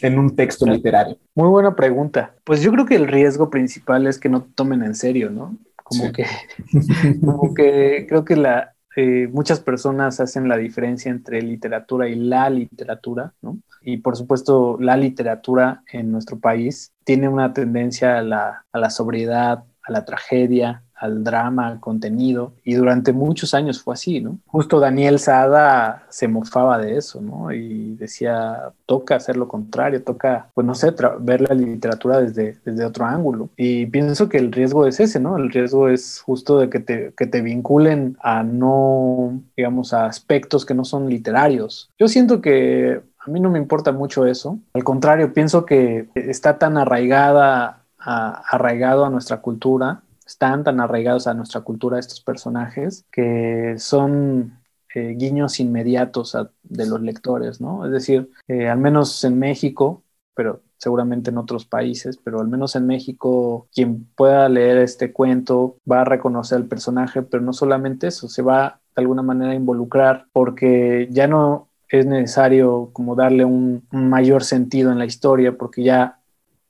en 0.00 0.18
un 0.18 0.34
texto 0.34 0.66
literario? 0.66 1.16
Muy 1.34 1.48
buena 1.48 1.74
pregunta. 1.74 2.34
Pues 2.44 2.60
yo 2.62 2.70
creo 2.72 2.86
que 2.86 2.96
el 2.96 3.08
riesgo 3.08 3.50
principal 3.50 4.06
es 4.06 4.18
que 4.18 4.28
no 4.28 4.42
tomen 4.42 4.82
en 4.82 4.94
serio, 4.94 5.30
¿no? 5.30 5.56
Como 5.82 6.12
que, 6.12 6.26
como 7.20 7.54
que 7.54 8.06
creo 8.08 8.24
que 8.24 8.36
la, 8.36 8.74
eh, 8.96 9.28
muchas 9.32 9.60
personas 9.60 10.20
hacen 10.20 10.48
la 10.48 10.56
diferencia 10.56 11.10
entre 11.10 11.42
literatura 11.42 12.08
y 12.08 12.14
la 12.14 12.48
literatura, 12.48 13.34
¿no? 13.42 13.58
Y 13.82 13.98
por 13.98 14.16
supuesto, 14.16 14.78
la 14.80 14.96
literatura 14.96 15.82
en 15.92 16.12
nuestro 16.12 16.38
país 16.38 16.92
tiene 17.04 17.28
una 17.28 17.52
tendencia 17.52 18.18
a 18.18 18.22
la, 18.22 18.64
a 18.72 18.78
la 18.78 18.90
sobriedad, 18.90 19.64
a 19.82 19.92
la 19.92 20.04
tragedia, 20.04 20.83
al 20.96 21.24
drama, 21.24 21.66
al 21.66 21.80
contenido, 21.80 22.52
y 22.64 22.74
durante 22.74 23.12
muchos 23.12 23.54
años 23.54 23.82
fue 23.82 23.94
así, 23.94 24.20
¿no? 24.20 24.38
Justo 24.46 24.80
Daniel 24.80 25.18
Sada 25.18 26.06
se 26.08 26.28
mofaba 26.28 26.78
de 26.78 26.96
eso, 26.96 27.20
¿no? 27.20 27.52
Y 27.52 27.96
decía, 27.96 28.72
toca 28.86 29.16
hacer 29.16 29.36
lo 29.36 29.48
contrario, 29.48 30.02
toca, 30.02 30.48
pues 30.54 30.66
no 30.66 30.74
sé, 30.74 30.94
ver 31.20 31.40
la 31.40 31.54
literatura 31.54 32.20
desde, 32.20 32.58
desde 32.64 32.84
otro 32.84 33.04
ángulo. 33.04 33.50
Y 33.56 33.86
pienso 33.86 34.28
que 34.28 34.38
el 34.38 34.52
riesgo 34.52 34.86
es 34.86 35.00
ese, 35.00 35.20
¿no? 35.20 35.36
El 35.36 35.50
riesgo 35.50 35.88
es 35.88 36.20
justo 36.20 36.58
de 36.58 36.70
que 36.70 36.80
te, 36.80 37.12
que 37.16 37.26
te 37.26 37.40
vinculen 37.40 38.16
a 38.22 38.42
no, 38.42 39.40
digamos, 39.56 39.92
a 39.92 40.06
aspectos 40.06 40.64
que 40.64 40.74
no 40.74 40.84
son 40.84 41.08
literarios. 41.08 41.90
Yo 41.98 42.08
siento 42.08 42.40
que 42.40 43.00
a 43.18 43.30
mí 43.30 43.40
no 43.40 43.50
me 43.50 43.58
importa 43.58 43.92
mucho 43.92 44.26
eso. 44.26 44.58
Al 44.74 44.84
contrario, 44.84 45.32
pienso 45.32 45.64
que 45.64 46.08
está 46.14 46.58
tan 46.58 46.76
arraigada, 46.76 47.84
arraigado 47.98 49.04
a 49.04 49.10
nuestra 49.10 49.40
cultura 49.40 50.02
están 50.26 50.64
tan 50.64 50.80
arraigados 50.80 51.26
a 51.26 51.34
nuestra 51.34 51.60
cultura 51.62 51.98
estos 51.98 52.20
personajes 52.20 53.04
que 53.10 53.74
son 53.78 54.58
eh, 54.94 55.14
guiños 55.16 55.60
inmediatos 55.60 56.36
de 56.62 56.86
los 56.86 57.00
lectores, 57.00 57.60
¿no? 57.60 57.84
Es 57.84 57.92
decir, 57.92 58.30
eh, 58.48 58.68
al 58.68 58.78
menos 58.78 59.24
en 59.24 59.38
México, 59.38 60.02
pero 60.34 60.62
seguramente 60.78 61.30
en 61.30 61.38
otros 61.38 61.64
países, 61.64 62.16
pero 62.16 62.40
al 62.40 62.48
menos 62.48 62.76
en 62.76 62.86
México, 62.86 63.68
quien 63.74 64.06
pueda 64.14 64.48
leer 64.48 64.78
este 64.78 65.12
cuento 65.12 65.78
va 65.90 66.02
a 66.02 66.04
reconocer 66.04 66.56
al 66.56 66.66
personaje, 66.66 67.22
pero 67.22 67.42
no 67.42 67.52
solamente 67.52 68.08
eso, 68.08 68.28
se 68.28 68.42
va 68.42 68.80
de 68.94 69.02
alguna 69.02 69.22
manera 69.22 69.52
a 69.52 69.56
involucrar 69.56 70.26
porque 70.32 71.08
ya 71.10 71.26
no 71.26 71.68
es 71.88 72.06
necesario 72.06 72.90
como 72.92 73.14
darle 73.14 73.44
un 73.44 73.86
mayor 73.90 74.44
sentido 74.44 74.92
en 74.92 74.98
la 74.98 75.06
historia 75.06 75.56
porque 75.56 75.82
ya 75.82 76.18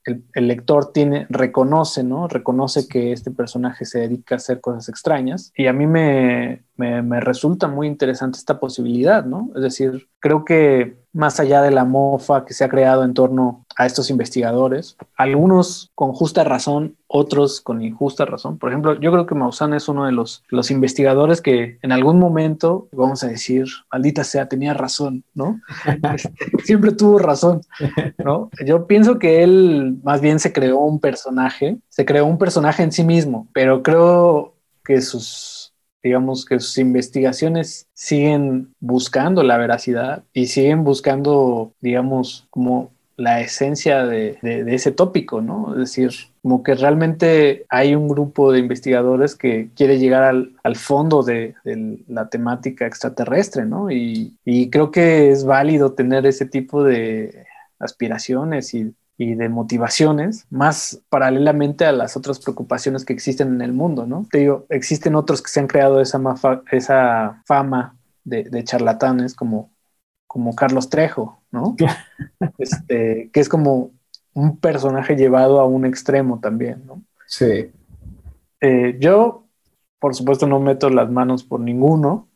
el, 0.05 0.49
lector 0.49 0.93
tiene, 0.93 1.27
reconoce, 1.31 2.05
¿no? 2.05 2.29
Reconoce 2.29 2.89
que 2.89 3.13
este 3.13 3.31
personaje 3.31 3.85
se 3.85 4.01
dedica 4.01 4.35
a 4.35 4.37
hacer 4.37 4.61
cosas 4.61 4.89
extrañas. 4.89 5.53
Y 5.57 5.67
a 5.67 5.73
mí 5.73 5.87
me, 5.87 6.65
me, 6.77 7.03
me, 7.03 7.21
resulta 7.21 7.69
muy 7.69 7.87
interesante 7.87 8.39
esta 8.39 8.61
posibilidad, 8.61 9.25
¿no? 9.25 9.51
Es 9.55 9.63
decir, 9.63 10.09
creo 10.21 10.45
que 10.45 11.04
más 11.15 11.41
allá 11.41 11.63
de 11.63 11.71
la 11.71 11.85
mofa 11.85 12.45
que 12.45 12.53
se 12.53 12.65
ha 12.65 12.69
creado 12.69 13.05
en 13.05 13.15
torno 13.15 13.65
a 13.77 13.87
estos 13.87 14.11
investigadores, 14.11 14.97
algunos 15.17 15.91
con 15.95 16.13
justa 16.13 16.45
razón, 16.45 16.97
otros 17.07 17.61
con 17.61 17.83
injusta 17.83 18.25
razón. 18.25 18.59
Por 18.59 18.71
ejemplo, 18.71 19.01
yo 19.01 19.13
creo 19.13 19.25
que 19.25 19.35
Maussan 19.35 19.75
es 19.75 19.89
uno 19.89 20.07
de 20.07 20.13
los, 20.13 20.43
los 20.49 20.71
investigadores 20.71 21.41
que 21.41 21.79
en 21.83 21.93
algún 21.93 22.19
momento, 22.19 22.89
vamos 22.93 23.23
a 23.23 23.29
decir, 23.29 23.67
maldita 23.93 24.25
sea, 24.25 24.49
tenía 24.49 24.75
razón, 24.75 25.25
¿no? 25.35 25.61
Este, 26.15 26.33
siempre 26.65 26.93
tuvo 26.93 27.19
razón, 27.19 27.63
¿no? 28.19 28.51
Yo 28.65 28.87
pienso 28.87 29.19
que 29.19 29.43
él 29.43 29.99
más 30.03 30.21
bien 30.21 30.39
se 30.39 30.53
creó 30.53 30.79
un 30.79 31.01
personaje, 31.01 31.79
se 31.89 32.05
creó 32.05 32.27
un 32.27 32.39
personaje 32.39 32.83
en 32.83 32.93
sí 32.93 33.05
mismo, 33.05 33.49
pero 33.53 33.83
creo 33.83 34.55
que 34.85 35.01
sus 35.01 35.54
digamos 36.05 36.45
que 36.45 36.61
sus 36.61 36.77
investigaciones 36.77 37.89
siguen 37.95 38.75
buscando 38.79 39.43
la 39.43 39.57
veracidad 39.57 40.23
y 40.35 40.47
siguen 40.47 40.85
buscando, 40.85 41.73
digamos, 41.81 42.47
como 42.51 42.93
la 43.17 43.41
esencia 43.41 44.05
de, 44.05 44.39
ese 44.43 44.93
tópico, 44.93 45.41
¿no? 45.41 45.73
Es 45.73 45.79
decir, 45.79 46.11
como 46.43 46.63
que 46.63 46.75
realmente 46.75 47.65
hay 47.71 47.95
un 47.95 48.07
grupo 48.07 48.53
de 48.53 48.59
investigadores 48.59 49.35
que 49.35 49.71
quiere 49.75 49.99
llegar 49.99 50.25
al, 50.63 50.77
fondo 50.77 51.23
de, 51.23 51.55
la 52.09 52.29
temática 52.29 52.87
extraterrestre, 52.87 53.65
¿no? 53.65 53.91
Y, 53.91 54.37
y 54.45 54.69
creo 54.69 54.91
que 54.91 55.31
es 55.31 55.45
válido 55.45 55.93
tener 55.93 56.27
ese 56.27 56.45
tipo 56.45 56.85
de 56.85 57.47
aspiraciones 57.79 58.75
y 58.75 58.93
y 59.17 59.35
de 59.35 59.49
motivaciones, 59.49 60.47
más 60.51 61.01
paralelamente 61.09 61.85
a 61.85 61.93
las 61.93 62.17
otras 62.17 62.41
preocupaciones 62.41 63.05
que 63.05 63.13
existen 63.13 63.55
en 63.55 63.63
el 63.63 63.73
mundo, 63.73 64.07
¿no? 64.07 64.27
Te 64.31 64.39
digo, 64.39 64.67
existen 64.71 65.15
otros 65.15 65.41
que 65.41 65.51
se 65.51 65.61
han 65.61 65.69
creado 65.69 66.01
esa, 66.01 66.21
esa 66.73 67.43
fama 67.47 67.97
de, 68.25 68.65
charlatanes 68.65 69.35
como, 69.35 69.71
como 70.27 70.55
Carlos 70.57 70.89
Trejo, 70.89 71.41
¿no? 71.53 71.77
este, 72.59 73.31
que 73.33 73.41
es 73.41 73.49
como 73.49 73.93
un 74.33 74.59
personaje 74.59 75.15
llevado 75.15 75.61
a 75.61 75.65
un 75.65 75.87
extremo 75.87 76.41
también, 76.41 76.85
¿no? 76.87 77.03
Sí. 77.27 77.71
Eh, 78.61 78.97
yo, 78.99 79.45
por 80.01 80.15
supuesto, 80.15 80.47
no 80.47 80.59
meto 80.59 80.91
las 80.91 81.09
manos 81.09 81.45
por 81.45 81.61
ninguno, 81.61 82.29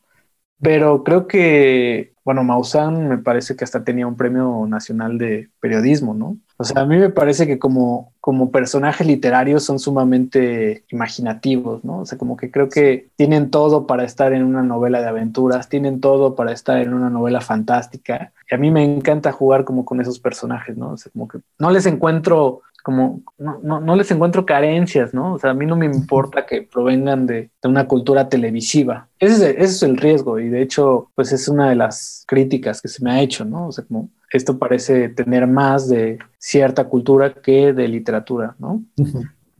pero 0.61 1.03
creo 1.03 1.26
que, 1.26 2.14
bueno, 2.29 2.45
Maussan 2.45 3.09
me 3.09 3.16
parece 3.16 3.57
que 3.57 3.64
hasta 3.64 3.85
tenía 3.85 4.07
un 4.07 4.14
premio 4.14 4.66
nacional 4.68 5.16
de 5.16 5.49
periodismo, 5.61 6.12
¿no? 6.12 6.37
O 6.59 6.64
sea, 6.64 6.83
a 6.83 6.85
mí 6.85 6.99
me 6.99 7.09
parece 7.09 7.47
que 7.47 7.59
como, 7.59 8.12
como 8.20 8.51
personajes 8.51 9.07
literarios 9.07 9.64
son 9.64 9.79
sumamente 9.79 10.85
imaginativos, 10.91 11.83
¿no? 11.87 12.01
O 12.01 12.05
sea, 12.05 12.18
como 12.18 12.37
que 12.37 12.51
creo 12.51 12.68
que 12.68 13.09
tienen 13.16 13.49
todo 13.49 13.87
para 13.87 14.05
estar 14.05 14.35
en 14.35 14.45
una 14.45 14.62
novela 14.62 15.01
de 15.01 15.09
aventuras, 15.09 15.70
tienen 15.70 16.03
todo 16.03 16.35
para 16.35 16.53
estar 16.53 16.76
en 16.76 16.93
una 16.93 17.09
novela 17.09 17.41
fantástica. 17.41 18.31
Y 18.51 18.55
a 18.55 18.59
mí 18.59 18.70
me 18.70 18.85
encanta 18.85 19.33
jugar 19.33 19.64
como 19.64 19.87
con 19.87 20.03
esos 20.03 20.18
personajes, 20.18 20.76
¿no? 20.76 20.91
O 20.91 20.97
sea, 20.99 21.11
como 21.11 21.29
que 21.29 21.39
no 21.59 21.70
les 21.70 21.87
encuentro 21.87 22.61
como 22.89 23.20
no, 23.36 23.61
no, 23.62 23.80
no, 23.80 23.97
les 23.97 24.11
encuentro 24.11 24.47
carencias, 24.47 25.12
¿no? 25.12 25.34
O 25.34 25.39
sea, 25.39 25.51
a 25.51 25.55
mí 25.55 25.66
no 25.66 25.76
me 25.76 25.84
importa 25.84 26.47
que 26.47 26.62
provengan 26.62 27.26
de, 27.26 27.51
de 27.61 27.68
una 27.68 27.86
cultura 27.86 28.30
televisiva. 28.30 29.09
Ese 29.18 29.34
es, 29.34 29.43
ese 29.43 29.62
es, 29.64 29.82
el 29.82 29.99
riesgo 29.99 30.41
y 30.41 30.49
de 30.49 30.62
hecho, 30.62 31.11
pues 31.14 31.30
es 31.32 31.49
una 31.49 31.68
de 31.68 31.74
las 31.74 32.24
críticas 32.26 32.80
que 32.80 32.89
se 32.89 33.05
me 33.05 33.11
ha 33.11 33.20
hecho, 33.20 33.45
¿no? 33.45 33.66
O 33.66 33.72
sea, 33.72 33.84
como 33.84 34.09
esto 34.32 34.59
parece 34.59 35.11
tener 35.11 35.47
más 35.47 35.86
de 35.91 36.18
cierta 36.39 36.84
cultura 36.84 37.34
que 37.34 37.74
de 37.74 37.89
literatura, 37.89 38.57
¿no? 38.59 38.82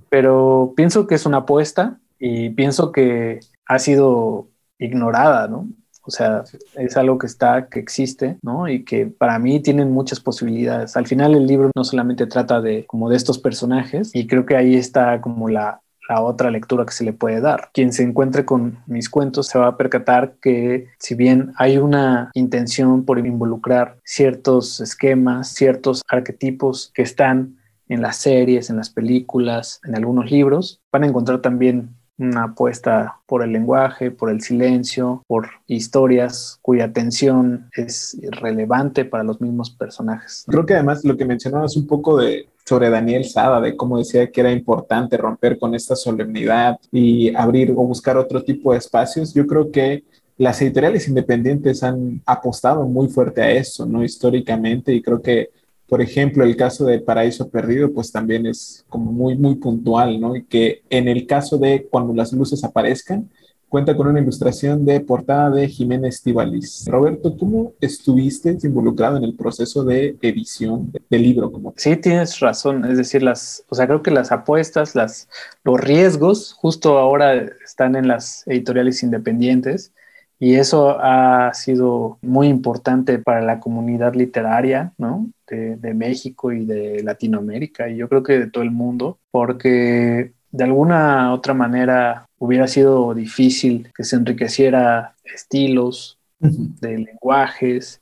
Pero 0.09 0.73
pienso 0.75 1.07
que 1.07 1.17
es 1.17 1.27
una 1.27 1.39
apuesta 1.45 1.99
y 2.19 2.49
pienso 2.49 2.93
que 2.93 3.41
ha 3.67 3.79
sido 3.79 4.49
ignorada, 4.79 5.49
¿no? 5.49 5.69
O 6.09 6.11
sea, 6.11 6.43
es 6.75 6.97
algo 6.97 7.19
que 7.19 7.27
está, 7.27 7.69
que 7.69 7.79
existe, 7.79 8.39
¿no? 8.43 8.67
Y 8.67 8.83
que 8.83 9.07
para 9.07 9.39
mí 9.39 9.61
tienen 9.61 9.93
muchas 9.93 10.21
posibilidades. 10.21 10.97
Al 10.97 11.07
final 11.07 11.35
el 11.35 11.47
libro 11.47 11.71
no 11.77 11.85
solamente 11.85 12.27
trata 12.27 12.63
de 12.63 12.87
como 12.87 13.11
de 13.11 13.17
estos 13.17 13.39
personajes 13.39 14.11
y 14.15 14.27
creo 14.27 14.47
que 14.47 14.57
ahí 14.57 14.75
está 14.75 15.21
como 15.21 15.51
la, 15.51 15.83
la 16.09 16.23
otra 16.23 16.51
lectura 16.51 16.87
que 16.87 16.93
se 16.93 17.05
le 17.05 17.13
puede 17.13 17.43
dar. 17.43 17.69
Quien 17.75 17.93
se 17.93 18.03
encuentre 18.03 18.47
con 18.47 18.79
mis 18.87 19.11
cuentos 19.11 19.49
se 19.49 19.59
va 19.59 19.67
a 19.67 19.77
percatar 19.77 20.37
que 20.41 20.87
si 20.99 21.15
bien 21.15 21.53
hay 21.59 21.77
una 21.77 22.31
intención 22.33 23.05
por 23.05 23.19
involucrar 23.19 23.99
ciertos 24.03 24.81
esquemas, 24.81 25.53
ciertos 25.53 26.03
arquetipos 26.09 26.91
que 26.95 27.03
están 27.03 27.59
en 27.89 28.01
las 28.01 28.17
series, 28.17 28.71
en 28.71 28.77
las 28.77 28.89
películas, 28.89 29.81
en 29.85 29.95
algunos 29.95 30.31
libros, 30.31 30.81
van 30.91 31.05
a 31.05 31.07
encontrar 31.07 31.41
también 31.41 31.98
una 32.19 32.45
apuesta 32.45 33.19
por 33.27 33.43
el 33.43 33.53
lenguaje, 33.53 34.11
por 34.11 34.31
el 34.31 34.41
silencio, 34.41 35.23
por 35.27 35.49
historias 35.67 36.59
cuya 36.63 36.87
atención 36.87 37.71
es 37.75 38.19
relevante 38.31 39.05
para 39.05 39.25
los 39.25 39.41
mismos 39.41 39.71
personajes. 39.71 40.45
Creo 40.49 40.67
que 40.67 40.75
además 40.75 41.05
lo 41.05 41.17
que 41.17 41.25
mencionabas 41.25 41.77
un 41.77 41.87
poco 41.87 42.19
de 42.19 42.49
sobre 42.69 42.91
Daniel 42.91 43.25
Sada, 43.25 43.63
de 43.63 43.75
cómo 43.75 43.97
decía 43.97 44.31
que 44.31 44.43
era 44.43 44.53
importante 44.53 45.17
romper 45.17 45.59
con 45.59 45.75
esta 45.75 45.97
solemnidad 45.97 46.79
y 46.93 47.35
abrir 47.35 47.71
o 47.71 47.77
buscar 47.77 48.19
otro 48.19 48.45
tipo 48.45 48.73
de 48.73 48.79
espacios, 48.79 49.33
yo 49.33 49.47
creo 49.47 49.71
que 49.71 50.05
las 50.37 50.61
editoriales 50.61 51.09
independientes 51.09 51.83
han 51.83 52.21
apostado 52.27 52.87
muy 52.87 53.09
fuerte 53.09 53.41
a 53.41 53.51
eso, 53.51 53.87
¿no? 53.87 54.05
Históricamente, 54.05 54.93
y 54.93 55.01
creo 55.01 55.23
que 55.23 55.49
por 55.89 56.03
ejemplo, 56.03 56.45
el 56.45 56.57
caso 56.57 56.85
de 56.85 57.01
Paraíso 57.01 57.49
Perdido, 57.49 57.93
pues 57.93 58.13
también 58.13 58.47
es 58.47 58.85
como 58.89 59.11
muy, 59.11 59.37
muy 59.37 59.55
puntual, 59.55 60.21
¿no? 60.21 60.37
Y 60.37 60.45
que 60.45 60.83
en 60.91 61.09
el 61.09 61.27
caso 61.27 61.57
de 61.57 61.87
cuando 61.91 62.13
las 62.13 62.33
luces 62.33 62.63
aparezcan, 62.63 63.31
cuenta 63.69 63.97
con 63.97 64.07
una 64.07 64.21
ilustración 64.21 64.85
de 64.85 65.01
portada 65.01 65.51
de 65.51 65.69
Jiménez 65.69 66.17
Estivalis. 66.17 66.87
Roberto, 66.89 67.37
¿cómo 67.37 67.73
estuviste 67.81 68.57
involucrado 68.63 69.17
en 69.17 69.25
el 69.25 69.35
proceso 69.35 69.85
de 69.85 70.17
edición 70.23 70.93
del 71.11 71.23
libro? 71.23 71.53
Como 71.53 71.75
sí, 71.77 71.97
tienes 71.97 72.41
razón. 72.41 72.85
Es 72.85 72.97
decir, 72.97 73.23
las, 73.23 73.65
o 73.69 73.75
sea, 73.75 73.87
creo 73.87 74.03
que 74.03 74.11
las 74.11 74.33
apuestas, 74.33 74.95
las, 74.95 75.29
los 75.65 75.81
riesgos, 75.81 76.53
justo 76.55 76.99
ahora 76.99 77.35
están 77.65 77.97
en 77.97 78.09
las 78.09 78.43
editoriales 78.47 79.03
independientes. 79.03 79.93
Y 80.39 80.55
eso 80.55 80.99
ha 81.01 81.53
sido 81.55 82.19
muy 82.23 82.49
importante 82.49 83.19
para 83.19 83.41
la 83.41 83.59
comunidad 83.59 84.15
literaria, 84.15 84.93
¿no? 84.99 85.31
De, 85.49 85.95
México 85.95 86.53
y 86.53 86.67
de 86.67 87.03
Latinoamérica, 87.03 87.89
y 87.89 87.97
yo 87.97 88.09
creo 88.09 88.23
que 88.23 88.39
de 88.39 88.51
todo 88.51 88.63
el 88.63 88.71
mundo, 88.71 89.19
porque 89.31 90.33
de 90.51 90.65
alguna 90.65 91.33
otra 91.33 91.55
manera 91.55 92.27
hubiera 92.39 92.69
sido 92.69 93.15
difícil 93.15 93.91
que 93.97 94.05
se 94.05 94.17
enriqueciera 94.17 95.17
estilos, 95.25 96.19
de 96.39 96.99
lenguajes, 96.99 98.01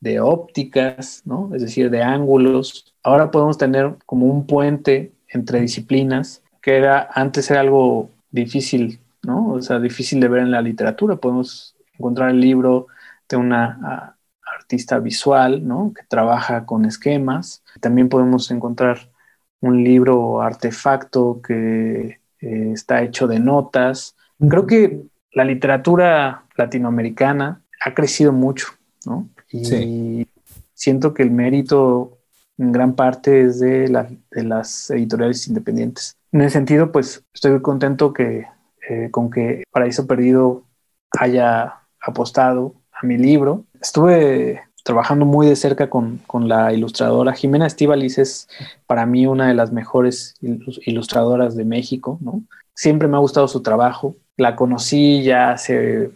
de 0.00 0.20
ópticas, 0.20 1.22
¿no? 1.24 1.54
Es 1.54 1.62
decir, 1.62 1.90
de 1.90 2.02
ángulos. 2.02 2.94
Ahora 3.02 3.30
podemos 3.30 3.58
tener 3.58 3.94
como 4.06 4.26
un 4.26 4.46
puente 4.46 5.12
entre 5.28 5.60
disciplinas 5.60 6.42
que 6.60 6.76
era 6.76 7.08
antes 7.12 7.50
era 7.50 7.60
algo 7.60 8.10
difícil 8.30 8.99
¿no? 9.22 9.52
O 9.52 9.62
sea, 9.62 9.78
difícil 9.78 10.20
de 10.20 10.28
ver 10.28 10.42
en 10.42 10.50
la 10.50 10.62
literatura. 10.62 11.16
Podemos 11.16 11.76
encontrar 11.98 12.30
el 12.30 12.40
libro 12.40 12.86
de 13.28 13.36
una 13.36 14.16
artista 14.58 14.98
visual, 14.98 15.66
¿no? 15.66 15.92
Que 15.94 16.02
trabaja 16.08 16.66
con 16.66 16.84
esquemas. 16.84 17.62
También 17.80 18.08
podemos 18.08 18.50
encontrar 18.50 19.10
un 19.60 19.82
libro 19.84 20.40
artefacto 20.40 21.40
que 21.42 22.20
eh, 22.40 22.70
está 22.72 23.02
hecho 23.02 23.26
de 23.26 23.40
notas. 23.40 24.16
Creo 24.38 24.66
que 24.66 25.02
la 25.32 25.44
literatura 25.44 26.44
latinoamericana 26.56 27.62
ha 27.84 27.94
crecido 27.94 28.32
mucho, 28.32 28.68
¿no? 29.06 29.28
Y 29.50 30.26
siento 30.74 31.12
que 31.12 31.22
el 31.22 31.30
mérito 31.30 32.18
en 32.58 32.72
gran 32.72 32.94
parte 32.94 33.42
es 33.42 33.58
de, 33.60 33.88
de 34.30 34.44
las 34.44 34.90
editoriales 34.90 35.48
independientes. 35.48 36.16
En 36.32 36.42
ese 36.42 36.50
sentido, 36.50 36.92
pues 36.92 37.24
estoy 37.32 37.60
contento 37.60 38.12
que 38.12 38.46
eh, 38.90 39.08
con 39.12 39.30
que 39.30 39.62
Paraíso 39.70 40.08
Perdido 40.08 40.64
haya 41.16 41.76
apostado 42.00 42.74
a 42.92 43.06
mi 43.06 43.16
libro. 43.16 43.64
Estuve 43.80 44.62
trabajando 44.82 45.26
muy 45.26 45.46
de 45.46 45.54
cerca 45.54 45.88
con, 45.88 46.18
con 46.26 46.48
la 46.48 46.72
ilustradora. 46.72 47.32
Jimena 47.32 47.68
Estivalis 47.68 48.18
es 48.18 48.48
para 48.88 49.06
mí 49.06 49.26
una 49.26 49.46
de 49.46 49.54
las 49.54 49.70
mejores 49.70 50.34
ilustradoras 50.40 51.54
de 51.54 51.64
México, 51.64 52.18
¿no? 52.20 52.42
Siempre 52.74 53.06
me 53.06 53.16
ha 53.16 53.20
gustado 53.20 53.46
su 53.46 53.62
trabajo. 53.62 54.16
La 54.36 54.56
conocí 54.56 55.22
ya 55.22 55.52
hace, 55.52 56.10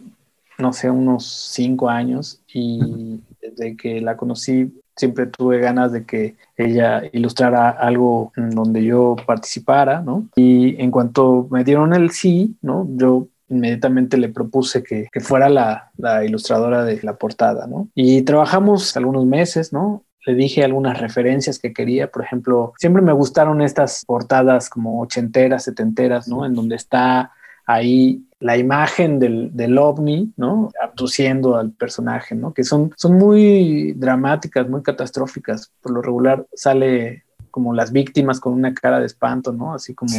no 0.57 0.73
sé, 0.73 0.89
unos 0.89 1.25
cinco 1.25 1.89
años 1.89 2.41
y 2.53 3.21
desde 3.41 3.77
que 3.77 4.01
la 4.01 4.17
conocí 4.17 4.81
siempre 4.95 5.27
tuve 5.27 5.59
ganas 5.59 5.91
de 5.91 6.05
que 6.05 6.35
ella 6.57 7.03
ilustrara 7.11 7.69
algo 7.69 8.31
donde 8.35 8.83
yo 8.83 9.15
participara, 9.25 10.01
¿no? 10.01 10.27
Y 10.35 10.81
en 10.81 10.91
cuanto 10.91 11.47
me 11.51 11.63
dieron 11.63 11.93
el 11.93 12.11
sí, 12.11 12.55
¿no? 12.61 12.87
Yo 12.91 13.27
inmediatamente 13.49 14.17
le 14.17 14.29
propuse 14.29 14.83
que, 14.83 15.09
fuera 15.21 15.49
la, 15.49 15.91
la, 15.97 16.25
ilustradora 16.25 16.83
de 16.83 16.99
la 17.03 17.15
portada, 17.15 17.67
¿no? 17.67 17.89
Y 17.93 18.23
trabajamos 18.23 18.95
algunos 18.97 19.25
meses, 19.25 19.71
¿no? 19.71 20.03
Le 20.25 20.33
dije 20.33 20.63
algunas 20.63 20.99
referencias 20.99 21.59
que 21.59 21.71
quería, 21.71 22.09
por 22.09 22.23
ejemplo, 22.23 22.73
siempre 22.77 23.03
me 23.03 23.13
gustaron 23.13 23.61
estas 23.61 24.03
portadas 24.05 24.69
como 24.69 25.01
ochenteras, 25.01 25.63
setenteras, 25.65 26.27
¿no? 26.27 26.45
En 26.45 26.55
donde 26.55 26.75
está 26.75 27.31
ahí 27.65 28.24
la 28.39 28.57
imagen 28.57 29.19
del, 29.19 29.55
del, 29.55 29.77
ovni, 29.77 30.33
¿no? 30.37 30.69
Abduciendo 30.81 31.57
al 31.57 31.71
personaje, 31.71 32.35
¿no? 32.35 32.53
Que 32.53 32.63
son, 32.63 32.93
son 32.97 33.17
muy 33.17 33.93
dramáticas, 33.93 34.67
muy 34.69 34.83
catastróficas. 34.83 35.71
Por 35.81 35.93
lo 35.93 36.01
regular 36.01 36.45
sale 36.53 37.23
como 37.55 37.73
las 37.73 37.93
víctimas 37.93 38.41
con 38.41 38.51
una 38.51 38.73
cara 38.73 38.99
de 38.99 39.05
espanto, 39.05 39.53
¿no? 39.53 39.73
Así 39.73 39.93
como, 39.93 40.13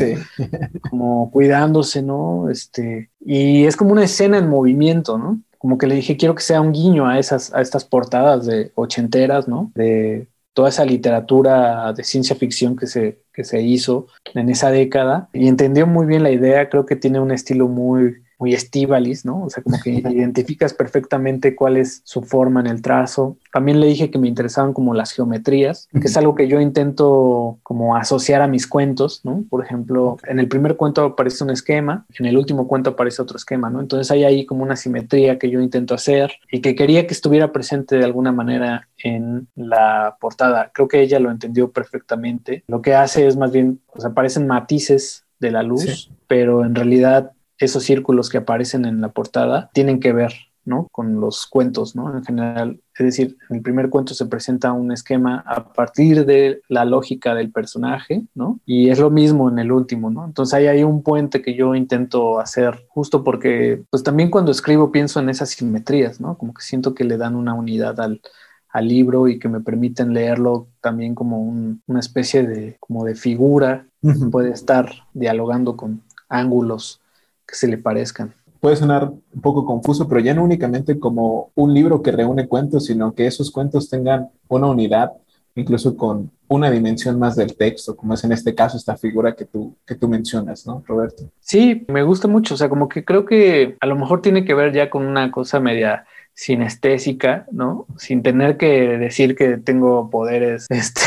como 0.90 1.30
cuidándose, 1.30 2.00
¿no? 2.00 2.48
Este, 2.48 3.10
y 3.20 3.66
es 3.66 3.76
como 3.76 3.92
una 3.92 4.04
escena 4.04 4.38
en 4.38 4.48
movimiento, 4.48 5.18
¿no? 5.18 5.42
Como 5.58 5.76
que 5.76 5.86
le 5.86 5.96
dije, 5.96 6.16
quiero 6.16 6.34
que 6.34 6.42
sea 6.42 6.62
un 6.62 6.72
guiño 6.72 7.06
a 7.06 7.18
esas, 7.18 7.52
a 7.52 7.60
estas 7.60 7.84
portadas 7.84 8.46
de 8.46 8.72
ochenteras, 8.74 9.48
¿no? 9.48 9.70
De 9.74 10.28
toda 10.56 10.70
esa 10.70 10.86
literatura 10.86 11.92
de 11.92 12.02
ciencia 12.02 12.34
ficción 12.34 12.76
que 12.76 12.86
se, 12.86 13.20
que 13.34 13.44
se 13.44 13.60
hizo 13.60 14.06
en 14.32 14.48
esa 14.48 14.70
década. 14.70 15.28
Y 15.34 15.48
entendió 15.48 15.86
muy 15.86 16.06
bien 16.06 16.22
la 16.22 16.30
idea, 16.30 16.70
creo 16.70 16.86
que 16.86 16.96
tiene 16.96 17.20
un 17.20 17.30
estilo 17.30 17.68
muy, 17.68 18.22
muy 18.38 18.52
estivalis, 18.54 19.24
¿no? 19.24 19.44
O 19.44 19.50
sea, 19.50 19.62
como 19.62 19.78
que 19.80 19.90
identificas 19.90 20.74
perfectamente 20.74 21.56
cuál 21.56 21.76
es 21.76 22.02
su 22.04 22.22
forma 22.22 22.60
en 22.60 22.66
el 22.66 22.82
trazo. 22.82 23.36
También 23.52 23.80
le 23.80 23.86
dije 23.86 24.10
que 24.10 24.18
me 24.18 24.28
interesaban 24.28 24.72
como 24.72 24.94
las 24.94 25.12
geometrías, 25.12 25.88
que 25.92 26.06
es 26.06 26.16
algo 26.16 26.34
que 26.34 26.48
yo 26.48 26.60
intento 26.60 27.58
como 27.62 27.96
asociar 27.96 28.42
a 28.42 28.48
mis 28.48 28.66
cuentos, 28.66 29.22
¿no? 29.24 29.44
Por 29.48 29.64
ejemplo, 29.64 30.18
en 30.26 30.38
el 30.38 30.48
primer 30.48 30.76
cuento 30.76 31.02
aparece 31.04 31.44
un 31.44 31.50
esquema, 31.50 32.04
en 32.18 32.26
el 32.26 32.36
último 32.36 32.68
cuento 32.68 32.90
aparece 32.90 33.22
otro 33.22 33.36
esquema, 33.36 33.70
¿no? 33.70 33.80
Entonces 33.80 34.10
hay 34.10 34.24
ahí 34.24 34.44
como 34.44 34.62
una 34.62 34.76
simetría 34.76 35.38
que 35.38 35.50
yo 35.50 35.60
intento 35.60 35.94
hacer 35.94 36.32
y 36.50 36.60
que 36.60 36.74
quería 36.74 37.06
que 37.06 37.14
estuviera 37.14 37.52
presente 37.52 37.96
de 37.96 38.04
alguna 38.04 38.32
manera 38.32 38.88
en 38.98 39.48
la 39.54 40.16
portada. 40.20 40.70
Creo 40.74 40.88
que 40.88 41.00
ella 41.00 41.18
lo 41.20 41.30
entendió 41.30 41.70
perfectamente. 41.70 42.64
Lo 42.66 42.82
que 42.82 42.94
hace 42.94 43.26
es 43.26 43.36
más 43.36 43.52
bien, 43.52 43.80
pues 43.92 44.04
aparecen 44.04 44.46
matices 44.46 45.24
de 45.38 45.50
la 45.50 45.62
luz, 45.62 46.10
pero 46.26 46.64
en 46.64 46.74
realidad 46.74 47.32
esos 47.58 47.84
círculos 47.84 48.28
que 48.28 48.38
aparecen 48.38 48.84
en 48.84 49.00
la 49.00 49.10
portada 49.10 49.70
tienen 49.72 50.00
que 50.00 50.12
ver 50.12 50.32
¿no? 50.66 50.88
con 50.90 51.20
los 51.20 51.46
cuentos, 51.46 51.94
¿no? 51.94 52.14
En 52.14 52.24
general, 52.24 52.80
es 52.98 53.06
decir, 53.06 53.36
en 53.48 53.56
el 53.56 53.62
primer 53.62 53.88
cuento 53.88 54.14
se 54.14 54.26
presenta 54.26 54.72
un 54.72 54.90
esquema 54.90 55.44
a 55.46 55.72
partir 55.72 56.26
de 56.26 56.60
la 56.68 56.84
lógica 56.84 57.34
del 57.34 57.52
personaje, 57.52 58.24
¿no? 58.34 58.58
Y 58.66 58.90
es 58.90 58.98
lo 58.98 59.10
mismo 59.10 59.48
en 59.48 59.60
el 59.60 59.70
último, 59.70 60.10
¿no? 60.10 60.24
Entonces 60.24 60.54
ahí 60.54 60.66
hay 60.66 60.82
un 60.82 61.04
puente 61.04 61.40
que 61.40 61.54
yo 61.54 61.76
intento 61.76 62.40
hacer 62.40 62.84
justo 62.88 63.22
porque, 63.22 63.84
pues 63.90 64.02
también 64.02 64.28
cuando 64.28 64.50
escribo 64.50 64.90
pienso 64.90 65.20
en 65.20 65.28
esas 65.28 65.50
simetrías, 65.50 66.20
¿no? 66.20 66.36
Como 66.36 66.52
que 66.52 66.62
siento 66.62 66.94
que 66.94 67.04
le 67.04 67.16
dan 67.16 67.36
una 67.36 67.54
unidad 67.54 68.00
al, 68.00 68.20
al 68.68 68.88
libro 68.88 69.28
y 69.28 69.38
que 69.38 69.48
me 69.48 69.60
permiten 69.60 70.12
leerlo 70.12 70.66
también 70.80 71.14
como 71.14 71.40
una 71.86 72.00
especie 72.00 72.42
de, 72.44 72.76
como 72.80 73.04
de 73.04 73.14
figura, 73.14 73.86
puede 74.32 74.50
estar 74.50 74.90
dialogando 75.14 75.76
con 75.76 76.02
ángulos 76.28 77.00
que 77.46 77.54
se 77.54 77.68
le 77.68 77.78
parezcan. 77.78 78.34
Puede 78.60 78.76
sonar 78.76 79.04
un 79.04 79.40
poco 79.40 79.64
confuso, 79.64 80.08
pero 80.08 80.20
ya 80.20 80.34
no 80.34 80.42
únicamente 80.42 80.98
como 80.98 81.50
un 81.54 81.74
libro 81.74 82.02
que 82.02 82.12
reúne 82.12 82.48
cuentos, 82.48 82.86
sino 82.86 83.14
que 83.14 83.26
esos 83.26 83.50
cuentos 83.50 83.88
tengan 83.88 84.30
una 84.48 84.66
unidad, 84.66 85.12
incluso 85.54 85.96
con 85.96 86.30
una 86.48 86.70
dimensión 86.70 87.18
más 87.18 87.36
del 87.36 87.56
texto, 87.56 87.96
como 87.96 88.14
es 88.14 88.24
en 88.24 88.32
este 88.32 88.54
caso 88.54 88.76
esta 88.76 88.96
figura 88.96 89.34
que 89.34 89.44
tú, 89.44 89.76
que 89.86 89.94
tú 89.94 90.08
mencionas, 90.08 90.66
¿no, 90.66 90.82
Roberto? 90.86 91.24
Sí, 91.40 91.84
me 91.88 92.02
gusta 92.02 92.28
mucho, 92.28 92.54
o 92.54 92.56
sea, 92.56 92.68
como 92.68 92.88
que 92.88 93.04
creo 93.04 93.24
que 93.24 93.76
a 93.80 93.86
lo 93.86 93.96
mejor 93.96 94.22
tiene 94.22 94.44
que 94.44 94.54
ver 94.54 94.72
ya 94.72 94.90
con 94.90 95.06
una 95.06 95.30
cosa 95.30 95.60
media 95.60 96.06
sinestésica, 96.36 97.46
¿no? 97.50 97.86
Sin 97.96 98.22
tener 98.22 98.58
que 98.58 98.98
decir 98.98 99.34
que 99.34 99.56
tengo 99.56 100.10
poderes, 100.10 100.66
este, 100.70 101.00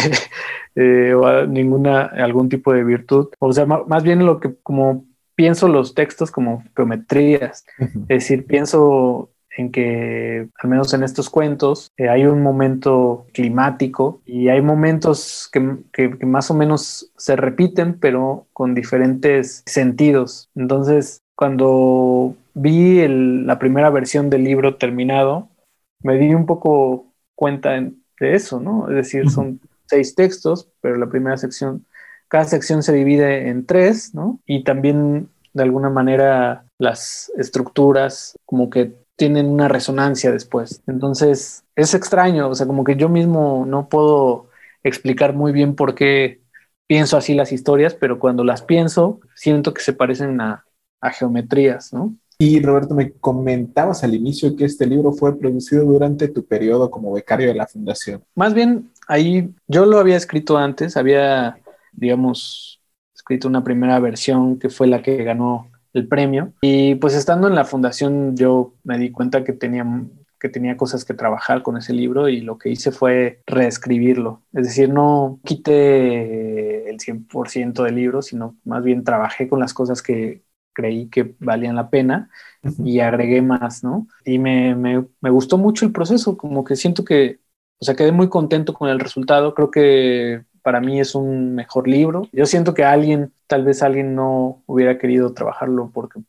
eh, 0.75 1.13
o 1.13 1.45
ninguna, 1.45 2.03
algún 2.05 2.49
tipo 2.49 2.73
de 2.73 2.83
virtud. 2.83 3.29
O 3.39 3.53
sea, 3.53 3.65
más 3.65 4.03
bien 4.03 4.25
lo 4.25 4.39
que 4.39 4.55
como 4.63 5.05
pienso 5.39 5.69
los 5.69 5.93
textos 5.93 6.31
como 6.31 6.65
geometrías, 6.75 7.65
es 7.79 8.07
decir, 8.09 8.45
pienso 8.45 9.29
en 9.55 9.71
que, 9.71 10.49
al 10.61 10.69
menos 10.69 10.93
en 10.93 11.01
estos 11.01 11.29
cuentos, 11.29 11.93
eh, 11.95 12.09
hay 12.09 12.25
un 12.25 12.43
momento 12.43 13.25
climático 13.31 14.21
y 14.25 14.49
hay 14.49 14.61
momentos 14.61 15.47
que, 15.49 15.77
que, 15.93 16.09
más 16.25 16.51
o 16.51 16.55
menos 16.55 17.13
se 17.15 17.37
repiten, 17.37 17.97
pero 17.97 18.47
con 18.51 18.75
diferentes 18.75 19.63
sentidos. 19.65 20.49
Entonces, 20.55 21.21
cuando 21.37 22.35
vi 22.53 23.07
la 23.07 23.57
primera 23.59 23.89
versión 23.91 24.29
del 24.29 24.43
libro 24.43 24.75
terminado, 24.75 25.47
me 26.03 26.17
di 26.17 26.33
un 26.33 26.47
poco 26.47 27.13
cuenta 27.33 27.79
de 27.79 28.35
eso, 28.35 28.59
¿no? 28.59 28.89
Es 28.89 28.95
decir, 28.95 29.29
son 29.29 29.61
seis 29.85 30.15
textos, 30.15 30.69
pero 30.81 30.97
la 30.97 31.07
primera 31.07 31.37
sección 31.37 31.85
cada 32.30 32.45
sección 32.45 32.84
se 32.84 32.93
divide 32.93 33.49
en 33.49 33.65
tres, 33.65 34.15
¿no? 34.15 34.39
Y 34.45 34.63
también 34.63 35.30
de 35.53 35.63
alguna 35.63 35.89
manera 35.89 36.63
las 36.77 37.32
estructuras 37.38 38.38
como 38.45 38.69
que 38.69 38.93
tienen 39.15 39.47
una 39.47 39.67
resonancia 39.67 40.32
después. 40.32 40.82
Entonces 40.88 41.63
es 41.75 41.93
extraño, 41.93 42.47
o 42.47 42.55
sea, 42.55 42.67
como 42.67 42.86
que 42.86 42.95
yo 42.95 43.09
mismo 43.09 43.65
no 43.67 43.89
puedo 43.89 44.47
explicar 44.84 45.34
muy 45.34 45.51
bien 45.51 45.75
por 45.75 45.95
qué 45.95 46.39
pienso 46.88 47.17
así 47.17 47.34
las 47.34 47.51
historias, 47.51 47.95
pero 47.95 48.19
cuando 48.19 48.43
las 48.43 48.61
pienso 48.61 49.19
siento 49.36 49.73
que 49.73 49.82
se 49.82 49.93
parecen 49.93 50.39
a, 50.39 50.65
a 51.01 51.11
geometrías, 51.11 51.91
¿no? 51.91 52.15
Y 52.41 52.61
Roberto, 52.61 52.95
me 52.95 53.11
comentabas 53.11 54.05
al 54.05 54.15
inicio 54.15 54.55
que 54.55 54.63
este 54.63 54.86
libro 54.86 55.11
fue 55.11 55.38
producido 55.38 55.84
durante 55.84 56.30
tu 56.30 56.45
periodo 56.45 56.89
como 56.89 57.11
becario 57.11 57.49
de 57.49 57.53
la 57.53 57.67
fundación. 57.67 58.23
Más 58.34 58.53
bien, 58.53 58.89
ahí 59.09 59.53
yo 59.67 59.86
lo 59.86 59.99
había 59.99 60.15
escrito 60.15 60.57
antes, 60.57 60.95
había 60.95 61.57
digamos, 62.00 62.82
escrito 63.16 63.47
una 63.47 63.64
primera 63.64 64.00
versión 64.00 64.60
que 64.60 64.70
fue 64.70 64.88
la 64.88 65.02
que 65.02 65.24
ganó 65.24 65.70
el 65.93 66.08
premio. 66.08 66.54
Y 66.62 66.95
pues 66.95 67.14
estando 67.16 67.47
en 67.47 67.56
la 67.56 67.66
fundación 67.66 68.36
yo 68.36 68.74
me 68.84 68.97
di 68.97 69.12
cuenta 69.12 69.43
que 69.43 69.54
tenía, 69.54 69.86
que 70.39 70.50
tenía 70.50 70.78
cosas 70.78 71.06
que 71.06 71.14
trabajar 71.14 71.64
con 71.64 71.78
ese 71.78 71.93
libro 71.93 72.30
y 72.30 72.41
lo 72.41 72.58
que 72.58 72.70
hice 72.70 72.91
fue 72.91 73.41
reescribirlo. 73.45 74.43
Es 74.54 74.68
decir, 74.68 74.89
no 74.89 75.39
quité 75.43 76.89
el 76.89 77.00
100% 77.00 77.84
del 77.84 77.95
libro, 77.95 78.22
sino 78.22 78.58
más 78.64 78.84
bien 78.84 79.04
trabajé 79.04 79.47
con 79.50 79.60
las 79.60 79.74
cosas 79.74 80.02
que 80.02 80.43
creí 80.74 81.10
que 81.10 81.36
valían 81.39 81.76
la 81.76 81.89
pena 81.89 82.30
y 82.84 83.00
agregué 83.00 83.41
más, 83.41 83.84
¿no? 83.84 84.08
Y 84.26 84.39
me, 84.39 84.76
me, 84.76 85.06
me 85.22 85.30
gustó 85.30 85.58
mucho 85.58 85.86
el 85.86 85.91
proceso, 85.91 86.38
como 86.38 86.64
que 86.64 86.76
siento 86.76 87.04
que, 87.04 87.39
o 87.80 87.86
sea, 87.86 87.95
quedé 87.95 88.12
muy 88.12 88.30
contento 88.30 88.74
con 88.74 88.89
el 88.89 89.00
resultado. 89.00 89.54
Creo 89.54 89.72
que 89.72 90.45
para 90.70 90.82
mí 90.82 90.99
es 90.99 91.15
un 91.15 91.55
mejor 91.55 91.88
libro. 91.88 92.28
Yo 92.32 92.45
siento 92.45 92.76
que 92.76 92.84
alguien, 92.84 93.34
tal 93.47 93.65
vez 93.65 93.82
alguien 93.82 94.13
no 94.13 94.61
hubiera 94.67 94.99
querido 94.99 95.34
trabajarlo 95.34 95.89
porque 95.91 96.20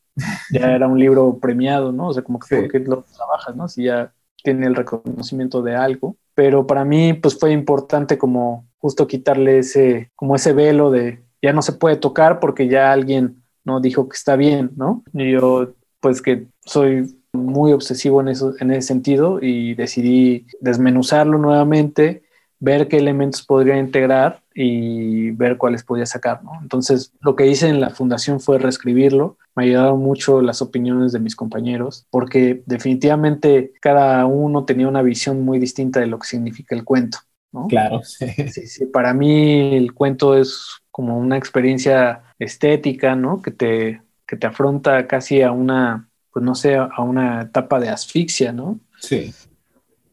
ya 0.51 0.71
era 0.71 0.87
un 0.87 0.97
libro 0.97 1.37
premiado, 1.37 1.91
¿no? 1.91 2.07
O 2.07 2.13
sea, 2.15 2.23
como 2.23 2.39
que 2.39 2.55
¿por 2.55 2.71
qué 2.71 2.79
lo 2.79 3.03
trabajas, 3.03 3.55
no? 3.55 3.67
Si 3.67 3.83
ya 3.83 4.11
tiene 4.43 4.65
el 4.65 4.73
reconocimiento 4.73 5.61
de 5.61 5.75
algo. 5.75 6.15
Pero 6.33 6.65
para 6.65 6.83
mí, 6.83 7.13
pues 7.13 7.37
fue 7.37 7.51
importante 7.51 8.17
como 8.17 8.65
justo 8.79 9.05
quitarle 9.05 9.59
ese, 9.59 10.09
como 10.15 10.35
ese 10.35 10.53
velo 10.53 10.89
de 10.89 11.21
ya 11.39 11.53
no 11.53 11.61
se 11.61 11.73
puede 11.73 11.97
tocar 11.97 12.39
porque 12.39 12.67
ya 12.67 12.91
alguien 12.91 13.43
no 13.63 13.79
dijo 13.79 14.09
que 14.09 14.15
está 14.15 14.35
bien, 14.35 14.71
¿no? 14.75 15.03
Y 15.13 15.33
yo, 15.33 15.75
pues 15.99 16.19
que 16.23 16.47
soy 16.65 17.15
muy 17.31 17.73
obsesivo 17.73 18.21
en 18.21 18.29
eso, 18.29 18.55
en 18.59 18.71
ese 18.71 18.87
sentido 18.87 19.37
y 19.39 19.75
decidí 19.75 20.47
desmenuzarlo 20.61 21.37
nuevamente 21.37 22.23
ver 22.61 22.87
qué 22.87 22.97
elementos 22.97 23.41
podría 23.41 23.77
integrar 23.77 24.39
y 24.53 25.31
ver 25.31 25.57
cuáles 25.57 25.83
podía 25.83 26.05
sacar, 26.05 26.43
¿no? 26.43 26.51
Entonces, 26.61 27.11
lo 27.19 27.35
que 27.35 27.47
hice 27.47 27.67
en 27.67 27.81
la 27.81 27.89
fundación 27.89 28.39
fue 28.39 28.59
reescribirlo. 28.59 29.37
Me 29.55 29.63
ayudaron 29.63 29.99
mucho 29.99 30.41
las 30.41 30.61
opiniones 30.61 31.11
de 31.11 31.19
mis 31.19 31.35
compañeros, 31.35 32.05
porque 32.11 32.61
definitivamente 32.67 33.73
cada 33.81 34.25
uno 34.27 34.63
tenía 34.63 34.87
una 34.87 35.01
visión 35.01 35.43
muy 35.43 35.57
distinta 35.57 35.99
de 35.99 36.05
lo 36.05 36.19
que 36.19 36.27
significa 36.27 36.75
el 36.75 36.83
cuento, 36.83 37.17
¿no? 37.51 37.67
Claro, 37.67 38.01
sí. 38.03 38.27
sí, 38.51 38.85
Para 38.85 39.15
mí 39.15 39.75
el 39.75 39.93
cuento 39.93 40.37
es 40.37 40.81
como 40.91 41.17
una 41.17 41.37
experiencia 41.37 42.21
estética, 42.37 43.15
¿no? 43.15 43.41
Que 43.41 43.49
te, 43.49 44.01
que 44.27 44.37
te 44.37 44.45
afronta 44.45 45.07
casi 45.07 45.41
a 45.41 45.51
una, 45.51 46.09
pues 46.31 46.45
no 46.45 46.53
sé, 46.53 46.75
a 46.75 47.01
una 47.01 47.41
etapa 47.41 47.79
de 47.79 47.89
asfixia, 47.89 48.51
¿no? 48.51 48.79
Sí. 48.99 49.33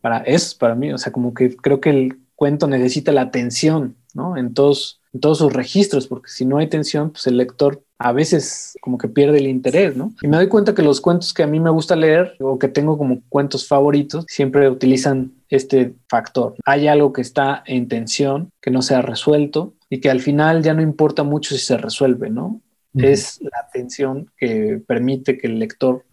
Para 0.00 0.18
eso, 0.18 0.56
para 0.58 0.74
mí, 0.74 0.90
o 0.94 0.96
sea, 0.96 1.12
como 1.12 1.34
que 1.34 1.54
creo 1.54 1.80
que 1.80 1.90
el 1.90 2.18
cuento 2.38 2.68
necesita 2.68 3.10
la 3.10 3.22
atención, 3.22 3.96
¿no? 4.14 4.36
En 4.36 4.54
todos, 4.54 5.00
en 5.12 5.18
todos 5.18 5.38
sus 5.38 5.52
registros, 5.52 6.06
porque 6.06 6.30
si 6.30 6.44
no 6.44 6.58
hay 6.58 6.68
tensión, 6.68 7.10
pues 7.10 7.26
el 7.26 7.36
lector 7.36 7.82
a 7.98 8.12
veces 8.12 8.74
como 8.80 8.96
que 8.96 9.08
pierde 9.08 9.38
el 9.38 9.48
interés, 9.48 9.96
¿no? 9.96 10.14
Y 10.22 10.28
me 10.28 10.36
doy 10.36 10.46
cuenta 10.46 10.72
que 10.72 10.82
los 10.82 11.00
cuentos 11.00 11.34
que 11.34 11.42
a 11.42 11.48
mí 11.48 11.58
me 11.58 11.70
gusta 11.70 11.96
leer 11.96 12.36
o 12.38 12.56
que 12.56 12.68
tengo 12.68 12.96
como 12.96 13.22
cuentos 13.28 13.66
favoritos 13.66 14.24
siempre 14.28 14.70
utilizan 14.70 15.32
este 15.48 15.96
factor. 16.08 16.54
Hay 16.64 16.86
algo 16.86 17.12
que 17.12 17.22
está 17.22 17.64
en 17.66 17.88
tensión, 17.88 18.52
que 18.62 18.70
no 18.70 18.82
se 18.82 18.94
ha 18.94 19.02
resuelto 19.02 19.74
y 19.90 19.98
que 19.98 20.08
al 20.08 20.20
final 20.20 20.62
ya 20.62 20.74
no 20.74 20.82
importa 20.82 21.24
mucho 21.24 21.56
si 21.56 21.60
se 21.60 21.76
resuelve, 21.76 22.30
¿no? 22.30 22.60
Es 22.94 23.40
la 23.42 23.68
tensión 23.72 24.30
que 24.36 24.80
permite 24.86 25.38
que 25.38 25.48
el 25.48 25.58
lector 25.58 26.04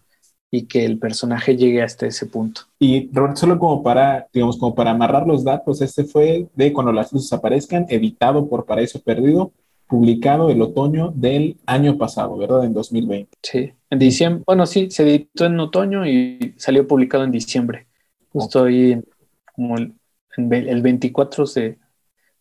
y 0.56 0.62
que 0.62 0.86
el 0.86 0.98
personaje 0.98 1.54
llegue 1.54 1.82
hasta 1.82 2.06
ese 2.06 2.24
punto. 2.24 2.62
Y 2.78 3.10
Robert, 3.12 3.36
solo 3.36 3.58
como 3.58 3.82
para, 3.82 4.26
digamos, 4.32 4.56
como 4.56 4.74
para 4.74 4.92
amarrar 4.92 5.26
los 5.26 5.44
datos, 5.44 5.82
este 5.82 6.04
fue 6.04 6.46
de 6.54 6.72
cuando 6.72 6.92
las 6.92 7.12
luces 7.12 7.30
aparezcan, 7.32 7.84
editado 7.90 8.48
por 8.48 8.64
Paraíso 8.64 9.00
Perdido, 9.02 9.52
publicado 9.86 10.48
el 10.48 10.62
otoño 10.62 11.12
del 11.14 11.58
año 11.66 11.98
pasado, 11.98 12.38
¿verdad? 12.38 12.64
En 12.64 12.72
2020. 12.72 13.30
Sí, 13.42 13.72
en 13.90 13.98
diciembre, 13.98 14.44
bueno, 14.46 14.64
sí, 14.64 14.90
se 14.90 15.02
editó 15.02 15.44
en 15.44 15.60
otoño 15.60 16.06
y 16.06 16.54
salió 16.56 16.88
publicado 16.88 17.24
en 17.24 17.32
diciembre. 17.32 17.86
Justo 18.32 18.64
ahí, 18.64 18.98
como 19.54 19.76
el, 19.76 19.92
el 20.36 20.80
24 20.80 21.46
se, 21.46 21.78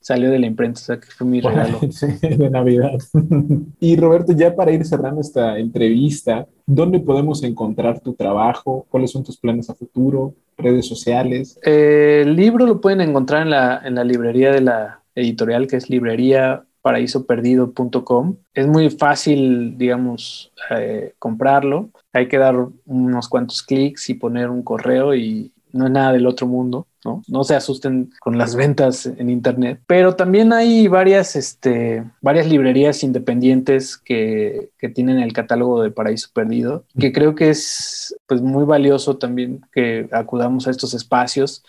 salió 0.06 0.30
de 0.30 0.38
la 0.38 0.46
imprenta, 0.46 0.80
o 0.80 0.84
sea 0.84 1.00
que 1.00 1.08
fue 1.08 1.26
mi 1.26 1.42
regalo. 1.42 1.80
De 2.22 2.50
Navidad. 2.52 3.00
y 3.80 3.96
Roberto, 3.96 4.34
ya 4.34 4.56
para 4.56 4.72
ir 4.72 4.86
cerrando 4.86 5.20
esta 5.20 5.58
entrevista, 5.58 6.48
¿dónde 6.68 7.00
podemos 7.00 7.42
encontrar 7.42 8.00
tu 8.02 8.14
trabajo? 8.14 8.86
¿Cuáles 8.90 9.10
son 9.10 9.24
tus 9.24 9.38
planes 9.38 9.68
a 9.72 9.74
futuro? 9.74 10.36
¿Redes 10.60 10.88
sociales? 10.88 11.60
Eh, 11.66 12.22
el 12.24 12.36
libro 12.36 12.68
lo 12.68 12.82
pueden 12.82 13.02
encontrar 13.02 13.42
en 13.42 13.50
la, 13.50 13.82
en 13.84 13.96
la 13.96 14.04
librería 14.04 14.52
de 14.52 14.62
la 14.62 15.02
editorial, 15.16 15.66
que 15.66 15.78
es 15.78 15.90
librería 15.90 16.64
paraísoperdido.com. 16.84 18.36
Es 18.54 18.68
muy 18.68 18.92
fácil, 18.92 19.76
digamos, 19.76 20.52
eh, 20.70 21.16
comprarlo. 21.18 21.90
Hay 22.14 22.28
que 22.28 22.38
dar 22.38 22.56
unos 22.86 23.28
cuantos 23.28 23.64
clics 23.64 24.08
y 24.12 24.14
poner 24.14 24.52
un 24.52 24.62
correo 24.62 25.16
y 25.16 25.52
no 25.76 25.86
es 25.86 25.92
nada 25.92 26.14
del 26.14 26.26
otro 26.26 26.48
mundo. 26.48 26.88
¿no? 27.04 27.22
No 27.28 27.44
se 27.44 27.56
asusten 27.56 28.10
con 28.20 28.38
las 28.38 28.56
ventas 28.56 29.06
en 29.06 29.30
internet, 29.30 29.80
pero 29.86 30.16
también 30.16 30.52
hay 30.52 30.88
varias, 30.88 31.36
este, 31.36 32.04
varias 32.20 32.48
librerías 32.48 33.04
independientes 33.04 33.96
que, 33.96 34.72
que 34.80 34.90
tienen 34.90 35.20
el 35.20 35.32
catálogo 35.32 35.84
de 35.84 35.92
Paraíso 35.92 36.30
Perdido, 36.34 36.84
que 37.00 37.14
creo 37.14 37.36
que 37.36 37.52
es 37.52 38.16
pues 38.26 38.42
muy 38.42 38.66
valioso 38.66 39.18
también 39.18 39.62
que 39.72 40.10
acudamos 40.12 40.68
a 40.68 40.72
estos 40.72 40.96
espacios 40.96 41.64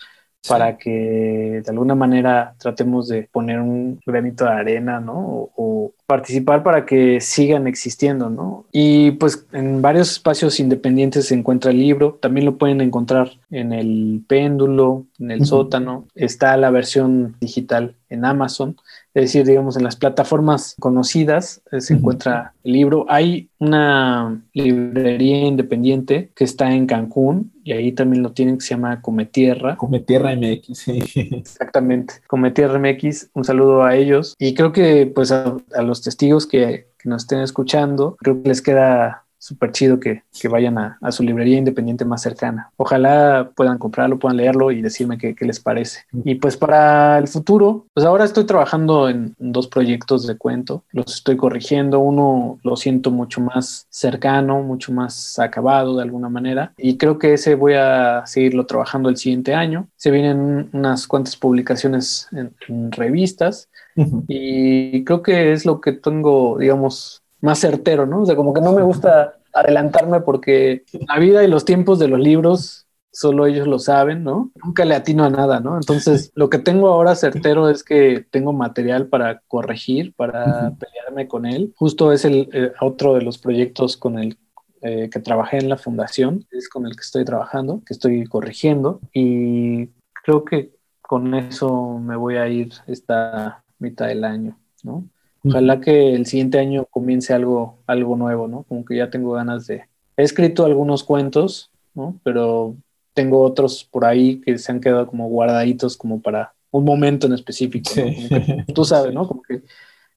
para 0.47 0.77
que 0.77 1.61
de 1.63 1.69
alguna 1.69 1.95
manera 1.95 2.55
tratemos 2.57 3.07
de 3.07 3.23
poner 3.31 3.59
un 3.59 3.99
granito 4.05 4.45
de 4.45 4.51
arena, 4.51 4.99
¿no? 4.99 5.49
O, 5.55 5.91
participar 6.05 6.63
para 6.63 6.85
que 6.85 7.19
sigan 7.19 7.67
existiendo, 7.67 8.29
¿no? 8.29 8.63
Y 8.71 9.11
pues 9.11 9.45
en 9.51 9.81
varios 9.81 10.09
espacios 10.11 10.57
independientes 10.61 11.27
se 11.27 11.35
encuentra 11.35 11.71
el 11.71 11.79
libro, 11.79 12.17
también 12.21 12.45
lo 12.45 12.57
pueden 12.57 12.79
encontrar 12.79 13.31
en 13.51 13.73
el 13.73 14.23
péndulo, 14.25 15.05
en 15.19 15.31
el 15.31 15.45
sótano, 15.45 16.05
está 16.15 16.55
la 16.55 16.69
versión 16.69 17.35
digital 17.41 17.95
en 18.09 18.23
Amazon 18.23 18.77
es 19.13 19.23
decir, 19.23 19.45
digamos, 19.45 19.77
en 19.77 19.83
las 19.83 19.95
plataformas 19.95 20.75
conocidas 20.79 21.61
eh, 21.71 21.81
se 21.81 21.95
encuentra 21.95 22.53
el 22.63 22.73
libro. 22.73 23.05
Hay 23.09 23.49
una 23.59 24.41
librería 24.53 25.39
independiente 25.39 26.31
que 26.35 26.43
está 26.43 26.71
en 26.71 26.85
Cancún 26.85 27.51
y 27.63 27.71
ahí 27.71 27.91
también 27.91 28.23
lo 28.23 28.33
tienen 28.33 28.57
que 28.57 28.65
se 28.65 28.75
llama 28.75 29.01
Cometierra. 29.01 29.75
Cometierra 29.75 30.35
MX, 30.35 30.77
sí. 30.77 30.99
Exactamente, 31.31 32.15
Cometierra 32.27 32.79
MX, 32.79 33.29
un 33.33 33.43
saludo 33.43 33.83
a 33.83 33.95
ellos 33.95 34.35
y 34.37 34.53
creo 34.53 34.71
que 34.71 35.07
pues 35.07 35.31
a, 35.31 35.57
los 35.81 36.01
testigos 36.01 36.45
que, 36.45 36.87
que 36.97 37.09
nos 37.09 37.23
estén 37.23 37.39
escuchando, 37.39 38.15
creo 38.19 38.41
que 38.41 38.49
les 38.49 38.61
queda 38.61 39.26
súper 39.37 39.71
chido 39.71 39.99
que, 39.99 40.23
vayan 40.49 40.77
a, 40.77 40.97
su 41.11 41.23
librería 41.23 41.57
independiente 41.57 42.05
más 42.05 42.21
cercana. 42.21 42.71
Ojalá 42.77 43.51
puedan 43.55 43.77
comprarlo, 43.77 44.17
puedan 44.17 44.37
leerlo 44.37 44.71
y 44.71 44.81
decirme 44.81 45.17
qué, 45.17 45.35
les 45.39 45.59
parece. 45.59 46.05
Y 46.23 46.35
pues 46.35 46.57
para 46.57 47.17
el 47.17 47.27
futuro, 47.27 47.85
pues 47.93 48.05
ahora 48.05 48.23
estoy 48.23 48.45
trabajando 48.45 49.09
en 49.09 49.35
dos 49.37 49.67
proyectos 49.67 50.25
de 50.25 50.37
cuento, 50.37 50.83
los 50.91 51.15
estoy 51.15 51.37
corrigiendo, 51.37 51.99
uno 51.99 52.59
lo 52.63 52.75
siento 52.75 53.11
mucho 53.11 53.41
más 53.41 53.87
cercano, 53.89 54.61
mucho 54.61 54.91
más 54.91 55.37
acabado 55.39 55.97
de 55.97 56.03
alguna 56.03 56.29
manera 56.29 56.73
y 56.77 56.97
creo 56.97 57.19
que 57.19 57.33
ese 57.33 57.55
voy 57.55 57.73
a 57.73 58.23
seguirlo 58.25 58.65
trabajando 58.65 59.09
el 59.09 59.17
siguiente 59.17 59.53
año. 59.53 59.87
Se 59.95 60.11
vienen 60.11 60.69
unas 60.73 61.07
cuantas 61.07 61.35
publicaciones 61.35 62.27
en, 62.31 62.53
en 62.67 62.91
revistas 62.91 63.69
y 64.27 65.03
creo 65.03 65.23
que 65.23 65.51
es 65.53 65.65
lo 65.65 65.81
que 65.81 65.91
tengo, 65.91 66.57
digamos, 66.59 67.23
más 67.41 67.59
certero, 67.59 68.05
¿no? 68.05 68.21
O 68.21 68.25
sea, 68.25 68.35
como 68.35 68.53
que 68.53 68.61
no 68.61 68.73
me 68.73 68.81
gusta 68.81 69.35
adelantarme 69.53 70.21
porque 70.21 70.83
la 71.07 71.19
vida 71.19 71.43
y 71.43 71.47
los 71.47 71.65
tiempos 71.65 71.99
de 71.99 72.07
los 72.07 72.19
libros 72.19 72.87
solo 73.11 73.47
ellos 73.47 73.67
lo 73.67 73.79
saben, 73.79 74.23
¿no? 74.23 74.51
Nunca 74.63 74.85
le 74.85 74.93
atino 74.93 75.23
a 75.23 75.29
nada, 75.31 75.59
¿no? 75.59 75.75
Entonces, 75.75 76.31
lo 76.35 76.51
que 76.51 76.59
tengo 76.59 76.89
ahora 76.89 77.15
certero 77.15 77.67
es 77.67 77.83
que 77.83 78.25
tengo 78.29 78.53
material 78.53 79.07
para 79.07 79.39
corregir, 79.47 80.13
para 80.13 80.73
pelearme 80.79 81.27
con 81.27 81.47
él. 81.47 81.73
Justo 81.77 82.11
es 82.11 82.25
el 82.25 82.47
eh, 82.53 82.73
otro 82.79 83.15
de 83.15 83.23
los 83.23 83.39
proyectos 83.39 83.97
con 83.97 84.19
el 84.19 84.37
eh, 84.81 85.09
que 85.11 85.19
trabajé 85.19 85.57
en 85.57 85.69
la 85.69 85.77
fundación, 85.77 86.45
es 86.51 86.69
con 86.69 86.85
el 86.85 86.95
que 86.95 87.01
estoy 87.01 87.25
trabajando, 87.25 87.81
que 87.83 87.93
estoy 87.93 88.23
corrigiendo 88.25 88.99
y 89.11 89.87
creo 90.23 90.45
que 90.45 90.75
con 91.01 91.33
eso 91.33 91.97
me 91.97 92.15
voy 92.15 92.35
a 92.35 92.47
ir 92.47 92.71
esta 92.85 93.63
mitad 93.79 94.07
del 94.07 94.23
año, 94.23 94.59
¿no? 94.83 95.09
Ojalá 95.47 95.79
que 95.79 96.13
el 96.13 96.25
siguiente 96.25 96.59
año 96.59 96.85
comience 96.85 97.33
algo, 97.33 97.77
algo 97.87 98.15
nuevo, 98.15 98.47
¿no? 98.47 98.63
Como 98.63 98.85
que 98.85 98.97
ya 98.97 99.09
tengo 99.09 99.33
ganas 99.33 99.67
de... 99.67 99.83
He 100.15 100.23
escrito 100.23 100.65
algunos 100.65 101.03
cuentos, 101.03 101.71
¿no? 101.93 102.19
Pero 102.23 102.75
tengo 103.13 103.41
otros 103.41 103.83
por 103.83 104.05
ahí 104.05 104.41
que 104.41 104.57
se 104.57 104.71
han 104.71 104.79
quedado 104.79 105.07
como 105.07 105.27
guardaditos 105.27 105.97
como 105.97 106.21
para 106.21 106.53
un 106.71 106.85
momento 106.85 107.27
en 107.27 107.33
específico. 107.33 107.89
tú 108.73 108.85
sabes, 108.85 109.11
¿no? 109.13 109.27
Como 109.27 109.41
que 109.41 109.63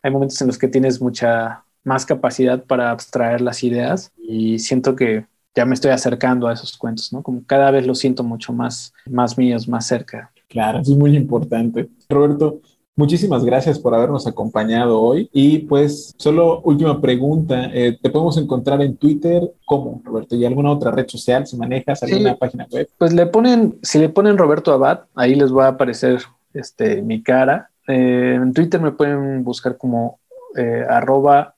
hay 0.03 0.11
momentos 0.11 0.41
en 0.41 0.47
los 0.47 0.59
que 0.59 0.69
tienes 0.69 1.01
mucha 1.01 1.65
más 1.85 2.05
capacidad 2.05 2.63
para 2.65 2.91
abstraer 2.91 3.41
las 3.41 3.63
ideas 3.65 4.13
y 4.19 4.59
siento 4.59 4.97
que 4.97 5.25
ya 5.55 5.65
me 5.65 5.75
estoy 5.75 5.91
acercando 5.91 6.47
a 6.47 6.53
esos 6.53 6.77
cuentos, 6.77 7.13
¿no? 7.13 7.23
Como 7.23 7.45
cada 7.45 7.71
vez 7.71 7.87
los 7.87 7.99
siento 7.99 8.23
mucho 8.23 8.53
más, 8.53 8.93
más 9.09 9.37
míos, 9.37 9.67
más 9.67 9.87
cerca. 9.87 10.31
Claro, 10.49 10.81
eso 10.81 10.93
es 10.93 10.99
muy 10.99 11.17
importante. 11.17 11.89
Roberto, 12.09 12.61
Muchísimas 12.97 13.45
gracias 13.45 13.79
por 13.79 13.95
habernos 13.95 14.27
acompañado 14.27 15.01
hoy. 15.01 15.31
Y 15.33 15.61
pues, 15.61 16.15
solo 16.19 16.61
última 16.63 17.01
pregunta, 17.01 17.71
eh, 17.73 17.99
¿te 18.01 18.11
podemos 18.11 18.37
encontrar 18.37 18.83
en 18.83 18.97
Twitter? 18.97 19.51
¿Cómo, 19.65 20.03
Roberto? 20.05 20.37
¿Y 20.37 20.45
alguna 20.45 20.73
otra 20.73 20.91
red 20.91 21.09
social 21.09 21.47
si 21.47 21.57
manejas 21.57 22.03
alguna 22.03 22.37
página 22.37 22.67
web? 22.71 22.89
Pues 22.99 23.13
le 23.13 23.27
ponen, 23.27 23.79
si 23.83 23.99
le 23.99 24.09
ponen 24.09 24.37
Roberto 24.37 24.73
Abad, 24.73 25.05
ahí 25.15 25.35
les 25.35 25.55
va 25.55 25.67
a 25.67 25.71
aparecer 25.71 26.21
este, 26.53 27.01
mi 27.03 27.23
cara. 27.23 27.71
Eh, 27.89 28.35
en 28.37 28.53
Twitter 28.53 28.81
me 28.81 28.93
pueden 28.93 29.45
buscar 29.45 29.77
como 29.77 30.19
eh, 30.57 30.85
arroba 30.89 31.55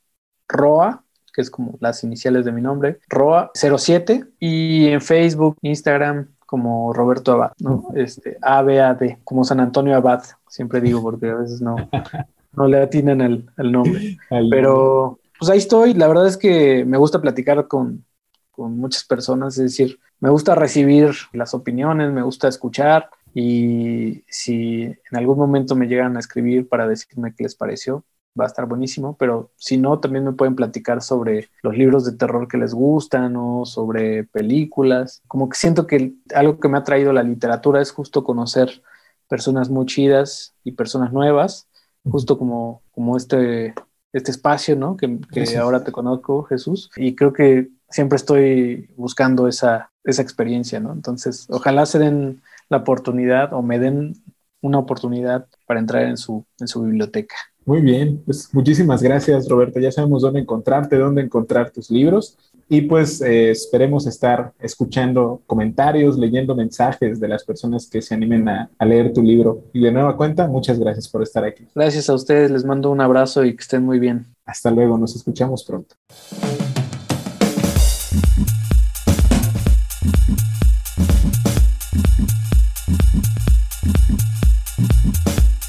roa, 0.49 1.03
que 1.33 1.41
es 1.41 1.51
como 1.51 1.77
las 1.81 2.05
iniciales 2.05 2.45
de 2.45 2.53
mi 2.53 2.61
nombre, 2.61 3.01
roa07. 3.09 4.29
Y 4.39 4.89
en 4.89 5.01
Facebook, 5.01 5.57
Instagram, 5.63 6.29
como 6.47 6.93
Roberto 6.93 7.33
Abad, 7.33 7.53
¿no? 7.59 7.89
Este, 7.95 8.37
ABAD, 8.43 9.19
como 9.25 9.43
San 9.43 9.61
Antonio 9.61 9.97
Abad, 9.97 10.23
siempre 10.53 10.83
digo, 10.83 11.01
porque 11.01 11.31
a 11.31 11.37
veces 11.37 11.63
no, 11.63 11.77
no 12.53 12.67
le 12.67 12.83
atinan 12.83 13.23
el, 13.23 13.49
el 13.57 13.73
nombre. 13.73 14.19
Pero 14.51 15.19
pues 15.39 15.51
ahí 15.51 15.59
estoy, 15.59 15.95
la 15.95 16.09
verdad 16.09 16.27
es 16.27 16.37
que 16.37 16.85
me 16.85 16.99
gusta 16.99 17.23
platicar 17.23 17.67
con, 17.69 18.05
con 18.51 18.77
muchas 18.77 19.05
personas, 19.05 19.57
es 19.57 19.65
decir, 19.65 19.99
me 20.21 20.29
gusta 20.29 20.55
recibir 20.55 21.15
las 21.33 21.55
opiniones, 21.55 22.13
me 22.13 22.23
gusta 22.23 22.49
escuchar 22.49 23.09
y 23.33 24.25
si 24.29 24.83
en 24.83 25.17
algún 25.17 25.39
momento 25.39 25.75
me 25.75 25.87
llegan 25.87 26.17
a 26.17 26.21
escribir 26.21 26.69
para 26.69 26.87
decirme 26.87 27.35
qué 27.35 27.45
les 27.45 27.55
pareció, 27.55 28.05
va 28.39 28.45
a 28.45 28.49
estar 28.49 28.67
buenísimo, 28.67 29.17
pero 29.19 29.53
si 29.57 29.79
no, 29.79 30.01
también 30.01 30.25
me 30.25 30.33
pueden 30.33 30.55
platicar 30.55 31.01
sobre 31.01 31.49
los 31.63 31.77
libros 31.77 32.05
de 32.05 32.13
terror 32.13 32.47
que 32.47 32.59
les 32.59 32.75
gustan 32.75 33.35
o 33.37 33.65
sobre 33.65 34.25
películas. 34.25 35.23
Como 35.27 35.49
que 35.49 35.57
siento 35.57 35.87
que 35.87 36.13
algo 36.35 36.61
que 36.61 36.69
me 36.69 36.77
ha 36.77 36.85
traído 36.85 37.13
la 37.15 37.23
literatura 37.23 37.81
es 37.81 37.91
justo 37.91 38.23
conocer 38.23 38.83
personas 39.33 39.71
muy 39.71 39.87
chidas 39.87 40.53
y 40.63 40.73
personas 40.73 41.11
nuevas, 41.11 41.67
justo 42.05 42.37
como, 42.37 42.83
como 42.91 43.17
este, 43.17 43.73
este 44.13 44.31
espacio, 44.31 44.77
¿no? 44.77 44.95
Que, 44.99 45.19
que 45.33 45.57
ahora 45.57 45.83
te 45.83 45.91
conozco, 45.91 46.43
Jesús, 46.43 46.91
y 46.97 47.15
creo 47.15 47.33
que 47.33 47.71
siempre 47.89 48.17
estoy 48.17 48.91
buscando 48.95 49.49
esa, 49.49 49.91
esa 50.05 50.21
experiencia, 50.21 50.81
¿no? 50.81 50.93
Entonces, 50.93 51.47
ojalá 51.49 51.87
se 51.87 51.99
den 51.99 52.43
la 52.69 52.77
oportunidad 52.77 53.55
o 53.55 53.63
me 53.63 53.79
den 53.79 54.23
una 54.61 54.79
oportunidad 54.79 55.47
para 55.67 55.81
entrar 55.81 56.03
en 56.03 56.19
su, 56.19 56.45
en 56.61 56.69
su 56.69 56.83
biblioteca. 56.83 57.37
Muy 57.65 57.81
bien, 57.81 58.21
pues 58.27 58.53
muchísimas 58.53 59.03
gracias 59.03 59.49
Roberto. 59.49 59.81
Ya 59.81 59.93
sabemos 59.93 60.21
dónde 60.21 60.41
encontrarte, 60.41 60.99
dónde 60.99 61.23
encontrar 61.23 61.71
tus 61.71 61.91
libros 61.91 62.37
y 62.73 62.81
pues 62.81 63.21
eh, 63.21 63.51
esperemos 63.51 64.07
estar 64.07 64.55
escuchando 64.59 65.43
comentarios, 65.47 66.17
leyendo 66.17 66.55
mensajes 66.55 67.21
de 67.21 67.29
las 67.29 67.45
personas 67.45 67.87
que 67.87 68.01
se 68.01 68.15
animen 68.15 68.49
a, 68.49 68.71
a, 68.79 68.87
leer 68.87 69.13
tu 69.13 69.23
libro. 69.23 69.65
Y 69.75 69.83
de 69.83 69.93
nueva 69.93 70.17
cuenta, 70.17 70.49
muchas 70.49 70.79
gracias 70.79 71.07
por 71.07 71.23
estar 71.23 71.45
aquí. 71.45 71.67
Gracias 71.75 72.09
a 72.09 72.15
ustedes, 72.15 72.51
les 72.51 72.65
mando 72.65 72.91
un 72.91 73.03
abrazo 73.03 73.45
y 73.45 73.55
que 73.55 73.61
estén 73.61 73.85
muy 73.85 73.99
bien. 73.99 74.25
Hasta 74.47 74.71
luego, 74.71 74.97
nos 74.97 75.15
escuchamos 75.15 75.65
pronto. 75.65 75.97